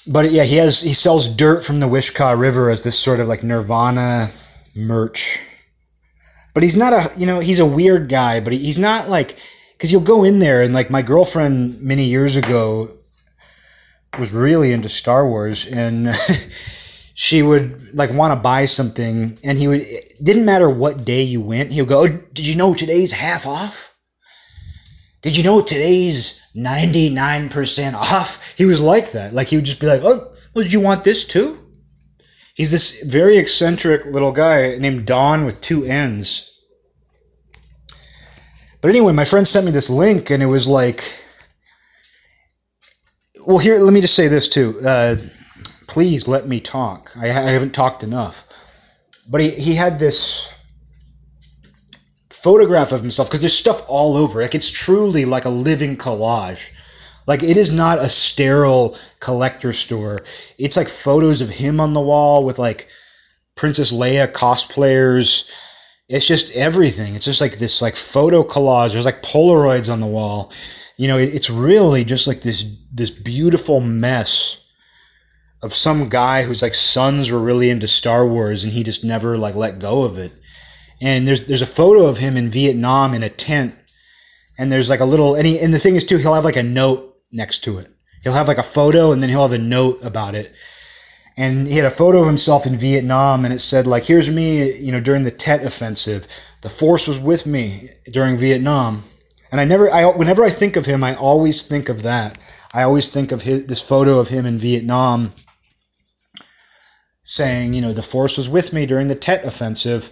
[0.05, 3.27] But yeah he has he sells dirt from the wishkah river as this sort of
[3.27, 4.29] like nirvana
[4.75, 5.39] merch.
[6.53, 9.37] But he's not a you know he's a weird guy but he's not like
[9.77, 12.97] because you'll go in there and like my girlfriend many years ago
[14.19, 16.13] was really into star wars and
[17.13, 21.21] she would like want to buy something and he would it didn't matter what day
[21.21, 23.95] you went he would go oh, did you know today's half off
[25.21, 29.87] did you know today's 99% off he was like that like he would just be
[29.87, 31.63] like oh well, did you want this too
[32.53, 36.49] He's this very eccentric little guy named Don with two N's.
[38.79, 41.23] But anyway, my friend sent me this link, and it was like,
[43.47, 44.79] well, here, let me just say this too.
[44.85, 45.15] Uh,
[45.93, 47.15] please let me talk.
[47.15, 48.47] I, I haven't talked enough.
[49.29, 50.51] But he, he had this
[52.31, 54.41] photograph of himself because there's stuff all over.
[54.41, 56.61] Like it's truly like a living collage.
[57.27, 60.21] Like it is not a sterile collector store.
[60.57, 62.87] It's like photos of him on the wall with like
[63.55, 65.47] Princess Leia cosplayers.
[66.09, 67.13] It's just everything.
[67.13, 68.93] It's just like this like photo collage.
[68.93, 70.51] There's like Polaroids on the wall.
[70.97, 74.57] You know, it's really just like this this beautiful mess
[75.63, 79.37] of some guy whose like sons were really into Star Wars and he just never
[79.37, 80.33] like let go of it.
[81.01, 83.73] And there's there's a photo of him in Vietnam in a tent,
[84.57, 86.57] and there's like a little and he and the thing is too he'll have like
[86.57, 87.89] a note next to it.
[88.23, 90.53] He'll have like a photo and then he'll have a note about it.
[91.35, 94.77] And he had a photo of himself in Vietnam and it said like here's me,
[94.77, 96.27] you know, during the Tet offensive.
[96.61, 99.03] The force was with me during Vietnam.
[99.49, 102.37] And I never I whenever I think of him, I always think of that.
[102.73, 105.31] I always think of his, this photo of him in Vietnam
[107.23, 110.11] saying, you know, the force was with me during the Tet offensive.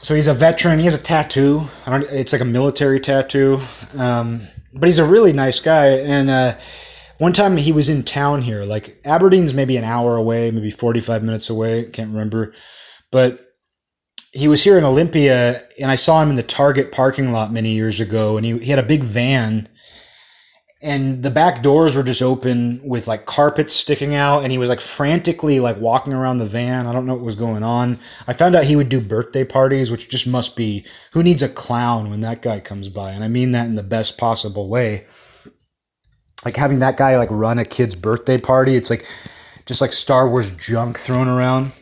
[0.00, 0.78] So he's a veteran.
[0.78, 1.64] He has a tattoo.
[1.86, 3.60] it's like a military tattoo.
[3.96, 4.42] Um,
[4.72, 5.86] but he's a really nice guy.
[5.86, 6.56] And uh,
[7.18, 11.22] one time he was in town here, like Aberdeen's maybe an hour away, maybe 45
[11.22, 11.84] minutes away.
[11.86, 12.52] Can't remember.
[13.10, 13.40] But
[14.32, 17.70] he was here in Olympia, and I saw him in the Target parking lot many
[17.70, 18.36] years ago.
[18.36, 19.68] And he, he had a big van
[20.84, 24.68] and the back doors were just open with like carpets sticking out and he was
[24.68, 26.86] like frantically like walking around the van.
[26.86, 27.98] I don't know what was going on.
[28.26, 31.48] I found out he would do birthday parties which just must be who needs a
[31.48, 33.12] clown when that guy comes by?
[33.12, 35.06] And i mean that in the best possible way.
[36.44, 39.06] Like having that guy like run a kid's birthday party it's like
[39.64, 41.72] just like star wars junk thrown around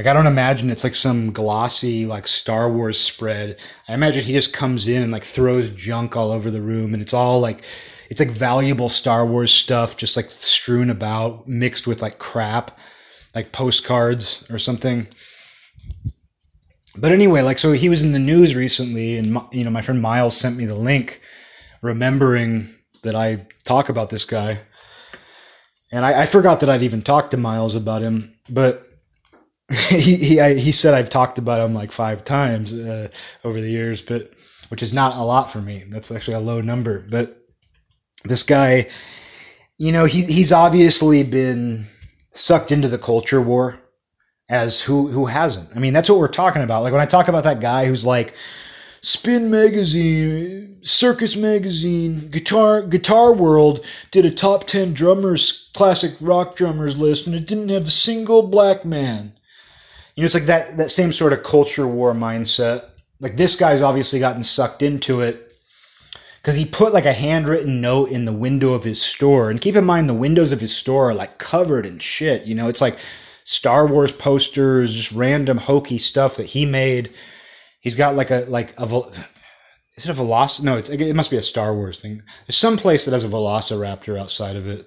[0.00, 3.58] like I don't imagine it's like some glossy like Star Wars spread.
[3.86, 7.02] I imagine he just comes in and like throws junk all over the room and
[7.02, 7.64] it's all like
[8.08, 12.78] it's like valuable Star Wars stuff just like strewn about mixed with like crap,
[13.34, 15.06] like postcards or something.
[16.96, 20.00] But anyway, like so he was in the news recently and you know my friend
[20.00, 21.20] Miles sent me the link
[21.82, 24.60] remembering that I talk about this guy.
[25.92, 28.86] And I, I forgot that I'd even talked to Miles about him, but
[29.88, 33.08] he he I, he said I've talked about him like five times uh,
[33.44, 34.32] over the years, but
[34.68, 35.84] which is not a lot for me.
[35.88, 37.06] That's actually a low number.
[37.08, 37.40] But
[38.24, 38.88] this guy,
[39.78, 41.86] you know, he he's obviously been
[42.32, 43.78] sucked into the culture war.
[44.48, 45.70] As who who hasn't?
[45.76, 46.82] I mean, that's what we're talking about.
[46.82, 48.34] Like when I talk about that guy who's like,
[49.02, 56.98] Spin Magazine, Circus Magazine, Guitar Guitar World did a top 10 drummers classic rock drummers
[56.98, 59.32] list and it didn't have a single black man
[60.20, 62.84] you know, it's like that that same sort of culture war mindset.
[63.20, 65.50] Like this guy's obviously gotten sucked into it
[66.42, 69.48] because he put like a handwritten note in the window of his store.
[69.48, 72.44] And keep in mind, the windows of his store are like covered in shit.
[72.44, 72.98] You know, it's like
[73.44, 77.14] Star Wars posters, just random hokey stuff that he made.
[77.80, 78.84] He's got like a like a
[79.96, 80.64] is it a Velociraptor?
[80.64, 82.22] No, it's it must be a Star Wars thing.
[82.46, 84.86] There's some place that has a Velociraptor outside of it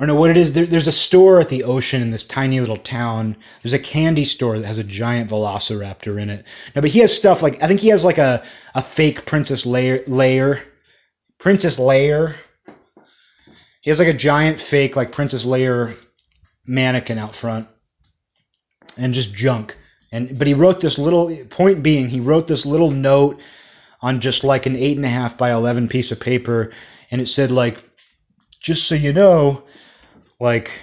[0.00, 2.58] or know what it is, there, there's a store at the ocean in this tiny
[2.58, 3.36] little town.
[3.62, 6.46] There's a candy store that has a giant velociraptor in it.
[6.74, 8.42] No, but he has stuff like, I think he has like a,
[8.74, 10.62] a fake Princess layer Leia,
[11.38, 12.34] Princess Leia.
[13.82, 15.94] He has like a giant fake, like Princess Leia
[16.66, 17.68] mannequin out front
[18.96, 19.76] and just junk.
[20.12, 23.38] And, but he wrote this little, point being, he wrote this little note
[24.00, 26.72] on just like an eight and a half by 11 piece of paper.
[27.10, 27.84] And it said like,
[28.60, 29.62] just so you know,
[30.40, 30.80] like,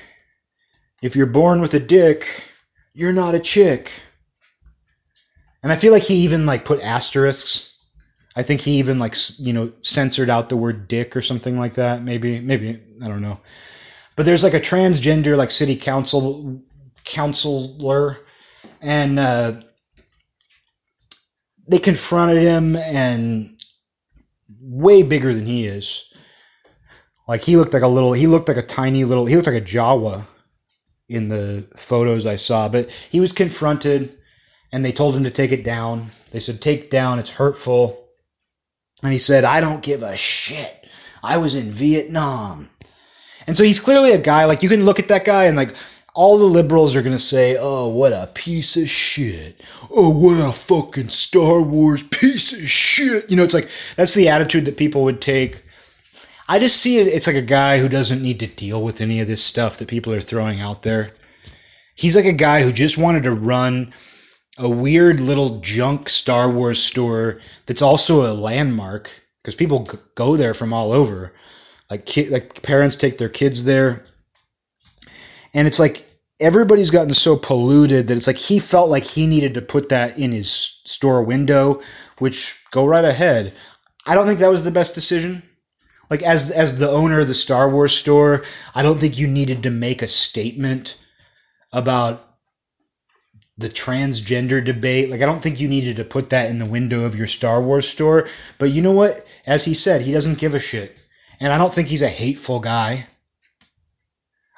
[1.01, 2.45] if you're born with a dick,
[2.93, 3.91] you're not a chick.
[5.63, 7.73] And I feel like he even like put asterisks.
[8.35, 11.73] I think he even like you know censored out the word dick or something like
[11.75, 12.03] that.
[12.03, 13.39] Maybe maybe I don't know.
[14.15, 16.61] But there's like a transgender like city council
[17.03, 18.19] counselor,
[18.81, 19.61] and uh,
[21.67, 23.61] they confronted him and
[24.61, 26.03] way bigger than he is.
[27.27, 29.61] Like he looked like a little, he looked like a tiny little, he looked like
[29.61, 30.25] a Jawa
[31.09, 32.69] in the photos I saw.
[32.69, 34.17] But he was confronted,
[34.71, 36.07] and they told him to take it down.
[36.31, 38.05] They said, "Take down, it's hurtful."
[39.03, 40.85] And he said, "I don't give a shit.
[41.23, 42.69] I was in Vietnam."
[43.45, 45.73] And so he's clearly a guy like you can look at that guy and like
[46.13, 49.61] all the liberals are gonna say, "Oh, what a piece of shit!
[49.91, 54.27] Oh, what a fucking Star Wars piece of shit!" You know, it's like that's the
[54.27, 55.63] attitude that people would take
[56.47, 57.07] I just see it.
[57.07, 59.87] It's like a guy who doesn't need to deal with any of this stuff that
[59.87, 61.11] people are throwing out there.
[61.95, 63.93] He's like a guy who just wanted to run
[64.57, 69.09] a weird little junk Star Wars store that's also a landmark
[69.43, 71.33] because people go there from all over.
[71.89, 74.05] Like ki- like parents take their kids there,
[75.53, 76.05] and it's like
[76.39, 80.17] everybody's gotten so polluted that it's like he felt like he needed to put that
[80.17, 81.81] in his store window.
[82.19, 83.53] Which go right ahead
[84.07, 85.43] I don't think that was the best decision.
[86.09, 88.43] Like as as the owner of the Star Wars store,
[88.73, 90.97] I don't think you needed to make a statement
[91.73, 92.23] about
[93.57, 95.09] the transgender debate.
[95.09, 97.61] Like I don't think you needed to put that in the window of your Star
[97.61, 98.27] Wars store.
[98.57, 99.25] But you know what?
[99.45, 100.97] As he said, he doesn't give a shit.
[101.39, 103.07] And I don't think he's a hateful guy.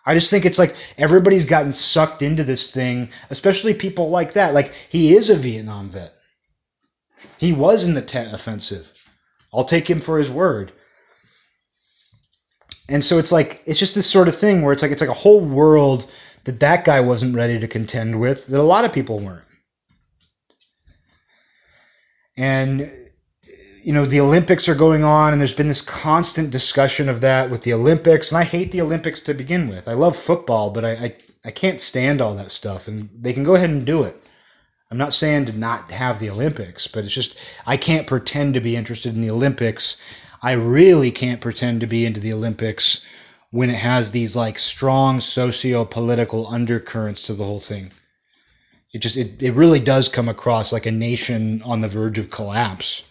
[0.05, 4.53] I just think it's like everybody's gotten sucked into this thing, especially people like that.
[4.53, 6.13] Like he is a Vietnam vet.
[7.37, 8.87] He was in the Tet Offensive.
[9.53, 10.71] I'll take him for his word.
[12.89, 15.09] And so it's like it's just this sort of thing where it's like it's like
[15.09, 16.09] a whole world
[16.45, 19.45] that that guy wasn't ready to contend with that a lot of people weren't.
[22.35, 22.91] And
[23.83, 27.51] you know the Olympics are going on, and there's been this constant discussion of that
[27.51, 28.31] with the Olympics.
[28.31, 29.87] And I hate the Olympics to begin with.
[29.87, 32.87] I love football, but I I, I can't stand all that stuff.
[32.87, 34.21] And they can go ahead and do it.
[34.91, 37.37] I'm not saying to not have the Olympics, but it's just
[37.67, 40.01] I can't pretend to be interested in the Olympics.
[40.41, 43.05] I really can't pretend to be into the Olympics
[43.51, 47.91] when it has these like strong socio-political undercurrents to the whole thing.
[48.93, 52.29] It just it, it really does come across like a nation on the verge of
[52.29, 53.03] collapse.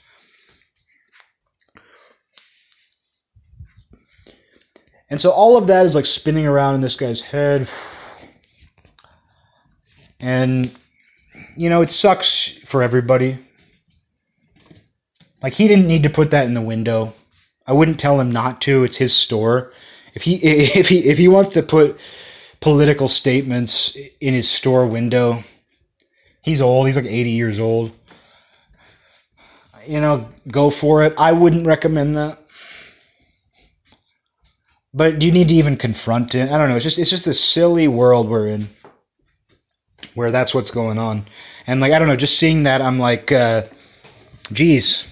[5.11, 7.69] And so all of that is like spinning around in this guy's head.
[10.21, 10.77] And
[11.57, 13.39] you know, it sucks for everybody.
[15.43, 17.15] Like he didn't need to put that in the window.
[17.67, 18.85] I wouldn't tell him not to.
[18.85, 19.73] It's his store.
[20.15, 21.99] If he if he if he wants to put
[22.61, 25.45] political statements in his store window,
[26.43, 26.87] he's old.
[26.87, 27.93] He's like 80 years old.
[29.87, 31.15] You know, go for it.
[31.17, 32.39] I wouldn't recommend that.
[34.93, 36.51] But do you need to even confront it?
[36.51, 36.77] I don't know.
[36.77, 38.69] It's just it's just this silly world we're in
[40.15, 41.27] where that's what's going on.
[41.67, 43.63] And like I don't know, just seeing that, I'm like, uh,
[44.53, 45.08] geez.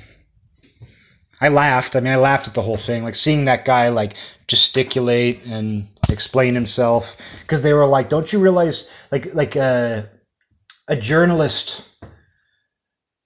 [1.41, 1.97] I laughed.
[1.97, 3.05] I mean, I laughed at the whole thing.
[3.05, 4.15] Like seeing that guy like
[4.49, 10.03] gesticulate and explain himself because they were like, "Don't you realize?" Like like uh,
[10.89, 11.85] a journalist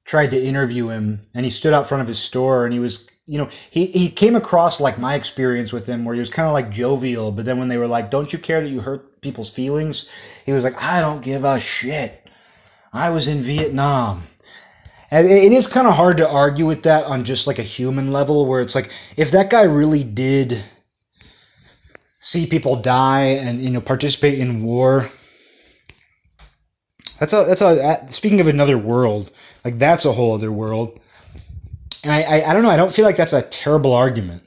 [0.04, 3.08] tried to interview him, and he stood out front of his store, and he was
[3.30, 6.48] you know, he, he came across like my experience with him where he was kind
[6.48, 9.22] of like jovial, but then when they were like, don't you care that you hurt
[9.22, 10.08] people's feelings?
[10.44, 12.28] He was like, I don't give a shit.
[12.92, 14.24] I was in Vietnam.
[15.10, 18.12] And it is kind of hard to argue with that on just like a human
[18.12, 20.62] level where it's like, if that guy really did
[22.20, 25.08] see people die and, you know, participate in war,
[27.18, 29.32] that's a, that's a, speaking of another world,
[29.64, 31.00] like that's a whole other world
[32.02, 32.70] and I, I, I don't know.
[32.70, 34.42] I don't feel like that's a terrible argument.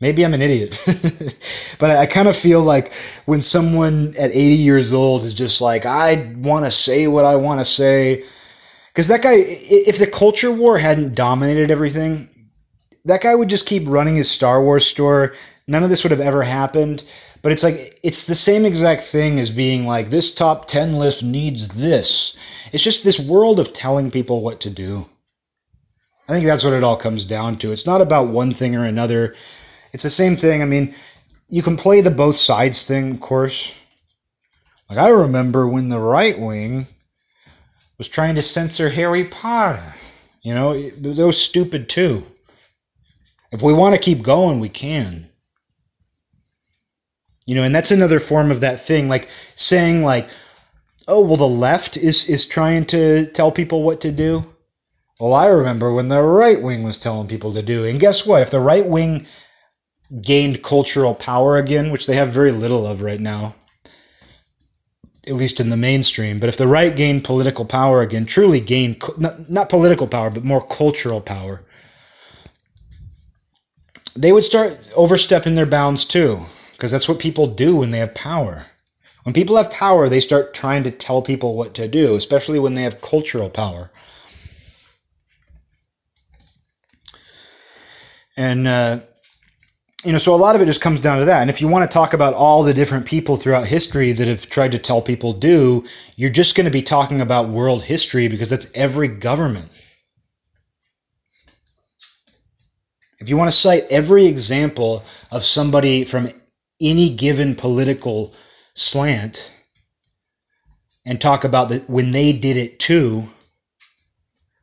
[0.00, 0.82] Maybe I'm an idiot,
[1.78, 2.92] but I, I kind of feel like
[3.26, 7.36] when someone at 80 years old is just like, I want to say what I
[7.36, 8.24] want to say,
[8.92, 12.28] because that guy, if the culture war hadn't dominated everything,
[13.06, 15.34] that guy would just keep running his Star Wars store.
[15.66, 17.02] None of this would have ever happened.
[17.40, 21.24] But it's like, it's the same exact thing as being like, this top 10 list
[21.24, 22.36] needs this.
[22.70, 25.08] It's just this world of telling people what to do.
[26.28, 27.72] I think that's what it all comes down to.
[27.72, 29.34] It's not about one thing or another.
[29.92, 30.62] It's the same thing.
[30.62, 30.94] I mean,
[31.48, 33.74] you can play the both sides thing, of course.
[34.88, 36.86] Like I remember when the right wing
[37.98, 39.94] was trying to censor Harry Potter.
[40.42, 42.24] You know, those stupid too.
[43.52, 45.28] If we want to keep going, we can.
[47.46, 50.28] You know, and that's another form of that thing, like saying like,
[51.06, 54.46] "Oh, well, the left is is trying to tell people what to do."
[55.20, 57.84] Well, I remember when the right wing was telling people to do.
[57.84, 58.42] And guess what?
[58.42, 59.26] If the right wing
[60.20, 63.54] gained cultural power again, which they have very little of right now,
[65.26, 69.00] at least in the mainstream, but if the right gained political power again, truly gained,
[69.18, 71.62] not, not political power, but more cultural power,
[74.14, 78.14] they would start overstepping their bounds too, because that's what people do when they have
[78.14, 78.66] power.
[79.22, 82.74] When people have power, they start trying to tell people what to do, especially when
[82.74, 83.90] they have cultural power.
[88.36, 89.00] And, uh,
[90.04, 91.42] you know, so a lot of it just comes down to that.
[91.42, 94.48] And if you want to talk about all the different people throughout history that have
[94.48, 95.84] tried to tell people do,
[96.16, 99.68] you're just going to be talking about world history because that's every government.
[103.20, 106.28] If you want to cite every example of somebody from
[106.80, 108.34] any given political
[108.74, 109.52] slant
[111.06, 113.28] and talk about the, when they did it too,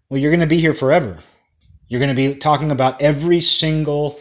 [0.10, 1.20] well, you're going to be here forever.
[1.88, 4.20] You're going to be talking about every single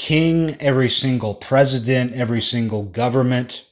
[0.00, 3.66] king, every single president, every single government.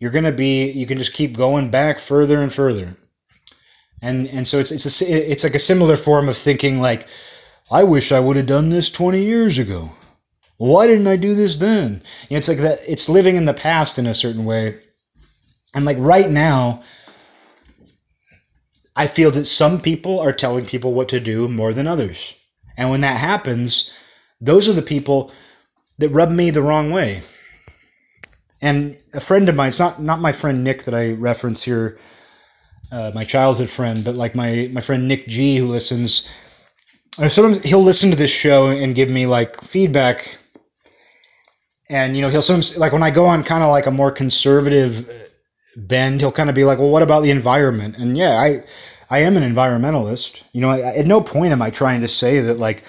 [0.00, 2.96] You're going to be, you can just keep going back further and further.
[4.02, 7.06] And, and so it's, it's, a, it's like a similar form of thinking like,
[7.70, 9.92] I wish I would have done this 20 years ago.
[10.56, 12.02] Why didn't I do this then?
[12.28, 14.80] You know, it's like that, it's living in the past in a certain way.
[15.76, 16.82] And like right now,
[18.96, 22.34] I feel that some people are telling people what to do more than others.
[22.76, 23.92] And when that happens,
[24.40, 25.32] those are the people
[25.98, 27.22] that rub me the wrong way.
[28.60, 31.96] And a friend of mine, it's not not my friend Nick that I reference here,
[32.90, 36.28] uh, my childhood friend, but like my my friend Nick G who listens.
[37.28, 40.38] Sometimes he'll listen to this show and give me like feedback,
[41.88, 44.10] and you know he'll sometimes like when I go on kind of like a more
[44.10, 45.08] conservative
[45.76, 48.62] bend, he'll kind of be like, "Well, what about the environment?" And yeah, I
[49.10, 50.42] I am an environmentalist.
[50.52, 52.84] You know, I, at no point am I trying to say that like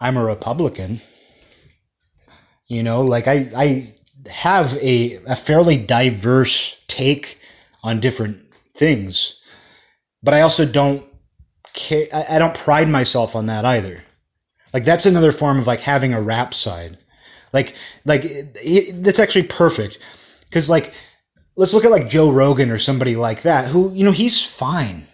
[0.00, 1.00] I'm a Republican.
[2.68, 3.94] You know, like I I
[4.30, 7.38] have a, a fairly diverse take
[7.82, 8.38] on different
[8.74, 9.40] things,
[10.22, 11.04] but I also don't
[11.74, 12.06] care.
[12.12, 14.02] I, I don't pride myself on that either.
[14.72, 16.98] Like that's another form of like having a rap side.
[17.52, 17.74] Like
[18.04, 19.98] like it, it, that's actually perfect
[20.44, 20.94] because like
[21.56, 25.06] let's look at like Joe Rogan or somebody like that who you know he's fine.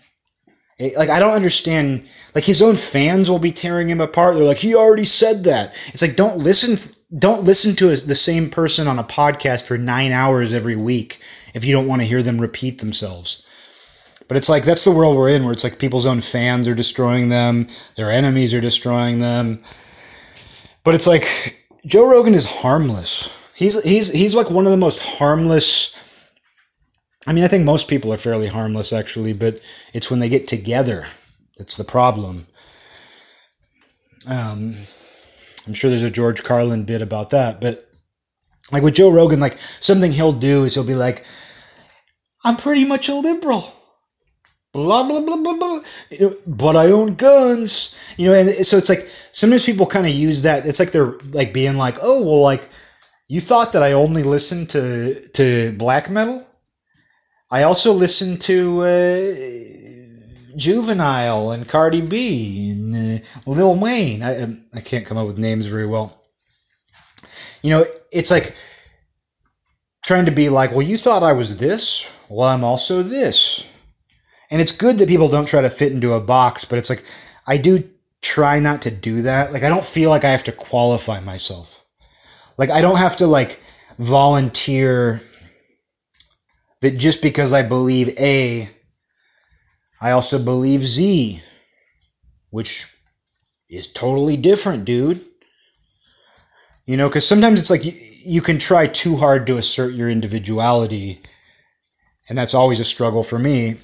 [0.79, 2.09] Like I don't understand.
[2.35, 4.35] Like his own fans will be tearing him apart.
[4.35, 5.75] They're like, he already said that.
[5.89, 6.77] It's like don't listen
[7.19, 11.21] don't listen to the same person on a podcast for nine hours every week
[11.55, 13.45] if you don't want to hear them repeat themselves.
[14.29, 16.75] But it's like that's the world we're in, where it's like people's own fans are
[16.75, 19.63] destroying them, their enemies are destroying them.
[20.85, 23.31] But it's like Joe Rogan is harmless.
[23.55, 25.95] He's he's he's like one of the most harmless.
[27.27, 29.61] I mean, I think most people are fairly harmless actually, but
[29.93, 31.07] it's when they get together
[31.57, 32.47] that's the problem.
[34.27, 34.77] Um,
[35.67, 37.89] I'm sure there's a George Carlin bit about that, but
[38.73, 41.25] like with Joe Rogan, like something he'll do is he'll be like,
[42.45, 43.73] "I'm pretty much a liberal."
[44.73, 45.81] Blah blah blah blah blah.
[46.47, 50.43] But I own guns, you know, and so it's like sometimes people kind of use
[50.43, 50.67] that.
[50.67, 52.69] It's like they're like being like, "Oh, well, like
[53.29, 56.47] you thought that I only listened to to black metal.
[57.51, 64.23] I also listen to uh, Juvenile and Cardi B and uh, Lil Wayne.
[64.23, 66.23] I um, I can't come up with names very well.
[67.63, 68.55] You know, it's like
[70.05, 72.11] trying to be like, well, you thought I was this.
[72.29, 73.65] Well, I'm also this.
[74.51, 77.05] And it's good that people don't try to fit into a box, but it's like
[77.47, 77.89] I do
[78.23, 79.53] try not to do that.
[79.53, 81.85] Like I don't feel like I have to qualify myself.
[82.59, 83.61] Like I don't have to like
[83.99, 85.21] volunteer
[86.81, 88.71] that just because I believe A
[90.01, 91.43] I also believe Z,
[92.51, 92.87] which
[93.69, 95.25] is totally different, dude.
[96.85, 97.93] You know, because sometimes it's like you,
[98.25, 101.21] you can try too hard to assert your individuality,
[102.29, 103.77] and that's always a struggle for me.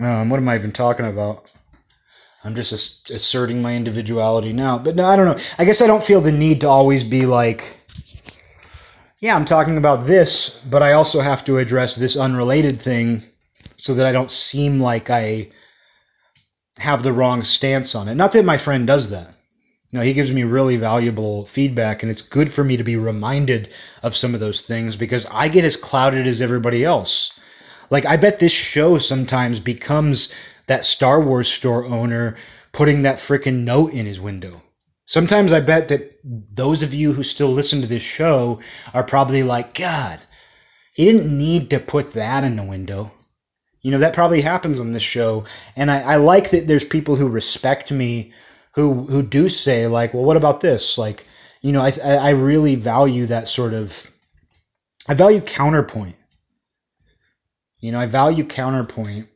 [0.00, 1.50] Um, what am I even talking about?
[2.44, 4.78] I'm just asserting my individuality now.
[4.78, 5.42] But no, I don't know.
[5.58, 7.75] I guess I don't feel the need to always be like,
[9.26, 13.24] yeah, I'm talking about this, but I also have to address this unrelated thing
[13.76, 15.48] so that I don't seem like I
[16.78, 18.14] have the wrong stance on it.
[18.14, 19.34] Not that my friend does that.
[19.90, 23.68] Know, he gives me really valuable feedback, and it's good for me to be reminded
[24.00, 27.32] of some of those things because I get as clouded as everybody else.
[27.90, 30.32] Like, I bet this show sometimes becomes
[30.66, 32.36] that Star Wars store owner
[32.72, 34.62] putting that freaking note in his window.
[35.06, 38.60] Sometimes I bet that those of you who still listen to this show
[38.92, 40.20] are probably like, God,
[40.92, 43.12] he didn't need to put that in the window.
[43.82, 45.44] You know, that probably happens on this show.
[45.76, 48.32] And I, I like that there's people who respect me
[48.74, 50.98] who who do say, like, well, what about this?
[50.98, 51.24] Like,
[51.62, 54.10] you know, I I really value that sort of
[55.08, 56.16] I value counterpoint.
[57.80, 59.28] You know, I value counterpoint.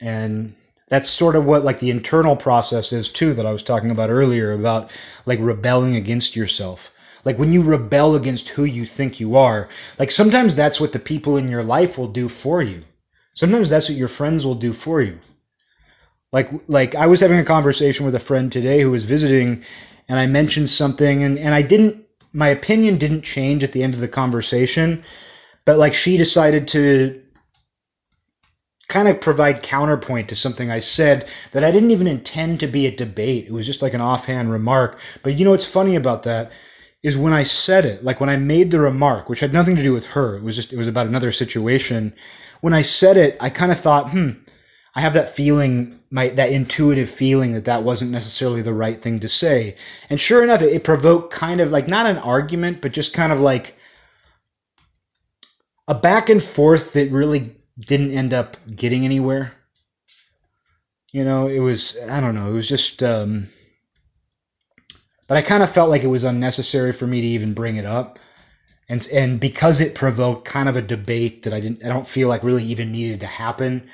[0.00, 0.54] And
[0.90, 4.10] that's sort of what like the internal process is too that I was talking about
[4.10, 4.90] earlier about
[5.24, 6.92] like rebelling against yourself.
[7.24, 9.68] Like when you rebel against who you think you are,
[9.98, 12.82] like sometimes that's what the people in your life will do for you.
[13.34, 15.20] Sometimes that's what your friends will do for you.
[16.32, 19.64] Like like I was having a conversation with a friend today who was visiting
[20.08, 23.94] and I mentioned something and, and I didn't my opinion didn't change at the end
[23.94, 25.04] of the conversation,
[25.64, 27.22] but like she decided to
[28.90, 32.86] kind of provide counterpoint to something I said that I didn't even intend to be
[32.86, 33.46] a debate.
[33.46, 34.98] It was just like an offhand remark.
[35.22, 36.52] But you know what's funny about that
[37.02, 39.82] is when I said it, like when I made the remark, which had nothing to
[39.82, 40.36] do with her.
[40.36, 42.12] It was just it was about another situation
[42.60, 44.30] when I said it, I kind of thought, hmm,
[44.94, 49.20] I have that feeling, my that intuitive feeling that that wasn't necessarily the right thing
[49.20, 49.76] to say.
[50.08, 53.32] And sure enough, it, it provoked kind of like not an argument, but just kind
[53.32, 53.76] of like
[55.88, 59.52] a back and forth that really didn't end up getting anywhere.
[61.12, 63.48] You know, it was I don't know, it was just um
[65.26, 67.86] but I kind of felt like it was unnecessary for me to even bring it
[67.86, 68.18] up.
[68.88, 72.28] And and because it provoked kind of a debate that I didn't I don't feel
[72.28, 73.88] like really even needed to happen.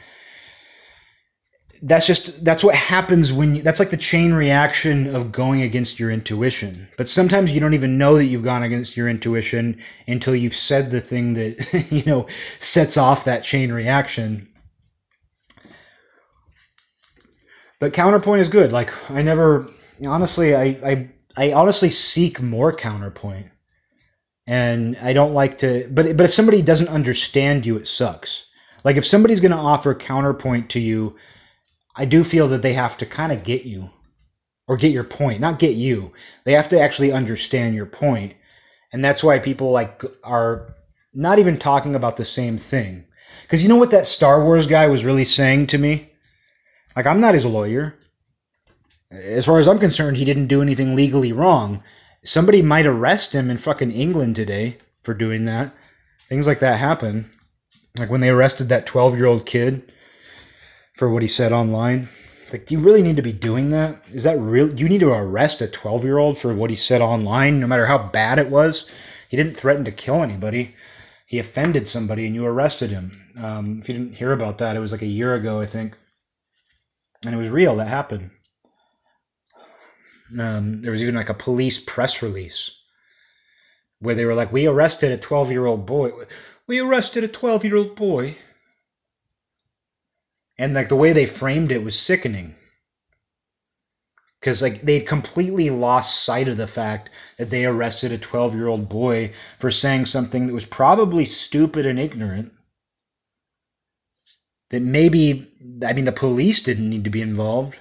[1.83, 6.01] That's just that's what happens when you, that's like the chain reaction of going against
[6.01, 6.89] your intuition.
[6.97, 10.91] But sometimes you don't even know that you've gone against your intuition until you've said
[10.91, 12.27] the thing that you know
[12.59, 14.49] sets off that chain reaction
[17.79, 18.73] but counterpoint is good.
[18.73, 19.69] Like I never,
[20.07, 23.49] honestly, I, I, I honestly seek more counterpoint,
[24.47, 25.89] and I don't like to.
[25.91, 28.47] But but if somebody doesn't understand you, it sucks.
[28.85, 31.17] Like if somebody's going to offer counterpoint to you,
[31.97, 33.91] I do feel that they have to kind of get you,
[34.69, 36.13] or get your point, not get you.
[36.45, 38.35] They have to actually understand your point,
[38.93, 40.75] and that's why people like are
[41.15, 43.05] not even talking about the same thing.
[43.43, 46.11] Because you know what that Star Wars guy was really saying to me
[46.97, 47.95] like, I'm not his lawyer.
[49.11, 51.83] As far as I'm concerned, he didn't do anything legally wrong.
[52.25, 55.73] Somebody might arrest him in fucking England today for doing that.
[56.29, 57.31] Things like that happen.
[57.99, 59.93] Like when they arrested that 12 year old kid
[60.97, 62.09] for what he said online.
[62.53, 64.03] Like, do you really need to be doing that?
[64.13, 64.73] Is that real?
[64.79, 67.87] You need to arrest a 12 year old for what he said online, no matter
[67.87, 68.91] how bad it was?
[69.29, 70.75] He didn't threaten to kill anybody.
[71.27, 73.21] He offended somebody and you arrested him.
[73.37, 75.95] Um, if you didn't hear about that, it was like a year ago, I think
[77.25, 77.77] and it was real.
[77.77, 78.31] That happened.
[80.39, 82.71] Um, there was even like a police press release
[84.01, 86.13] where they were like, "We arrested a twelve-year-old boy.
[86.67, 88.37] We arrested a twelve-year-old boy."
[90.59, 92.55] And like the way they framed it was sickening
[94.41, 98.69] because like they'd completely lost sight of the fact that they arrested a 12 year
[98.69, 102.53] old boy for saying something that was probably stupid and ignorant
[104.71, 105.51] that maybe
[105.85, 107.77] I mean the police didn't need to be involved.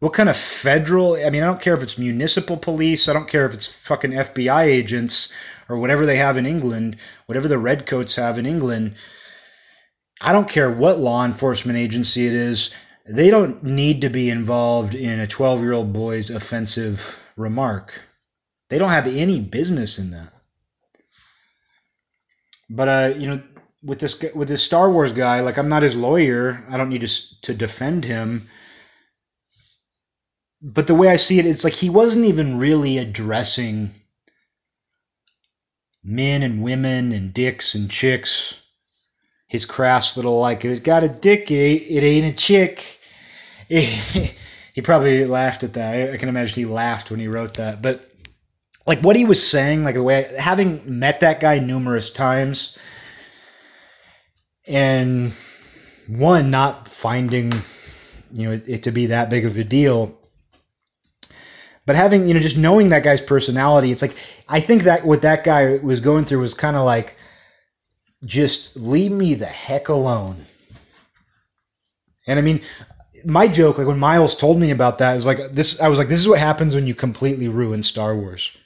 [0.00, 1.14] What kind of federal?
[1.14, 3.08] I mean, I don't care if it's municipal police.
[3.08, 5.32] I don't care if it's fucking FBI agents
[5.68, 6.96] or whatever they have in England,
[7.26, 8.94] whatever the redcoats have in England.
[10.20, 12.72] I don't care what law enforcement agency it is.
[13.08, 17.00] They don't need to be involved in a 12 year old boy's offensive
[17.36, 17.92] remark.
[18.68, 20.32] They don't have any business in that.
[22.68, 23.42] But uh, you know,
[23.82, 26.64] with this with this Star Wars guy, like I'm not his lawyer.
[26.70, 28.48] I don't need to to defend him.
[30.62, 33.94] But the way I see it, it's like he wasn't even really addressing
[36.04, 38.54] men and women and dicks and chicks.
[39.50, 43.00] His crass little like it's got a dick, it ain't, it ain't a chick.
[43.68, 46.14] he probably laughed at that.
[46.14, 47.82] I can imagine he laughed when he wrote that.
[47.82, 48.08] But
[48.86, 52.78] like what he was saying, like the way having met that guy numerous times
[54.66, 55.32] and
[56.06, 57.52] one not finding
[58.32, 60.16] you know it, it, to be that big of a deal
[61.86, 64.14] but having you know just knowing that guy's personality it's like
[64.48, 67.16] i think that what that guy was going through was kind of like
[68.24, 70.44] just leave me the heck alone
[72.26, 72.60] and i mean
[73.24, 76.08] my joke like when miles told me about that is like this i was like
[76.08, 78.56] this is what happens when you completely ruin star wars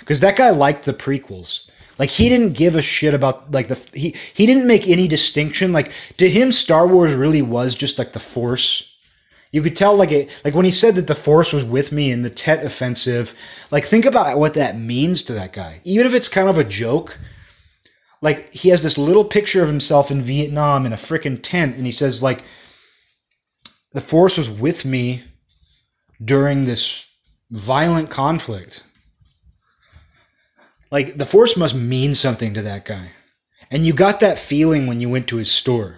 [0.00, 1.68] because that guy liked the prequels
[1.98, 5.72] like he didn't give a shit about like the he he didn't make any distinction.
[5.72, 8.90] Like to him, Star Wars really was just like the Force.
[9.52, 12.10] You could tell like it like when he said that the Force was with me
[12.10, 13.34] in the Tet offensive.
[13.70, 15.80] Like think about what that means to that guy.
[15.84, 17.18] Even if it's kind of a joke.
[18.20, 21.84] Like he has this little picture of himself in Vietnam in a freaking tent, and
[21.84, 22.42] he says like
[23.92, 25.22] the Force was with me
[26.24, 27.06] during this
[27.50, 28.82] violent conflict
[30.94, 33.08] like the force must mean something to that guy.
[33.68, 35.96] And you got that feeling when you went to his store.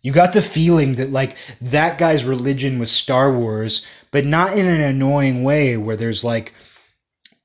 [0.00, 4.64] You got the feeling that like that guy's religion was Star Wars, but not in
[4.64, 6.54] an annoying way where there's like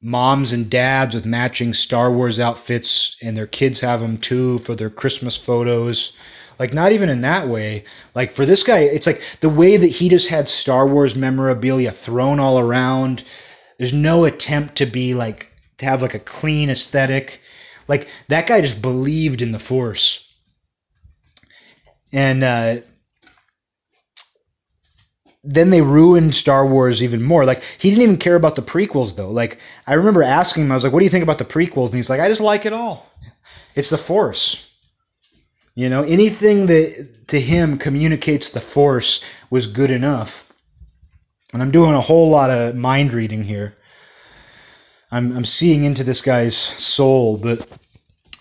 [0.02, 4.76] moms and dads with matching Star Wars outfits and their kids have them too for
[4.76, 6.14] their Christmas photos.
[6.60, 7.84] Like not even in that way.
[8.14, 11.92] Like for this guy, it's like the way that he just had Star Wars memorabilia
[11.92, 13.24] thrown all around.
[13.78, 17.42] There's no attempt to be like to have like a clean aesthetic.
[17.88, 20.28] Like that guy just believed in the force.
[22.14, 22.78] And uh,
[25.44, 27.46] then they ruined Star Wars even more.
[27.46, 29.30] Like he didn't even care about the prequels though.
[29.30, 29.58] Like
[29.88, 31.96] I remember asking him, I was like, "What do you think about the prequels?" And
[31.96, 33.10] he's like, "I just like it all.
[33.76, 34.68] It's the Force."
[35.74, 40.48] You know, anything that to him communicates the Force was good enough.
[41.54, 43.76] And I'm doing a whole lot of mind reading here.
[45.12, 47.68] I'm I'm seeing into this guy's soul, but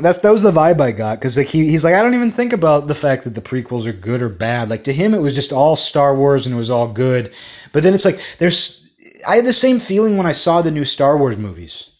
[0.01, 2.32] that's that was the vibe I got because like he, he's like I don't even
[2.32, 4.68] think about the fact that the prequels are good or bad.
[4.68, 7.32] Like to him, it was just all Star Wars and it was all good.
[7.72, 8.93] But then it's like there's
[9.28, 11.90] I had the same feeling when I saw the new Star Wars movies.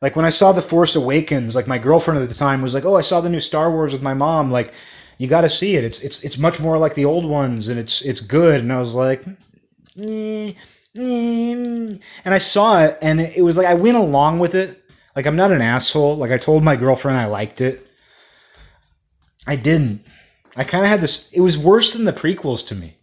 [0.00, 2.84] Like when I saw the Force Awakens, like my girlfriend at the time was like,
[2.84, 4.50] "Oh, I saw the new Star Wars with my mom.
[4.50, 4.72] Like,
[5.18, 5.84] you got to see it.
[5.84, 8.78] It's it's it's much more like the old ones, and it's it's good." And I
[8.78, 9.24] was like,
[9.98, 10.52] eh,
[10.96, 11.52] eh.
[11.54, 14.77] and I saw it, and it was like I went along with it
[15.18, 16.16] like I'm not an asshole.
[16.16, 17.84] Like I told my girlfriend I liked it.
[19.48, 20.06] I didn't.
[20.54, 22.96] I kind of had this it was worse than the prequels to me.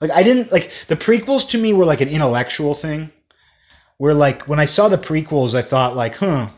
[0.00, 3.12] Like I didn't like the prequels to me were like an intellectual thing.
[3.98, 6.48] Where like when I saw the prequels I thought like, "Huh.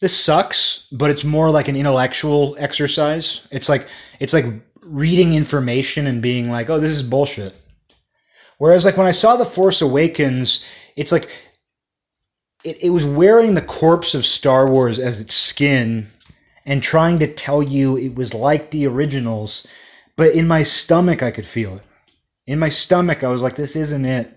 [0.00, 3.46] This sucks, but it's more like an intellectual exercise.
[3.50, 3.86] It's like
[4.20, 4.46] it's like
[4.80, 7.54] reading information and being like, "Oh, this is bullshit."
[8.56, 10.64] Whereas like when I saw The Force Awakens,
[10.96, 11.28] it's like
[12.64, 16.08] it, it was wearing the corpse of Star Wars as its skin
[16.66, 19.66] and trying to tell you it was like the originals,
[20.16, 21.82] but in my stomach I could feel it.
[22.46, 24.34] In my stomach I was like, this isn't it.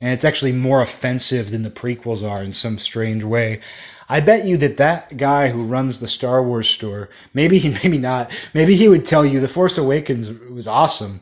[0.00, 3.60] And it's actually more offensive than the prequels are in some strange way.
[4.08, 7.98] I bet you that that guy who runs the Star Wars store, maybe he, maybe
[7.98, 11.20] not, maybe he would tell you the Force Awakens was awesome.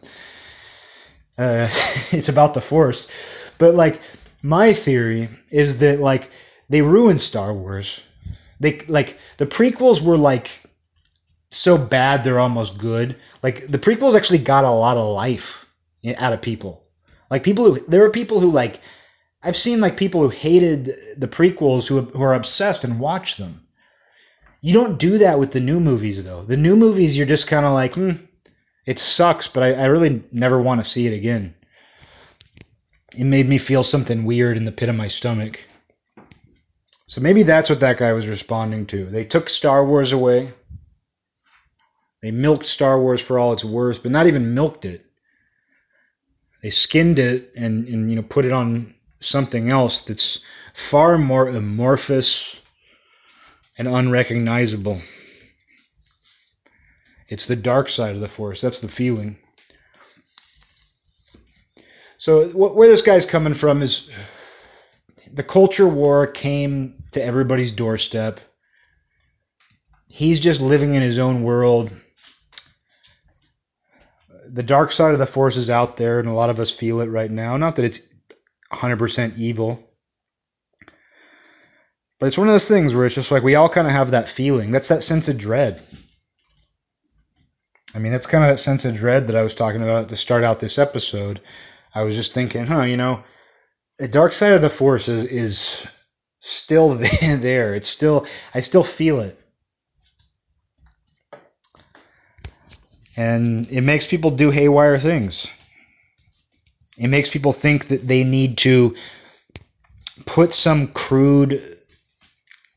[1.38, 1.68] Uh,
[2.10, 3.08] it's about the Force,
[3.58, 4.00] but like
[4.42, 6.28] my theory is that like
[6.68, 8.00] they ruined Star Wars.
[8.60, 10.50] They like the prequels were like
[11.50, 13.16] so bad they're almost good.
[13.42, 15.64] Like the prequels actually got a lot of life
[16.16, 16.84] out of people.
[17.30, 18.80] Like people who there are people who like
[19.42, 23.66] I've seen like people who hated the prequels who who are obsessed and watch them.
[24.60, 26.44] You don't do that with the new movies though.
[26.44, 28.12] The new movies you're just kind of like, hmm,
[28.86, 31.54] it sucks, but I, I really never want to see it again
[33.16, 35.60] it made me feel something weird in the pit of my stomach.
[37.06, 39.04] So maybe that's what that guy was responding to.
[39.06, 40.54] They took Star Wars away.
[42.22, 45.04] They milked Star Wars for all it's worth, but not even milked it.
[46.62, 50.40] They skinned it and, and you know put it on something else that's
[50.74, 52.60] far more amorphous
[53.76, 55.02] and unrecognizable.
[57.28, 58.60] It's the dark side of the force.
[58.60, 59.38] That's the feeling.
[62.22, 64.08] So where this guy's coming from is
[65.32, 68.38] the culture war came to everybody's doorstep.
[70.06, 71.90] He's just living in his own world.
[74.46, 77.00] The dark side of the force is out there, and a lot of us feel
[77.00, 77.56] it right now.
[77.56, 78.06] Not that it's
[78.72, 79.82] 100% evil,
[82.20, 84.12] but it's one of those things where it's just like we all kind of have
[84.12, 84.70] that feeling.
[84.70, 85.82] That's that sense of dread.
[87.96, 90.16] I mean, that's kind of that sense of dread that I was talking about to
[90.16, 91.40] start out this episode
[91.94, 93.22] I was just thinking, huh, you know,
[93.98, 95.86] the dark side of the force is, is
[96.40, 97.74] still there.
[97.74, 99.38] It's still, I still feel it.
[103.16, 105.46] And it makes people do haywire things.
[106.96, 108.94] It makes people think that they need to
[110.24, 111.60] put some crude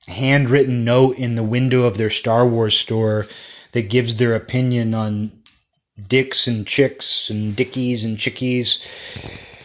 [0.07, 3.25] handwritten note in the window of their Star Wars store
[3.71, 5.31] that gives their opinion on
[6.07, 8.85] dicks and chicks and dickies and chickies.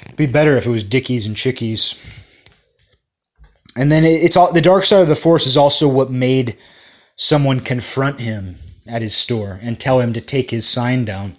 [0.05, 2.01] It'd be better if it was dickies and chickies.
[3.77, 6.57] And then it's all the dark side of the force is also what made
[7.16, 11.36] someone confront him at his store and tell him to take his sign down.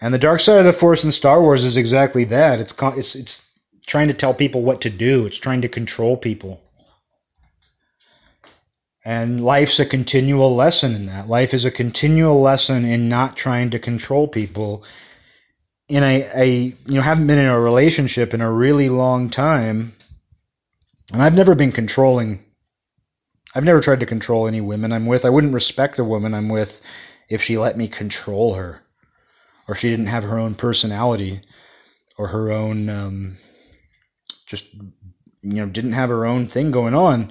[0.00, 2.58] And the dark side of the force in Star Wars is exactly that.
[2.58, 5.26] It's it's it's trying to tell people what to do.
[5.26, 6.60] It's trying to control people.
[9.04, 11.28] And life's a continual lesson in that.
[11.28, 14.84] Life is a continual lesson in not trying to control people.
[15.88, 16.46] In a, a
[16.86, 19.92] you know, haven't been in a relationship in a really long time.
[21.12, 22.44] And I've never been controlling.
[23.54, 25.24] I've never tried to control any women I'm with.
[25.24, 26.80] I wouldn't respect a woman I'm with
[27.28, 28.82] if she let me control her
[29.68, 31.40] or she didn't have her own personality
[32.18, 33.36] or her own um,
[34.46, 37.30] just you know didn't have her own thing going on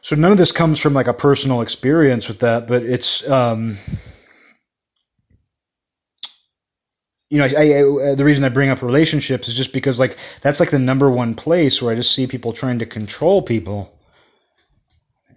[0.00, 3.76] so none of this comes from like a personal experience with that, but it's um,
[7.30, 10.60] you know, I, I, the reason I bring up relationships is just because like that's
[10.60, 13.94] like the number one place where I just see people trying to control people.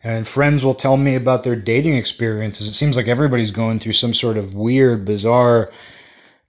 [0.03, 2.67] And friends will tell me about their dating experiences.
[2.67, 5.69] It seems like everybody's going through some sort of weird, bizarre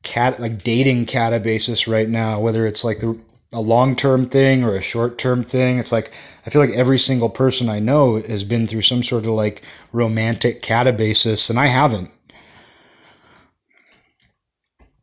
[0.03, 3.19] cat like dating catabasis right now, whether it's like the
[3.53, 5.79] a long term thing or a short term thing.
[5.79, 6.13] It's like
[6.47, 9.63] I feel like every single person I know has been through some sort of like
[9.93, 12.11] romantic catabasis, and I haven't.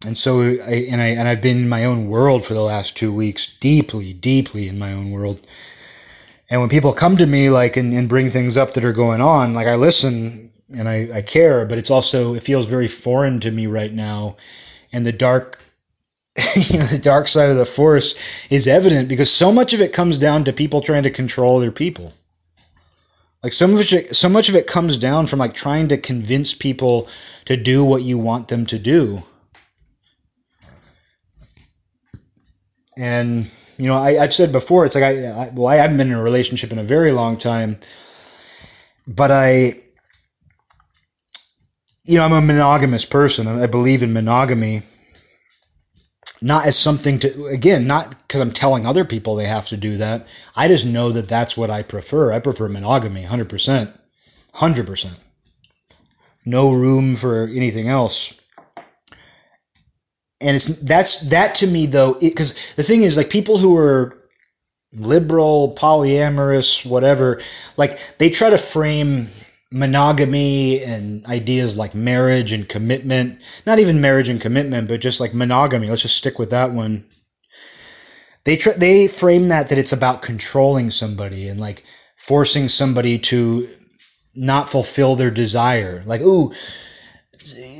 [0.06, 2.96] And so I and I and I've been in my own world for the last
[2.98, 5.46] two weeks, deeply, deeply in my own world.
[6.50, 9.22] And when people come to me like and, and bring things up that are going
[9.22, 13.40] on, like I listen and I, I care, but it's also it feels very foreign
[13.42, 14.38] to me right now.
[14.92, 15.59] And the dark
[16.56, 18.16] you know, the dark side of the force
[18.49, 21.72] is evident because so much of it comes down to people trying to control their
[21.72, 22.14] people.
[23.44, 27.07] Like so much, so much of it comes down from like trying to convince people
[27.45, 29.24] to do what you want them to do.
[32.98, 36.11] And you know, I, have said before, it's like I, I, well, I haven't been
[36.11, 37.80] in a relationship in a very long time,
[39.07, 39.76] but I,
[42.03, 43.48] you know, I'm a monogamous person.
[43.48, 44.82] I believe in monogamy
[46.41, 49.98] not as something to again not because i'm telling other people they have to do
[49.98, 50.28] that.
[50.56, 52.32] I just know that that's what i prefer.
[52.32, 53.94] I prefer monogamy 100%
[54.56, 55.11] 100%
[56.45, 58.34] no room for anything else.
[60.41, 64.18] And it's that's that to me though because the thing is like people who are
[64.94, 67.40] liberal polyamorous whatever
[67.78, 69.28] like they try to frame
[69.72, 75.34] monogamy and ideas like marriage and commitment not even marriage and commitment but just like
[75.34, 75.88] monogamy.
[75.88, 77.06] Let's just stick with that one.
[78.46, 81.84] They tr- they frame that that it's about controlling somebody and like
[82.18, 83.68] forcing somebody to
[84.36, 86.04] not fulfill their desire.
[86.06, 86.52] Like ooh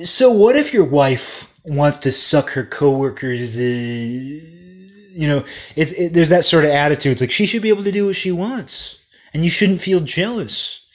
[0.04, 5.44] so what if your wife wants to suck her coworkers uh, you know
[5.76, 7.14] it's it, there's that sort of attitude.
[7.14, 9.00] It's like she should be able to do what she wants
[9.34, 10.86] and you shouldn't feel jealous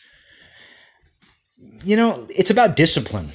[1.85, 3.33] you know, it's about discipline.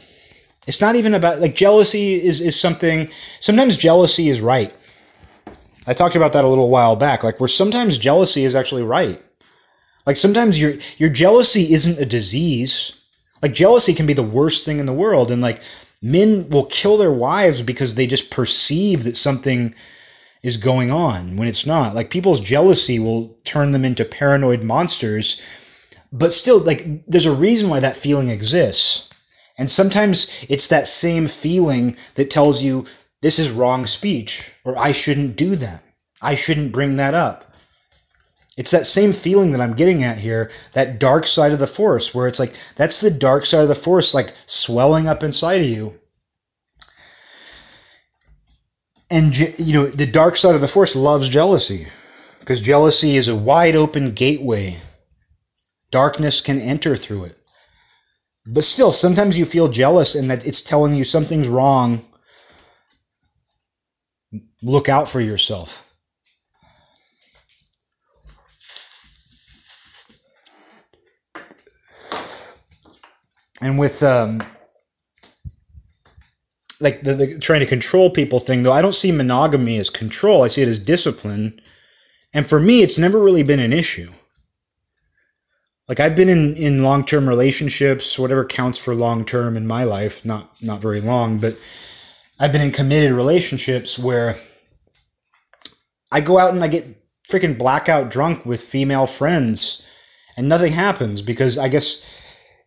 [0.67, 3.09] It's not even about like jealousy is is something.
[3.39, 4.73] Sometimes jealousy is right.
[5.87, 7.23] I talked about that a little while back.
[7.23, 9.21] Like where sometimes jealousy is actually right.
[10.05, 12.93] Like sometimes your your jealousy isn't a disease.
[13.41, 15.61] Like jealousy can be the worst thing in the world, and like
[16.01, 19.73] men will kill their wives because they just perceive that something
[20.43, 21.95] is going on when it's not.
[21.95, 25.41] Like people's jealousy will turn them into paranoid monsters
[26.11, 29.09] but still like there's a reason why that feeling exists.
[29.57, 32.85] And sometimes it's that same feeling that tells you
[33.21, 35.83] this is wrong speech or i shouldn't do that.
[36.21, 37.45] I shouldn't bring that up.
[38.57, 42.13] It's that same feeling that i'm getting at here that dark side of the force
[42.13, 45.67] where it's like that's the dark side of the force like swelling up inside of
[45.67, 45.99] you.
[49.11, 51.87] And you know the dark side of the force loves jealousy
[52.39, 54.77] because jealousy is a wide open gateway
[55.91, 57.37] Darkness can enter through it.
[58.45, 62.05] But still, sometimes you feel jealous and that it's telling you something's wrong.
[64.61, 65.85] Look out for yourself.
[73.61, 74.41] And with um,
[76.79, 80.43] like the, the trying to control people thing, though, I don't see monogamy as control.
[80.43, 81.59] I see it as discipline.
[82.33, 84.11] And for me, it's never really been an issue
[85.89, 89.83] like I've been in in long term relationships, whatever counts for long term in my
[89.83, 91.57] life, not not very long, but
[92.39, 94.37] I've been in committed relationships where
[96.11, 96.95] I go out and I get
[97.27, 99.85] freaking blackout drunk with female friends
[100.37, 102.05] and nothing happens because I guess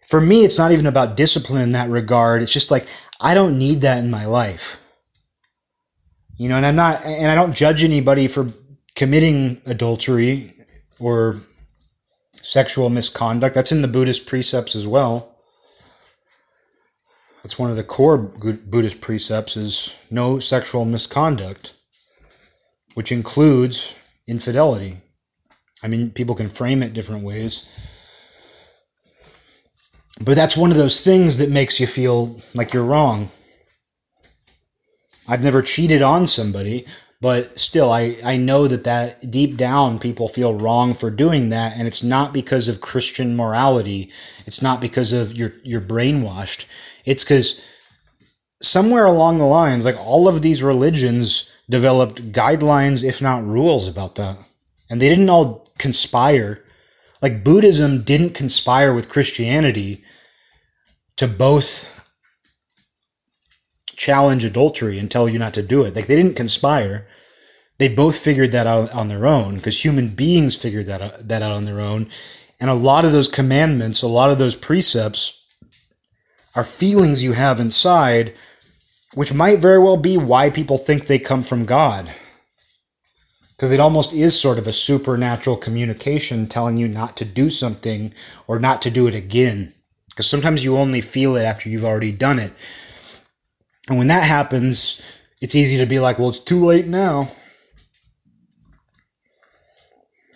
[0.09, 2.43] for me it's not even about discipline in that regard.
[2.43, 2.87] It's just like
[3.21, 4.79] I don't need that in my life.
[6.37, 8.53] You know, and I'm not and I don't judge anybody for
[8.97, 10.53] committing adultery
[10.99, 11.41] or
[12.43, 13.55] sexual misconduct.
[13.55, 15.35] That's in the Buddhist precepts as well.
[17.43, 21.75] That's one of the core Buddhist precepts is no sexual misconduct,
[22.95, 23.97] which includes
[24.29, 24.99] infidelity.
[25.83, 27.69] I mean, people can frame it different ways.
[30.21, 33.31] But that's one of those things that makes you feel like you're wrong.
[35.27, 36.87] I've never cheated on somebody,
[37.23, 41.77] but still I, I know that that deep down people feel wrong for doing that.
[41.77, 44.11] And it's not because of christian morality.
[44.45, 46.65] It's not because of you're you're brainwashed.
[47.05, 47.65] It's because
[48.61, 54.17] somewhere along the lines like all of these religions developed guidelines if not rules about
[54.17, 54.37] that.
[54.91, 56.65] And they didn't all conspire.
[57.23, 60.03] Like buddhism didn't conspire with christianity
[61.19, 61.89] to both
[63.97, 65.95] challenge adultery and tell you not to do it.
[65.95, 67.07] Like they didn't conspire.
[67.79, 71.43] They both figured that out on their own because human beings figured that out, that
[71.43, 72.09] out on their own.
[72.61, 75.41] And a lot of those commandments, a lot of those precepts
[76.55, 78.35] are feelings you have inside,
[79.15, 82.11] which might very well be why people think they come from God.
[83.57, 88.13] Because it almost is sort of a supernatural communication telling you not to do something
[88.47, 89.75] or not to do it again.
[90.09, 92.53] Because sometimes you only feel it after you've already done it.
[93.89, 95.03] And when that happens,
[95.41, 97.29] it's easy to be like, well, it's too late now.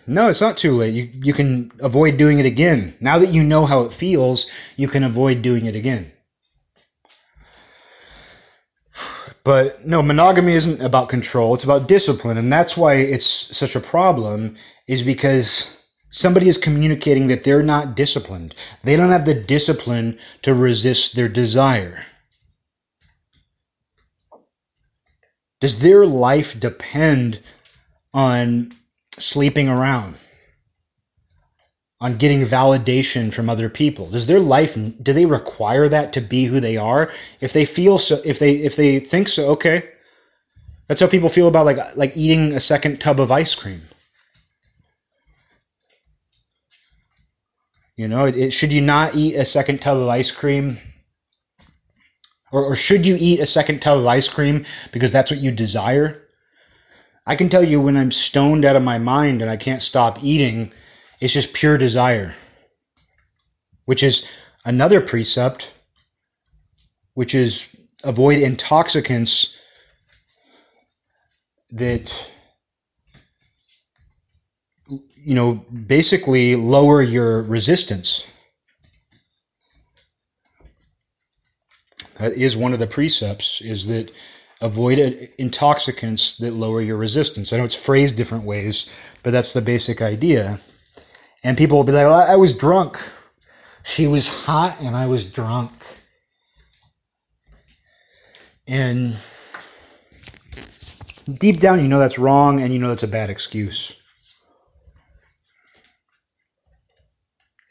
[0.05, 0.93] No, it's not too late.
[0.93, 2.95] You, you can avoid doing it again.
[3.01, 6.11] Now that you know how it feels, you can avoid doing it again.
[9.43, 12.37] But no, monogamy isn't about control, it's about discipline.
[12.37, 14.55] And that's why it's such a problem,
[14.89, 18.55] is because somebody is communicating that they're not disciplined.
[18.83, 22.03] They don't have the discipline to resist their desire.
[25.59, 27.39] Does their life depend
[28.13, 28.73] on
[29.17, 30.17] sleeping around?
[31.99, 34.09] On getting validation from other people?
[34.11, 37.11] Does their life do they require that to be who they are?
[37.41, 39.89] If they feel so if they if they think so, okay.
[40.87, 43.81] That's how people feel about like like eating a second tub of ice cream.
[47.95, 50.77] You know, it, it, should you not eat a second tub of ice cream?
[52.51, 55.51] Or, or should you eat a second tub of ice cream because that's what you
[55.51, 56.23] desire?
[57.25, 60.23] I can tell you when I'm stoned out of my mind and I can't stop
[60.23, 60.71] eating,
[61.19, 62.33] it's just pure desire.
[63.85, 64.27] Which is
[64.65, 65.73] another precept,
[67.15, 69.55] which is avoid intoxicants
[71.71, 72.31] that
[74.87, 75.55] you know
[75.85, 78.25] basically lower your resistance
[82.19, 84.11] that is one of the precepts is that
[84.61, 84.99] avoid
[85.37, 87.53] intoxicants that lower your resistance.
[87.53, 88.89] I know it's phrased different ways,
[89.23, 90.59] but that's the basic idea.
[91.43, 92.99] And people will be like, well, I was drunk.
[93.83, 95.71] She was hot and I was drunk.
[98.65, 99.15] And
[101.39, 103.93] deep down, you know that's wrong and you know that's a bad excuse.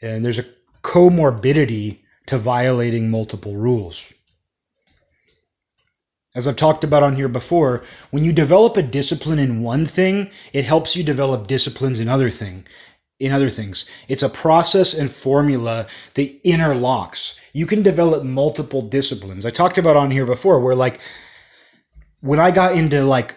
[0.01, 0.45] And there's a
[0.83, 4.13] comorbidity to violating multiple rules
[6.37, 10.29] as I've talked about on here before, when you develop a discipline in one thing,
[10.53, 12.63] it helps you develop disciplines in other thing,
[13.19, 13.89] in other things.
[14.07, 17.33] It's a process and formula that interlocks.
[17.53, 19.47] You can develop multiple disciplines.
[19.47, 20.99] I talked about on here before where like
[22.21, 23.33] when I got into like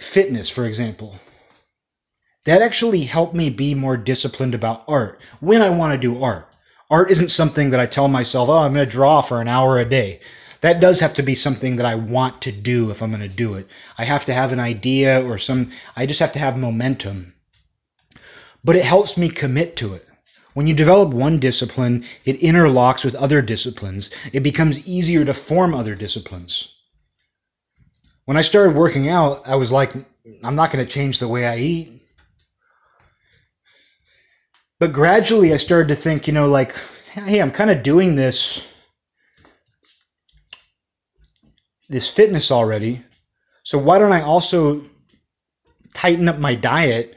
[0.00, 1.18] fitness, for example,
[2.46, 6.48] that actually helped me be more disciplined about art when I want to do art.
[6.88, 9.78] Art isn't something that I tell myself, oh, I'm going to draw for an hour
[9.78, 10.22] a day
[10.62, 13.28] that does have to be something that I want to do if I'm going to
[13.28, 13.68] do it.
[13.98, 17.34] I have to have an idea or some, I just have to have momentum.
[18.64, 20.08] But it helps me commit to it.
[20.54, 24.08] When you develop one discipline, it interlocks with other disciplines.
[24.32, 26.68] It becomes easier to form other disciplines.
[28.24, 29.92] When I started working out, I was like,
[30.44, 32.02] I'm not going to change the way I eat.
[34.78, 36.72] But gradually, I started to think, you know, like,
[37.14, 38.62] hey, I'm kind of doing this
[41.92, 43.02] this fitness already.
[43.62, 44.82] So why don't I also
[45.94, 47.14] tighten up my diet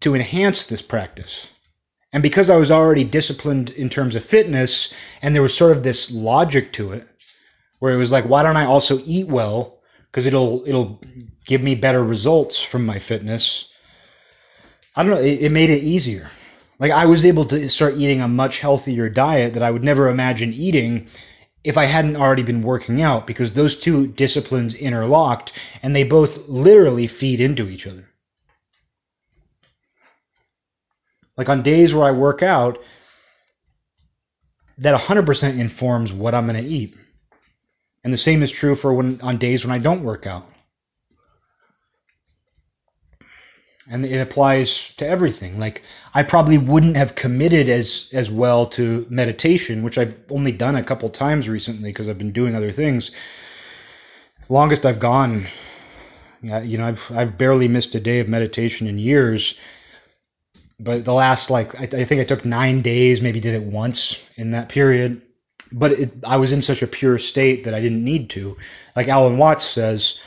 [0.00, 1.46] to enhance this practice?
[2.12, 4.92] And because I was already disciplined in terms of fitness,
[5.22, 7.06] and there was sort of this logic to it,
[7.80, 9.80] where it was like, why don't I also eat well?
[10.10, 11.00] Because it'll it'll
[11.46, 13.72] give me better results from my fitness.
[14.96, 15.20] I don't know.
[15.20, 16.30] It, it made it easier.
[16.78, 20.08] Like I was able to start eating a much healthier diet that I would never
[20.08, 21.08] imagine eating
[21.68, 26.48] if I hadn't already been working out because those two disciplines interlocked and they both
[26.48, 28.08] literally feed into each other.
[31.36, 32.78] Like on days where I work out,
[34.78, 36.96] that 100% informs what I'm going to eat.
[38.02, 40.50] And the same is true for when on days when I don't work out.
[43.90, 45.58] And it applies to everything.
[45.58, 45.82] Like
[46.14, 50.82] i probably wouldn't have committed as as well to meditation which i've only done a
[50.82, 53.10] couple times recently because i've been doing other things.
[54.48, 55.46] Longest i've gone
[56.42, 59.58] yeah you know i've i've barely missed a day of meditation in years.
[60.80, 64.18] But the last like i, I think i took nine days maybe did it once
[64.36, 65.22] in that period.
[65.70, 68.56] But it, i was in such a pure state that i didn't need to.
[68.96, 70.20] Like alan watts says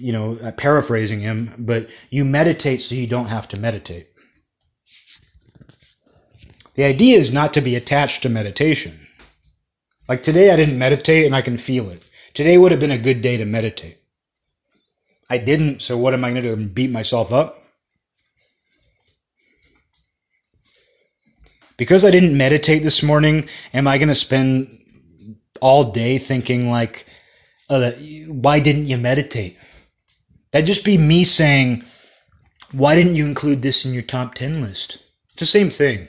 [0.00, 4.08] you know, uh, paraphrasing him, but you meditate so you don't have to meditate.
[6.74, 9.06] The idea is not to be attached to meditation.
[10.08, 12.02] Like today, I didn't meditate and I can feel it.
[12.34, 13.98] Today would have been a good day to meditate.
[15.28, 16.66] I didn't, so what am I going to do?
[16.66, 17.62] Beat myself up?
[21.76, 24.76] Because I didn't meditate this morning, am I going to spend
[25.60, 27.06] all day thinking, like,
[27.68, 27.90] oh,
[28.26, 29.56] why didn't you meditate?
[30.52, 31.84] That'd just be me saying,
[32.72, 34.98] why didn't you include this in your top 10 list?
[35.32, 36.08] It's the same thing.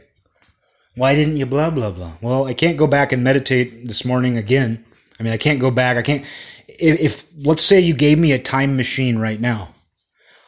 [0.95, 2.13] Why didn't you blah, blah, blah?
[2.21, 4.83] Well, I can't go back and meditate this morning again.
[5.19, 5.97] I mean, I can't go back.
[5.97, 6.25] I can't.
[6.67, 9.69] If, if let's say you gave me a time machine right now,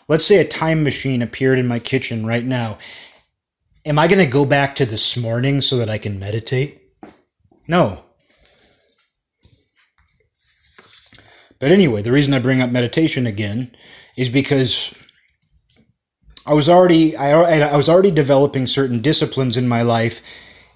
[0.07, 2.80] let's say a time machine appeared in my kitchen right now.
[3.86, 6.82] Am I going to go back to this morning so that I can meditate?
[7.68, 8.03] No.
[11.64, 13.73] But anyway, the reason I bring up meditation again
[14.18, 14.94] is because
[16.45, 17.31] I was already I,
[17.69, 20.22] I was already developing certain disciplines in my life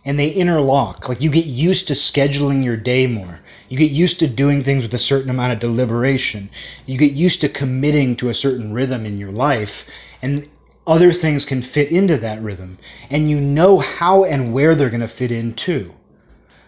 [0.05, 1.09] and they interlock.
[1.09, 3.41] Like you get used to scheduling your day more.
[3.67, 6.49] You get used to doing things with a certain amount of deliberation.
[6.85, 9.85] You get used to committing to a certain rhythm in your life
[10.21, 10.47] and
[10.87, 12.77] other things can fit into that rhythm
[13.09, 15.93] and you know how and where they're going to fit in too.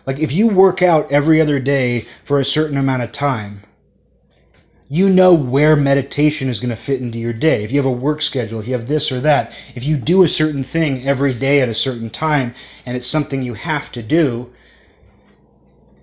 [0.06, 3.62] Like if you work out every other day for a certain amount of time,
[4.92, 7.64] you know where meditation is going to fit into your day.
[7.64, 10.24] If you have a work schedule, if you have this or that, if you do
[10.24, 12.56] a certain thing every day at a certain time
[12.88, 14.52] and it's something you have to do,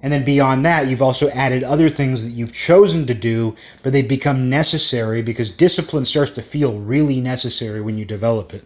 [0.03, 3.93] and then beyond that, you've also added other things that you've chosen to do, but
[3.93, 8.65] they become necessary because discipline starts to feel really necessary when you develop it.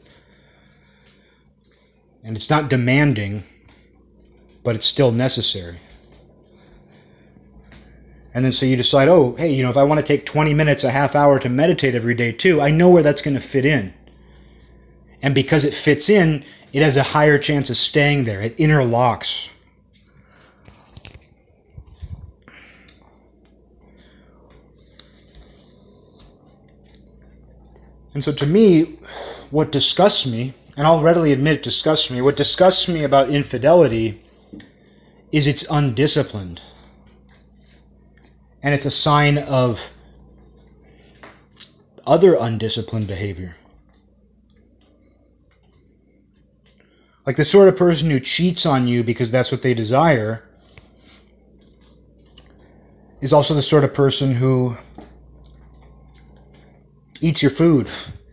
[2.22, 3.44] And it's not demanding,
[4.62, 5.78] but it's still necessary.
[8.32, 10.54] And then so you decide, oh, hey, you know, if I want to take 20
[10.54, 13.40] minutes, a half hour to meditate every day too, I know where that's going to
[13.40, 13.92] fit in.
[15.22, 18.40] And because it fits in, it has a higher chance of staying there.
[18.40, 19.48] It interlocks.
[28.14, 28.98] And so to me,
[29.50, 34.22] what disgusts me, and I'll readily admit it disgusts me, what disgusts me about infidelity
[35.32, 36.60] is it's undisciplined
[38.62, 39.90] and it's a sign of
[42.06, 43.56] other undisciplined behavior.
[47.26, 50.42] Like the sort of person who cheats on you because that's what they desire
[53.20, 54.76] is also the sort of person who
[57.20, 57.88] eats your food.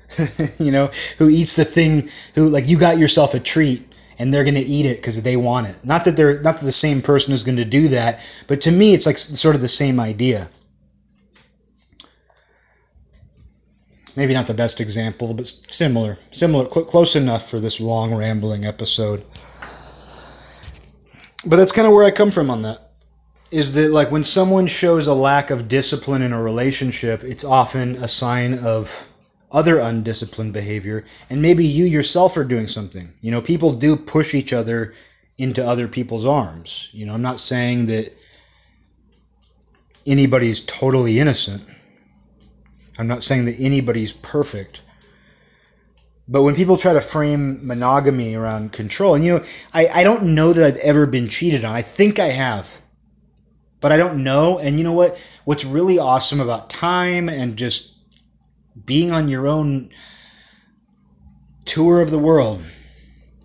[0.60, 3.86] you know, who eats the thing who like you got yourself a treat
[4.19, 5.76] and they're going to eat it because they want it.
[5.84, 8.72] Not that they're not that the same person is going to do that, but to
[8.72, 10.49] me, it's like sort of the same idea.
[14.15, 18.65] Maybe not the best example, but similar, similar, cl- close enough for this long rambling
[18.65, 19.23] episode.
[21.45, 22.94] But that's kind of where I come from on that.
[23.52, 28.03] Is that like when someone shows a lack of discipline in a relationship, it's often
[28.03, 28.91] a sign of
[29.52, 33.14] other undisciplined behavior, and maybe you yourself are doing something.
[33.22, 34.94] You know, people do push each other
[35.38, 36.90] into other people's arms.
[36.91, 38.18] You know, I'm not saying that
[40.06, 41.64] anybody's totally innocent.
[42.98, 44.82] I'm not saying that anybody's perfect.
[46.28, 50.36] But when people try to frame monogamy around control, and you know, I, I don't
[50.36, 51.74] know that I've ever been cheated on.
[51.74, 52.68] I think I have.
[53.80, 54.57] But I don't know.
[54.57, 55.18] And you know what?
[55.45, 57.94] What's really awesome about time and just
[58.86, 59.90] being on your own
[61.66, 62.64] tour of the world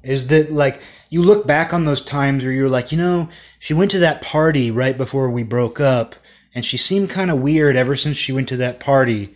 [0.03, 0.81] is that like
[1.11, 3.29] you look back on those times where you're like, you know,
[3.59, 6.15] she went to that party right before we broke up
[6.55, 9.35] and she seemed kind of weird ever since she went to that party.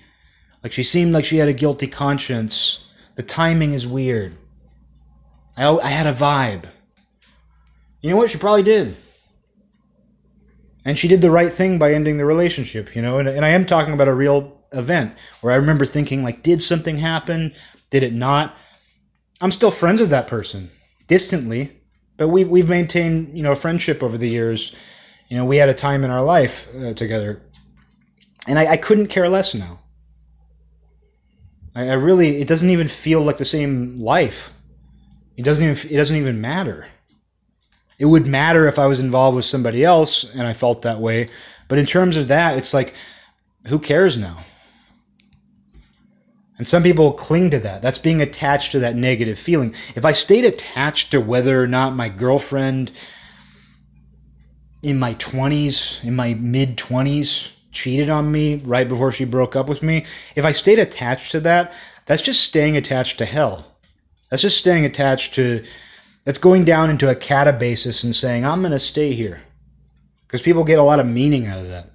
[0.62, 2.84] Like she seemed like she had a guilty conscience.
[3.14, 4.36] The timing is weird.
[5.56, 6.64] I, I had a vibe.
[8.00, 8.30] You know what?
[8.30, 8.96] She probably did.
[10.84, 13.18] And she did the right thing by ending the relationship, you know?
[13.18, 16.62] And, and I am talking about a real event where I remember thinking like, did
[16.62, 17.54] something happen?
[17.90, 18.56] Did it not?
[19.40, 20.70] I'm still friends with that person
[21.08, 21.72] distantly,
[22.16, 24.74] but we we've maintained you know a friendship over the years.
[25.28, 27.42] You know, we had a time in our life uh, together,
[28.46, 29.80] and I, I, couldn't care less now.
[31.74, 34.50] I, I really, it doesn't even feel like the same life.
[35.36, 36.86] It doesn't even it doesn't even matter.
[37.98, 41.28] It would matter if I was involved with somebody else and I felt that way,
[41.68, 42.94] but in terms of that, it's like,
[43.66, 44.44] who cares now?
[46.58, 47.82] And some people cling to that.
[47.82, 49.74] That's being attached to that negative feeling.
[49.94, 52.92] If I stayed attached to whether or not my girlfriend
[54.82, 59.68] in my 20s, in my mid 20s, cheated on me right before she broke up
[59.68, 61.72] with me, if I stayed attached to that,
[62.06, 63.76] that's just staying attached to hell.
[64.30, 65.64] That's just staying attached to,
[66.24, 69.42] that's going down into a catabasis and saying, I'm going to stay here.
[70.26, 71.90] Because people get a lot of meaning out of that.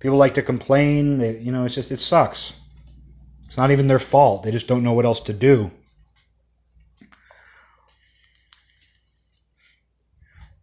[0.00, 1.18] People like to complain.
[1.18, 2.54] They, you know, it's just, it sucks.
[3.48, 4.42] It's not even their fault.
[4.42, 5.70] They just don't know what else to do.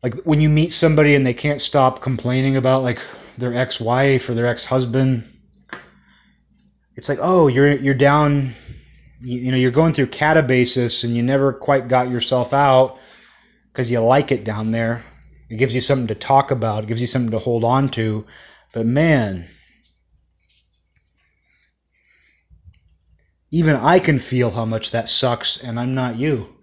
[0.03, 2.99] Like when you meet somebody and they can't stop complaining about like
[3.40, 5.28] their ex-wife or their ex-husband,
[6.95, 8.53] it's like, "Oh, you're you're down
[9.20, 12.99] you, you know, you're going through catabasis and you never quite got yourself out
[13.74, 15.03] because you like it down there."
[15.49, 16.84] It gives you something to talk about.
[16.84, 18.26] It gives you something to hold on to.
[18.74, 19.48] But man,
[23.51, 26.55] even I can feel how much that sucks, and I'm not you.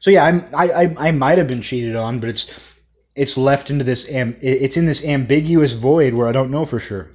[0.00, 2.52] So yeah, I'm, I I I might have been cheated on, but it's
[3.14, 6.80] it's left into this am it's in this ambiguous void where I don't know for
[6.80, 7.10] sure.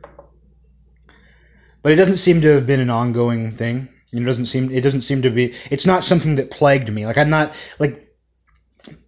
[1.82, 3.90] But it doesn't seem to have been an ongoing thing.
[4.14, 7.06] It doesn't seem it doesn't seem to be it's not something that plagued me.
[7.06, 8.08] Like I'm not like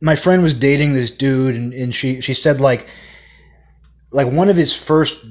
[0.02, 2.88] my friend was dating this dude and, and she she said like
[4.12, 5.24] like one of his first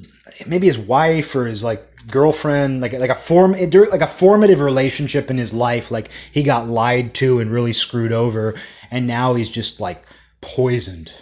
[0.46, 5.30] maybe his wife or his like girlfriend like like a form like a formative relationship
[5.30, 8.54] in his life like he got lied to and really screwed over
[8.90, 10.04] and now he's just like
[10.40, 11.12] poisoned.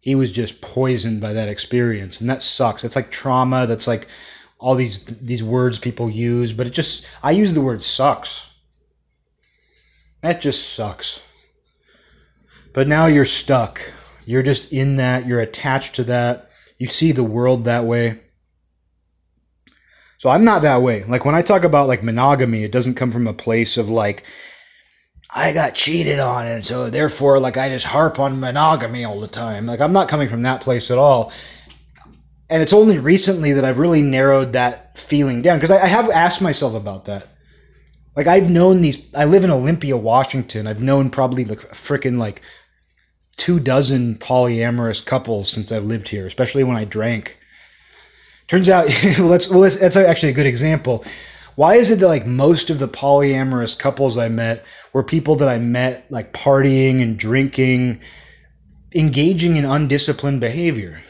[0.00, 2.82] He was just poisoned by that experience and that sucks.
[2.82, 4.06] That's like trauma that's like
[4.58, 8.46] all these these words people use but it just i use the word sucks.
[10.22, 11.20] That just sucks.
[12.72, 13.80] But now you're stuck.
[14.26, 15.26] You're just in that.
[15.26, 16.49] You're attached to that
[16.80, 18.18] you see the world that way
[20.20, 21.02] so I'm not that way.
[21.04, 24.22] Like when I talk about like monogamy, it doesn't come from a place of like
[25.34, 29.28] I got cheated on and so therefore like I just harp on monogamy all the
[29.28, 29.64] time.
[29.64, 31.32] Like I'm not coming from that place at all.
[32.50, 36.10] And it's only recently that I've really narrowed that feeling down because I, I have
[36.10, 37.26] asked myself about that.
[38.14, 40.66] Like I've known these I live in Olympia, Washington.
[40.66, 42.42] I've known probably like freaking like
[43.36, 47.38] two dozen polyamorous couples since I've lived here, especially when I drank.
[48.48, 48.86] Turns out,
[49.18, 51.04] let's well, that's actually a good example.
[51.56, 55.48] Why is it that like most of the polyamorous couples I met were people that
[55.48, 58.00] I met like partying and drinking,
[58.94, 61.02] engaging in undisciplined behavior?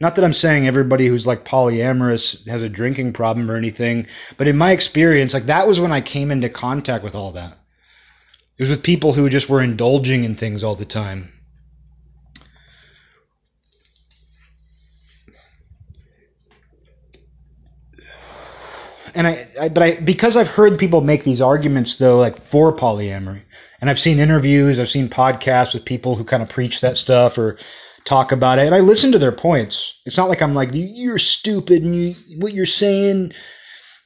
[0.00, 4.06] Not that I'm saying everybody who's like polyamorous has a drinking problem or anything,
[4.36, 7.56] but in my experience, like that was when I came into contact with all that.
[8.58, 11.32] It was with people who just were indulging in things all the time.
[19.14, 22.74] and I, I, but I because I've heard people make these arguments though, like for
[22.76, 23.42] polyamory,
[23.80, 27.38] and I've seen interviews, I've seen podcasts with people who kind of preach that stuff
[27.38, 27.58] or
[28.04, 30.00] talk about it, and I listen to their points.
[30.06, 33.32] It's not like I'm like you're stupid and you what you're saying,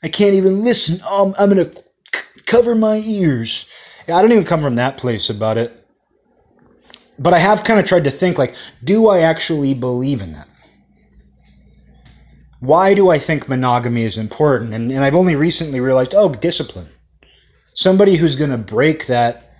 [0.02, 1.00] I can't even listen.
[1.10, 1.70] Um, I'm gonna
[2.14, 3.66] c- cover my ears.
[4.08, 5.72] I don't even come from that place about it.
[7.18, 8.54] But I have kind of tried to think like,
[8.84, 10.48] do I actually believe in that?
[12.60, 14.74] why do I think monogamy is important?
[14.74, 16.88] And, and I've only recently realized, oh, discipline.
[17.74, 19.52] Somebody who's going to break that,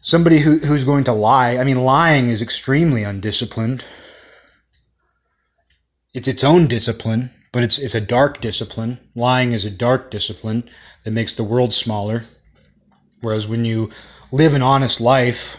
[0.00, 1.58] somebody who, who's going to lie.
[1.58, 3.84] I mean, lying is extremely undisciplined.
[6.14, 8.98] It's its own discipline, but it's, it's a dark discipline.
[9.14, 10.64] Lying is a dark discipline
[11.04, 12.22] that makes the world smaller.
[13.24, 13.90] Whereas when you
[14.30, 15.56] live an honest life,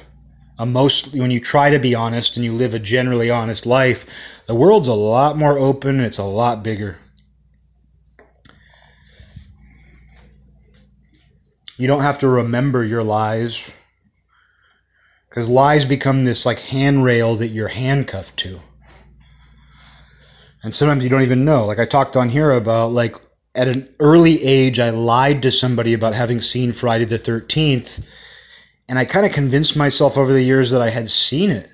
[0.58, 4.06] a most when you try to be honest and you live a generally honest life,
[4.48, 6.98] the world's a lot more open, it's a lot bigger.
[11.78, 13.70] You don't have to remember your lies.
[15.28, 18.62] Because lies become this like handrail that you're handcuffed to.
[20.64, 21.66] And sometimes you don't even know.
[21.66, 23.16] Like I talked on here about like
[23.56, 28.06] at an early age I lied to somebody about having seen Friday the 13th
[28.88, 31.70] and I kind of convinced myself over the years that I had seen it.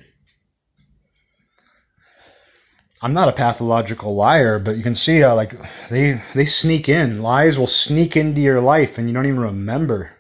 [3.02, 5.54] I'm not a pathological liar, but you can see how like
[5.90, 7.22] they they sneak in.
[7.22, 10.12] Lies will sneak into your life and you don't even remember.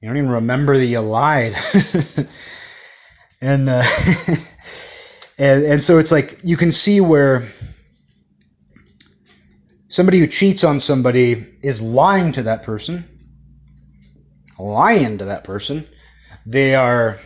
[0.00, 1.54] You don't even remember that you lied.
[3.40, 3.84] and uh,
[5.38, 7.46] and and so it's like you can see where
[9.92, 13.08] somebody who cheats on somebody is lying to that person
[14.62, 15.86] lying to that person.
[16.46, 17.18] They are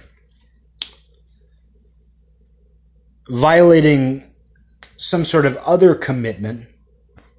[3.28, 4.24] violating
[4.96, 6.68] some sort of other commitment.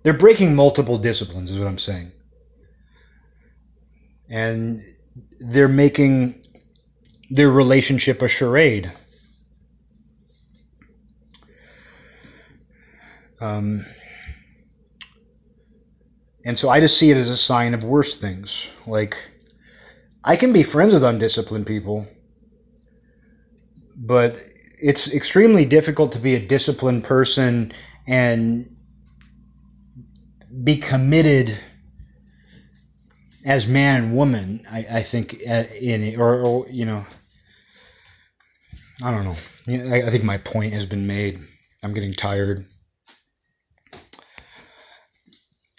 [0.04, 2.12] They're breaking multiple disciplines, is what I'm saying.
[4.30, 4.84] And
[5.40, 6.44] they're making
[7.30, 8.92] their relationship a charade.
[13.40, 13.86] Um,
[16.48, 18.70] and so I just see it as a sign of worse things.
[18.88, 19.18] Like,
[20.24, 22.08] I can be friends with undisciplined people,
[23.98, 24.40] but
[24.82, 27.74] it's extremely difficult to be a disciplined person
[28.08, 28.74] and
[30.64, 31.58] be committed
[33.46, 34.66] as man and woman.
[34.72, 37.06] I, I think uh, in it, or, or, you know,
[39.04, 39.94] I don't know.
[39.94, 41.42] I, I think my point has been made.
[41.84, 42.66] I'm getting tired.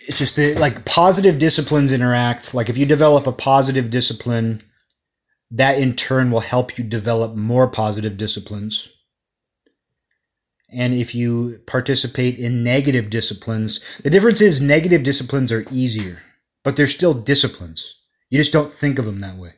[0.09, 2.55] It's just that like positive disciplines interact.
[2.55, 4.63] Like if you develop a positive discipline,
[5.51, 8.89] that in turn will help you develop more positive disciplines.
[10.71, 16.23] And if you participate in negative disciplines, the difference is negative disciplines are easier,
[16.65, 17.95] but they're still disciplines.
[18.31, 19.55] You just don't think of them that way.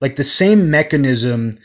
[0.00, 1.58] Like the same mechanism,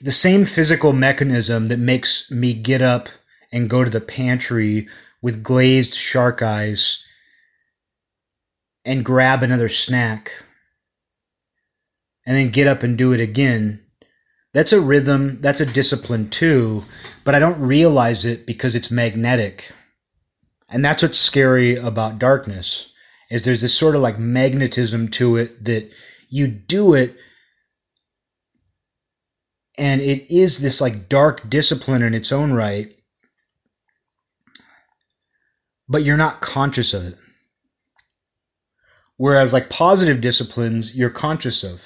[0.00, 3.10] the same physical mechanism that makes me get up
[3.52, 4.88] and go to the pantry
[5.22, 7.04] with glazed shark eyes
[8.84, 10.32] and grab another snack
[12.26, 13.80] and then get up and do it again.
[14.52, 16.82] That's a rhythm, that's a discipline too,
[17.24, 19.70] but I don't realize it because it's magnetic.
[20.68, 22.92] And that's what's scary about darkness
[23.30, 25.90] is there's this sort of like magnetism to it that
[26.28, 27.16] you do it
[29.78, 32.92] and it is this like dark discipline in its own right
[35.90, 37.18] but you're not conscious of it.
[39.16, 41.80] Whereas like positive disciplines you're conscious of.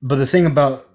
[0.00, 0.86] But the thing about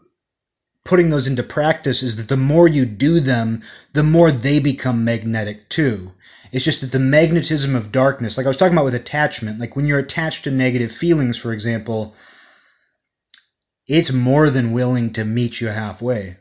[0.86, 3.62] putting those into practice is that the more you do them
[3.94, 6.14] the more they become magnetic too.
[6.54, 9.76] It's just that the magnetism of darkness, like I was talking about with attachment, like
[9.76, 12.16] when you're attached to negative feelings, for example,
[13.88, 16.38] it's more than willing to meet you halfway.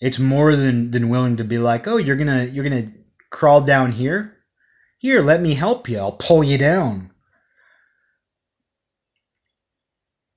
[0.00, 2.92] It's more than, than willing to be like, oh, you're gonna you're gonna
[3.30, 4.36] crawl down here?
[4.98, 5.98] Here, let me help you.
[5.98, 7.10] I'll pull you down.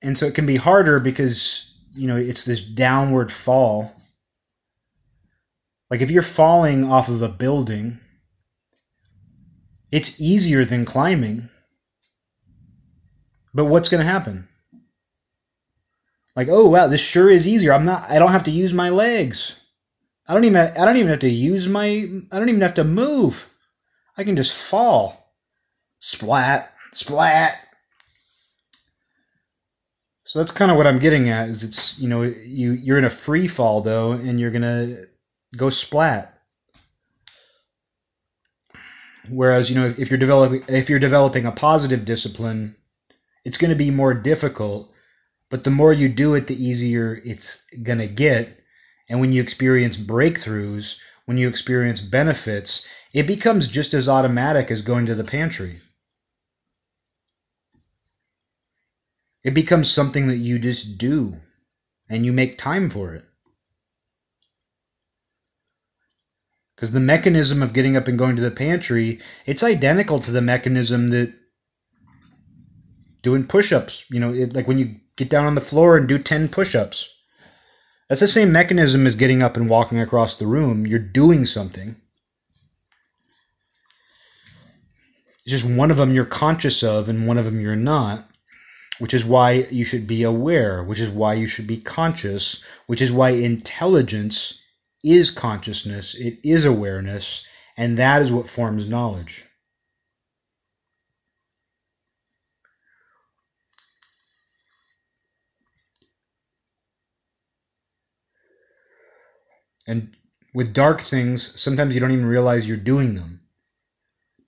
[0.02, 3.98] And so it can be harder because, you know, it's this downward fall
[5.90, 7.98] like if you're falling off of a building,
[9.90, 11.48] it's easier than climbing.
[13.54, 14.47] But what's going to happen?
[16.38, 17.72] Like, oh wow, this sure is easier.
[17.72, 19.58] I'm not I don't have to use my legs.
[20.28, 22.84] I don't even I don't even have to use my I don't even have to
[22.84, 23.50] move.
[24.16, 25.34] I can just fall.
[25.98, 27.58] Splat, splat.
[30.22, 33.04] So that's kind of what I'm getting at is it's, you know, you you're in
[33.04, 35.06] a free fall though and you're to
[35.56, 36.38] go splat.
[39.28, 42.76] Whereas, you know, if, if you're developing if you're developing a positive discipline,
[43.44, 44.92] it's going to be more difficult,
[45.50, 48.60] but the more you do it, the easier it's going to get.
[49.08, 54.82] And when you experience breakthroughs, when you experience benefits, it becomes just as automatic as
[54.82, 55.80] going to the pantry.
[59.44, 61.36] It becomes something that you just do
[62.10, 63.24] and you make time for it.
[66.78, 70.40] because the mechanism of getting up and going to the pantry it's identical to the
[70.40, 71.34] mechanism that
[73.22, 76.18] doing push-ups you know it, like when you get down on the floor and do
[76.18, 77.10] 10 push-ups.
[78.08, 80.86] That's the same mechanism as getting up and walking across the room.
[80.86, 81.96] You're doing something.
[85.44, 88.24] It's just one of them you're conscious of and one of them you're not
[88.98, 93.00] which is why you should be aware which is why you should be conscious which
[93.00, 94.60] is why intelligence
[95.04, 97.44] is consciousness, it is awareness,
[97.76, 99.44] and that is what forms knowledge.
[109.88, 110.14] And
[110.52, 113.40] with dark things, sometimes you don't even realize you're doing them.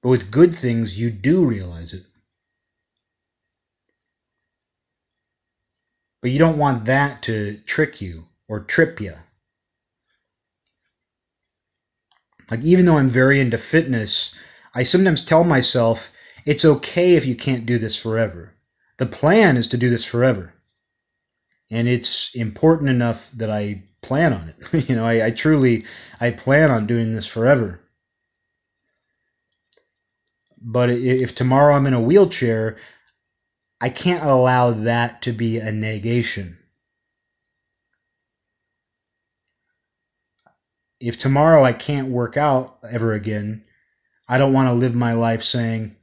[0.03, 2.05] But with good things, you do realize it.
[6.21, 9.15] But you don't want that to trick you or trip you.
[12.51, 14.35] Like, even though I'm very into fitness,
[14.75, 16.11] I sometimes tell myself
[16.45, 18.55] it's okay if you can't do this forever.
[18.99, 20.53] The plan is to do this forever.
[21.71, 24.89] And it's important enough that I plan on it.
[24.89, 25.85] you know, I, I truly,
[26.21, 27.81] I plan on doing this forever.
[30.61, 32.77] But if tomorrow I'm in a wheelchair,
[33.81, 36.59] I can't allow that to be a negation.
[41.01, 43.65] if tomorrow I can't work out ever again,
[44.29, 45.97] I don't want to live my life saying,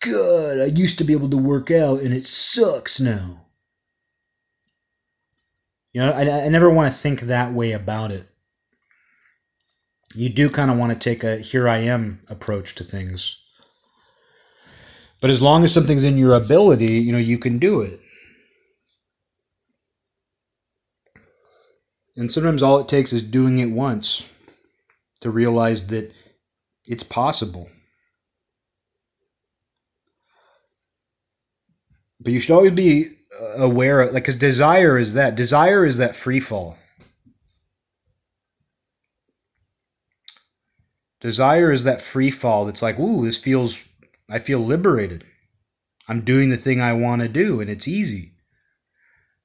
[0.00, 3.39] God, I used to be able to work out and it sucks now.
[5.92, 8.26] You know, I, I never want to think that way about it.
[10.14, 13.36] You do kind of want to take a here I am approach to things.
[15.20, 18.00] But as long as something's in your ability, you know, you can do it.
[22.16, 24.24] And sometimes all it takes is doing it once
[25.20, 26.12] to realize that
[26.84, 27.68] it's possible.
[32.20, 33.08] But you should always be
[33.56, 35.36] aware of, like, because desire is that.
[35.36, 36.76] Desire is that free fall.
[41.20, 43.78] Desire is that free fall that's like, ooh, this feels,
[44.30, 45.24] I feel liberated.
[46.08, 48.32] I'm doing the thing I want to do and it's easy.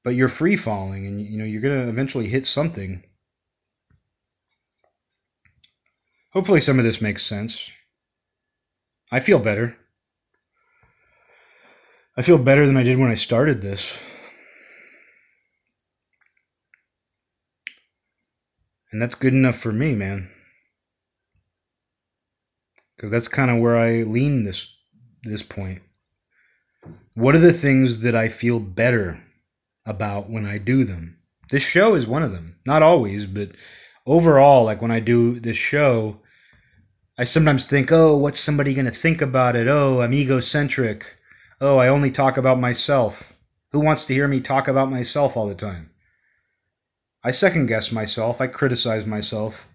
[0.04, 3.04] But you're free falling and you know you're going to eventually hit something.
[6.32, 7.70] Hopefully some of this makes sense.
[9.12, 9.78] I feel better.
[12.18, 13.98] I feel better than I did when I started this.
[18.92, 20.30] And that's good enough for me, man.
[22.96, 24.74] Because that's kind of where I lean this
[25.24, 25.82] this point.
[27.16, 29.22] What are the things that I feel better
[29.86, 31.18] about when I do them?
[31.50, 32.56] This show is one of them.
[32.66, 33.50] Not always, but
[34.06, 36.22] overall, like when I do this show,
[37.18, 39.68] I sometimes think, oh, what's somebody going to think about it?
[39.68, 41.15] Oh, I'm egocentric.
[41.62, 43.34] Oh, I only talk about myself.
[43.72, 45.90] Who wants to hear me talk about myself all the time?
[47.24, 49.68] I second guess myself, I criticize myself.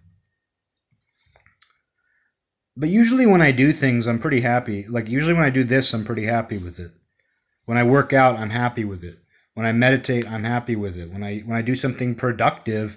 [2.77, 4.87] But usually when I do things, I'm pretty happy.
[4.87, 6.93] Like, usually when I do this, I'm pretty happy with it.
[7.65, 9.19] When I work out, I'm happy with it.
[9.55, 11.13] When I meditate, I'm happy with it.
[11.13, 12.97] When I when I do something productive,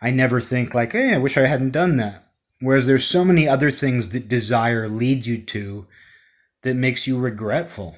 [0.00, 2.24] I never think like, "Hey, I wish I hadn't done that."
[2.60, 5.86] Whereas there's so many other things that desire leads you to
[6.62, 7.96] that makes you regretful.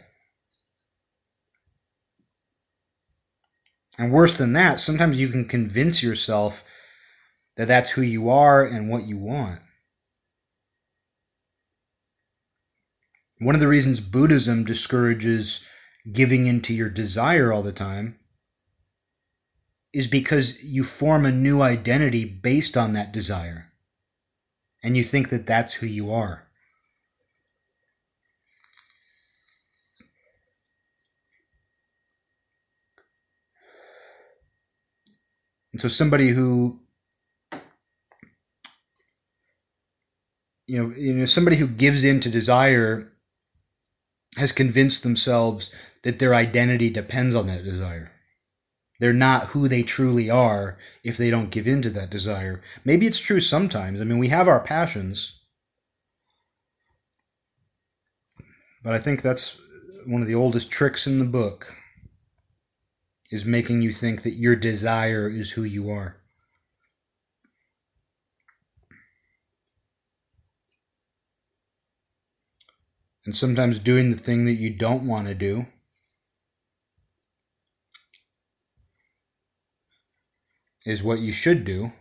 [3.99, 6.65] And worse than that, sometimes you can convince yourself
[7.57, 9.61] that that's who you are and what you want.
[13.39, 15.65] One of the reasons Buddhism discourages
[16.13, 18.19] giving into your desire all the time
[19.93, 23.73] is because you form a new identity based on that desire.
[24.83, 26.50] And you think that that's who you are.
[35.81, 36.79] So somebody who
[40.67, 43.11] you know, you know somebody who gives in to desire
[44.37, 48.13] has convinced themselves that their identity depends on that desire.
[49.01, 52.61] They're not who they truly are if they don't give in to that desire.
[52.85, 54.01] Maybe it's true sometimes.
[54.01, 55.33] I mean, we have our passions.
[58.83, 59.59] But I think that's
[60.07, 61.75] one of the oldest tricks in the book
[63.31, 66.17] is making you think that your desire is who you are.
[73.25, 75.67] And sometimes doing the thing that you don't want to do
[80.85, 81.93] is what you should do.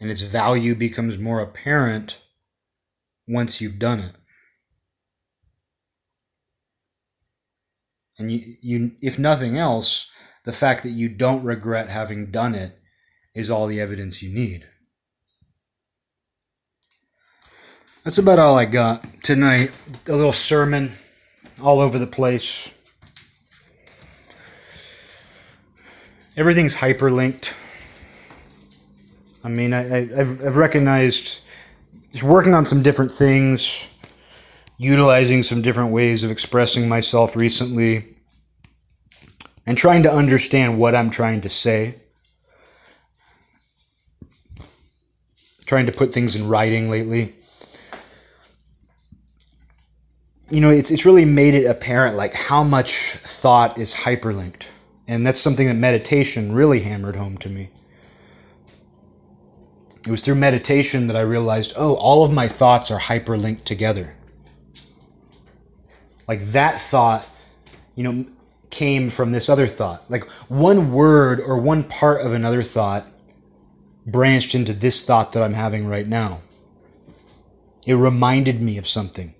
[0.00, 2.18] And its value becomes more apparent
[3.26, 4.14] once you've done it.
[8.18, 10.10] And you, you, if nothing else,
[10.44, 12.78] the fact that you don't regret having done it
[13.34, 14.66] is all the evidence you need.
[18.04, 19.70] That's about all I got tonight.
[20.06, 20.92] A little sermon
[21.62, 22.68] all over the place.
[26.36, 27.48] Everything's hyperlinked.
[29.42, 31.40] I mean, I, have I've recognized
[32.12, 33.86] just working on some different things
[34.76, 38.16] utilizing some different ways of expressing myself recently
[39.66, 41.96] and trying to understand what I'm trying to say.
[45.66, 47.34] Trying to put things in writing lately.
[50.50, 54.64] You know, it's it's really made it apparent like how much thought is hyperlinked.
[55.06, 57.70] And that's something that meditation really hammered home to me.
[60.06, 64.14] It was through meditation that I realized, oh, all of my thoughts are hyperlinked together.
[66.26, 67.26] Like that thought,
[67.94, 68.26] you know,
[68.70, 70.08] came from this other thought.
[70.10, 73.06] Like one word or one part of another thought
[74.06, 76.40] branched into this thought that I'm having right now.
[77.86, 79.34] It reminded me of something.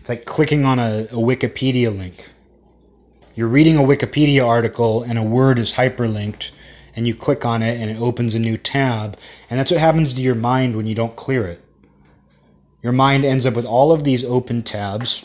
[0.00, 2.30] It's like clicking on a, a Wikipedia link.
[3.34, 6.50] You're reading a Wikipedia article and a word is hyperlinked,
[6.94, 9.16] and you click on it and it opens a new tab,
[9.48, 11.63] and that's what happens to your mind when you don't clear it.
[12.84, 15.24] Your mind ends up with all of these open tabs,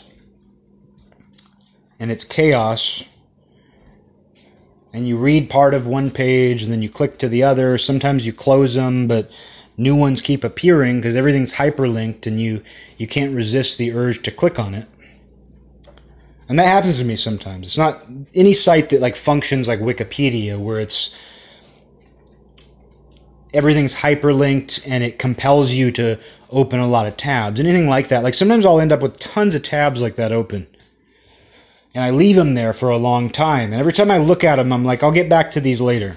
[2.00, 3.04] and it's chaos.
[4.94, 7.76] And you read part of one page, and then you click to the other.
[7.76, 9.30] Sometimes you close them, but
[9.76, 12.62] new ones keep appearing because everything's hyperlinked, and you
[12.96, 14.88] you can't resist the urge to click on it.
[16.48, 17.66] And that happens to me sometimes.
[17.66, 21.14] It's not any site that like functions like Wikipedia where it's
[23.52, 26.18] everything's hyperlinked and it compels you to
[26.50, 27.60] open a lot of tabs.
[27.60, 28.22] Anything like that.
[28.22, 30.66] Like sometimes I'll end up with tons of tabs like that open.
[31.94, 33.72] And I leave them there for a long time.
[33.72, 36.16] And every time I look at them, I'm like, I'll get back to these later.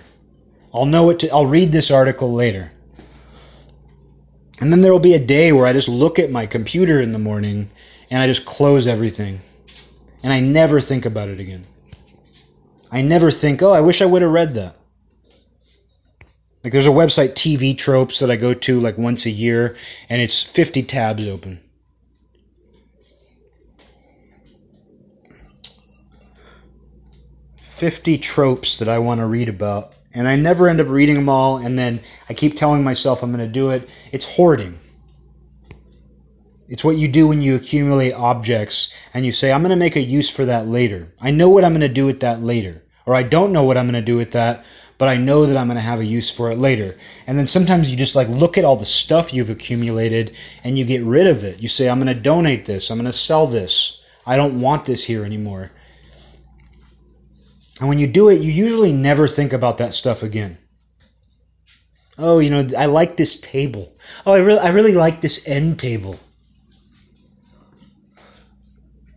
[0.74, 1.20] I'll know it.
[1.20, 2.72] To, I'll read this article later.
[4.62, 7.12] And then there will be a day where I just look at my computer in
[7.12, 7.70] the morning
[8.12, 9.42] and I just close everything.
[10.22, 11.64] And I never think about it again.
[12.92, 14.78] I never think, oh, I wish I would have read that.
[16.64, 19.76] Like there's a website, TV Tropes, that I go to like once a year,
[20.10, 21.60] and it's 50 tabs open.
[27.64, 31.28] Fifty tropes that I want to read about, and I never end up reading them
[31.28, 31.58] all.
[31.58, 33.90] And then I keep telling myself I'm going to do it.
[34.14, 34.80] It's hoarding.
[36.70, 39.98] It's what you do when you accumulate objects and you say, I'm going to make
[39.98, 41.14] a use for that later.
[41.20, 42.84] I know what I'm going to do with that later.
[43.06, 44.64] Or I don't know what I'm going to do with that,
[45.04, 46.96] but I know that I'm going to have a use for it later.
[47.28, 50.34] And then sometimes you just like look at all the stuff you've accumulated
[50.64, 51.60] and you get rid of it.
[51.60, 54.02] You say, I'm going to donate this, I'm going to sell this.
[54.26, 55.72] I don't want this here anymore.
[57.82, 60.58] And when you do it, you usually never think about that stuff again.
[62.18, 63.94] Oh, you know, I like this table.
[64.26, 66.18] Oh, I really, I really like this end table.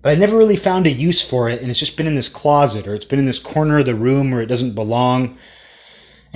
[0.02, 2.28] But I never really found a use for it, and it's just been in this
[2.28, 5.38] closet or it's been in this corner of the room where it doesn't belong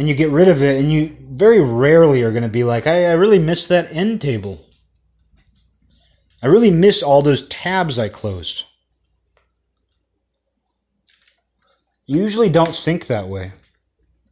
[0.01, 2.87] and you get rid of it, and you very rarely are going to be like,
[2.87, 4.65] I, I really miss that end table.
[6.43, 8.65] I really miss all those tabs I closed.
[12.07, 13.53] You usually don't think that way,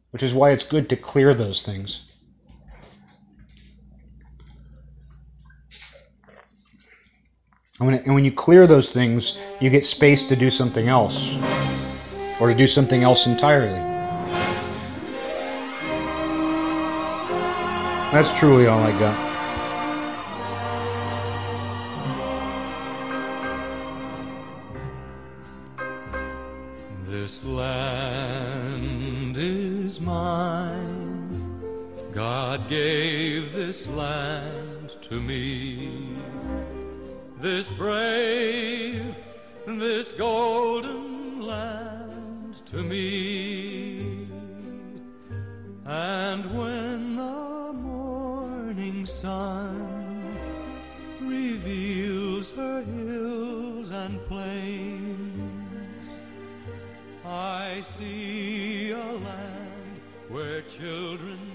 [0.09, 2.11] which is why it's good to clear those things.
[7.79, 10.87] And when, it, and when you clear those things, you get space to do something
[10.87, 11.37] else,
[12.41, 13.88] or to do something else entirely.
[18.11, 19.15] That's truly all I got.
[27.05, 31.61] This land is mine.
[32.11, 36.17] God gave this land to me.
[37.39, 39.15] This brave,
[39.67, 44.27] this golden land to me.
[45.85, 47.58] And when the
[49.05, 50.37] sun
[51.21, 56.21] reveals her hills and plains,
[57.25, 61.48] I see a land where children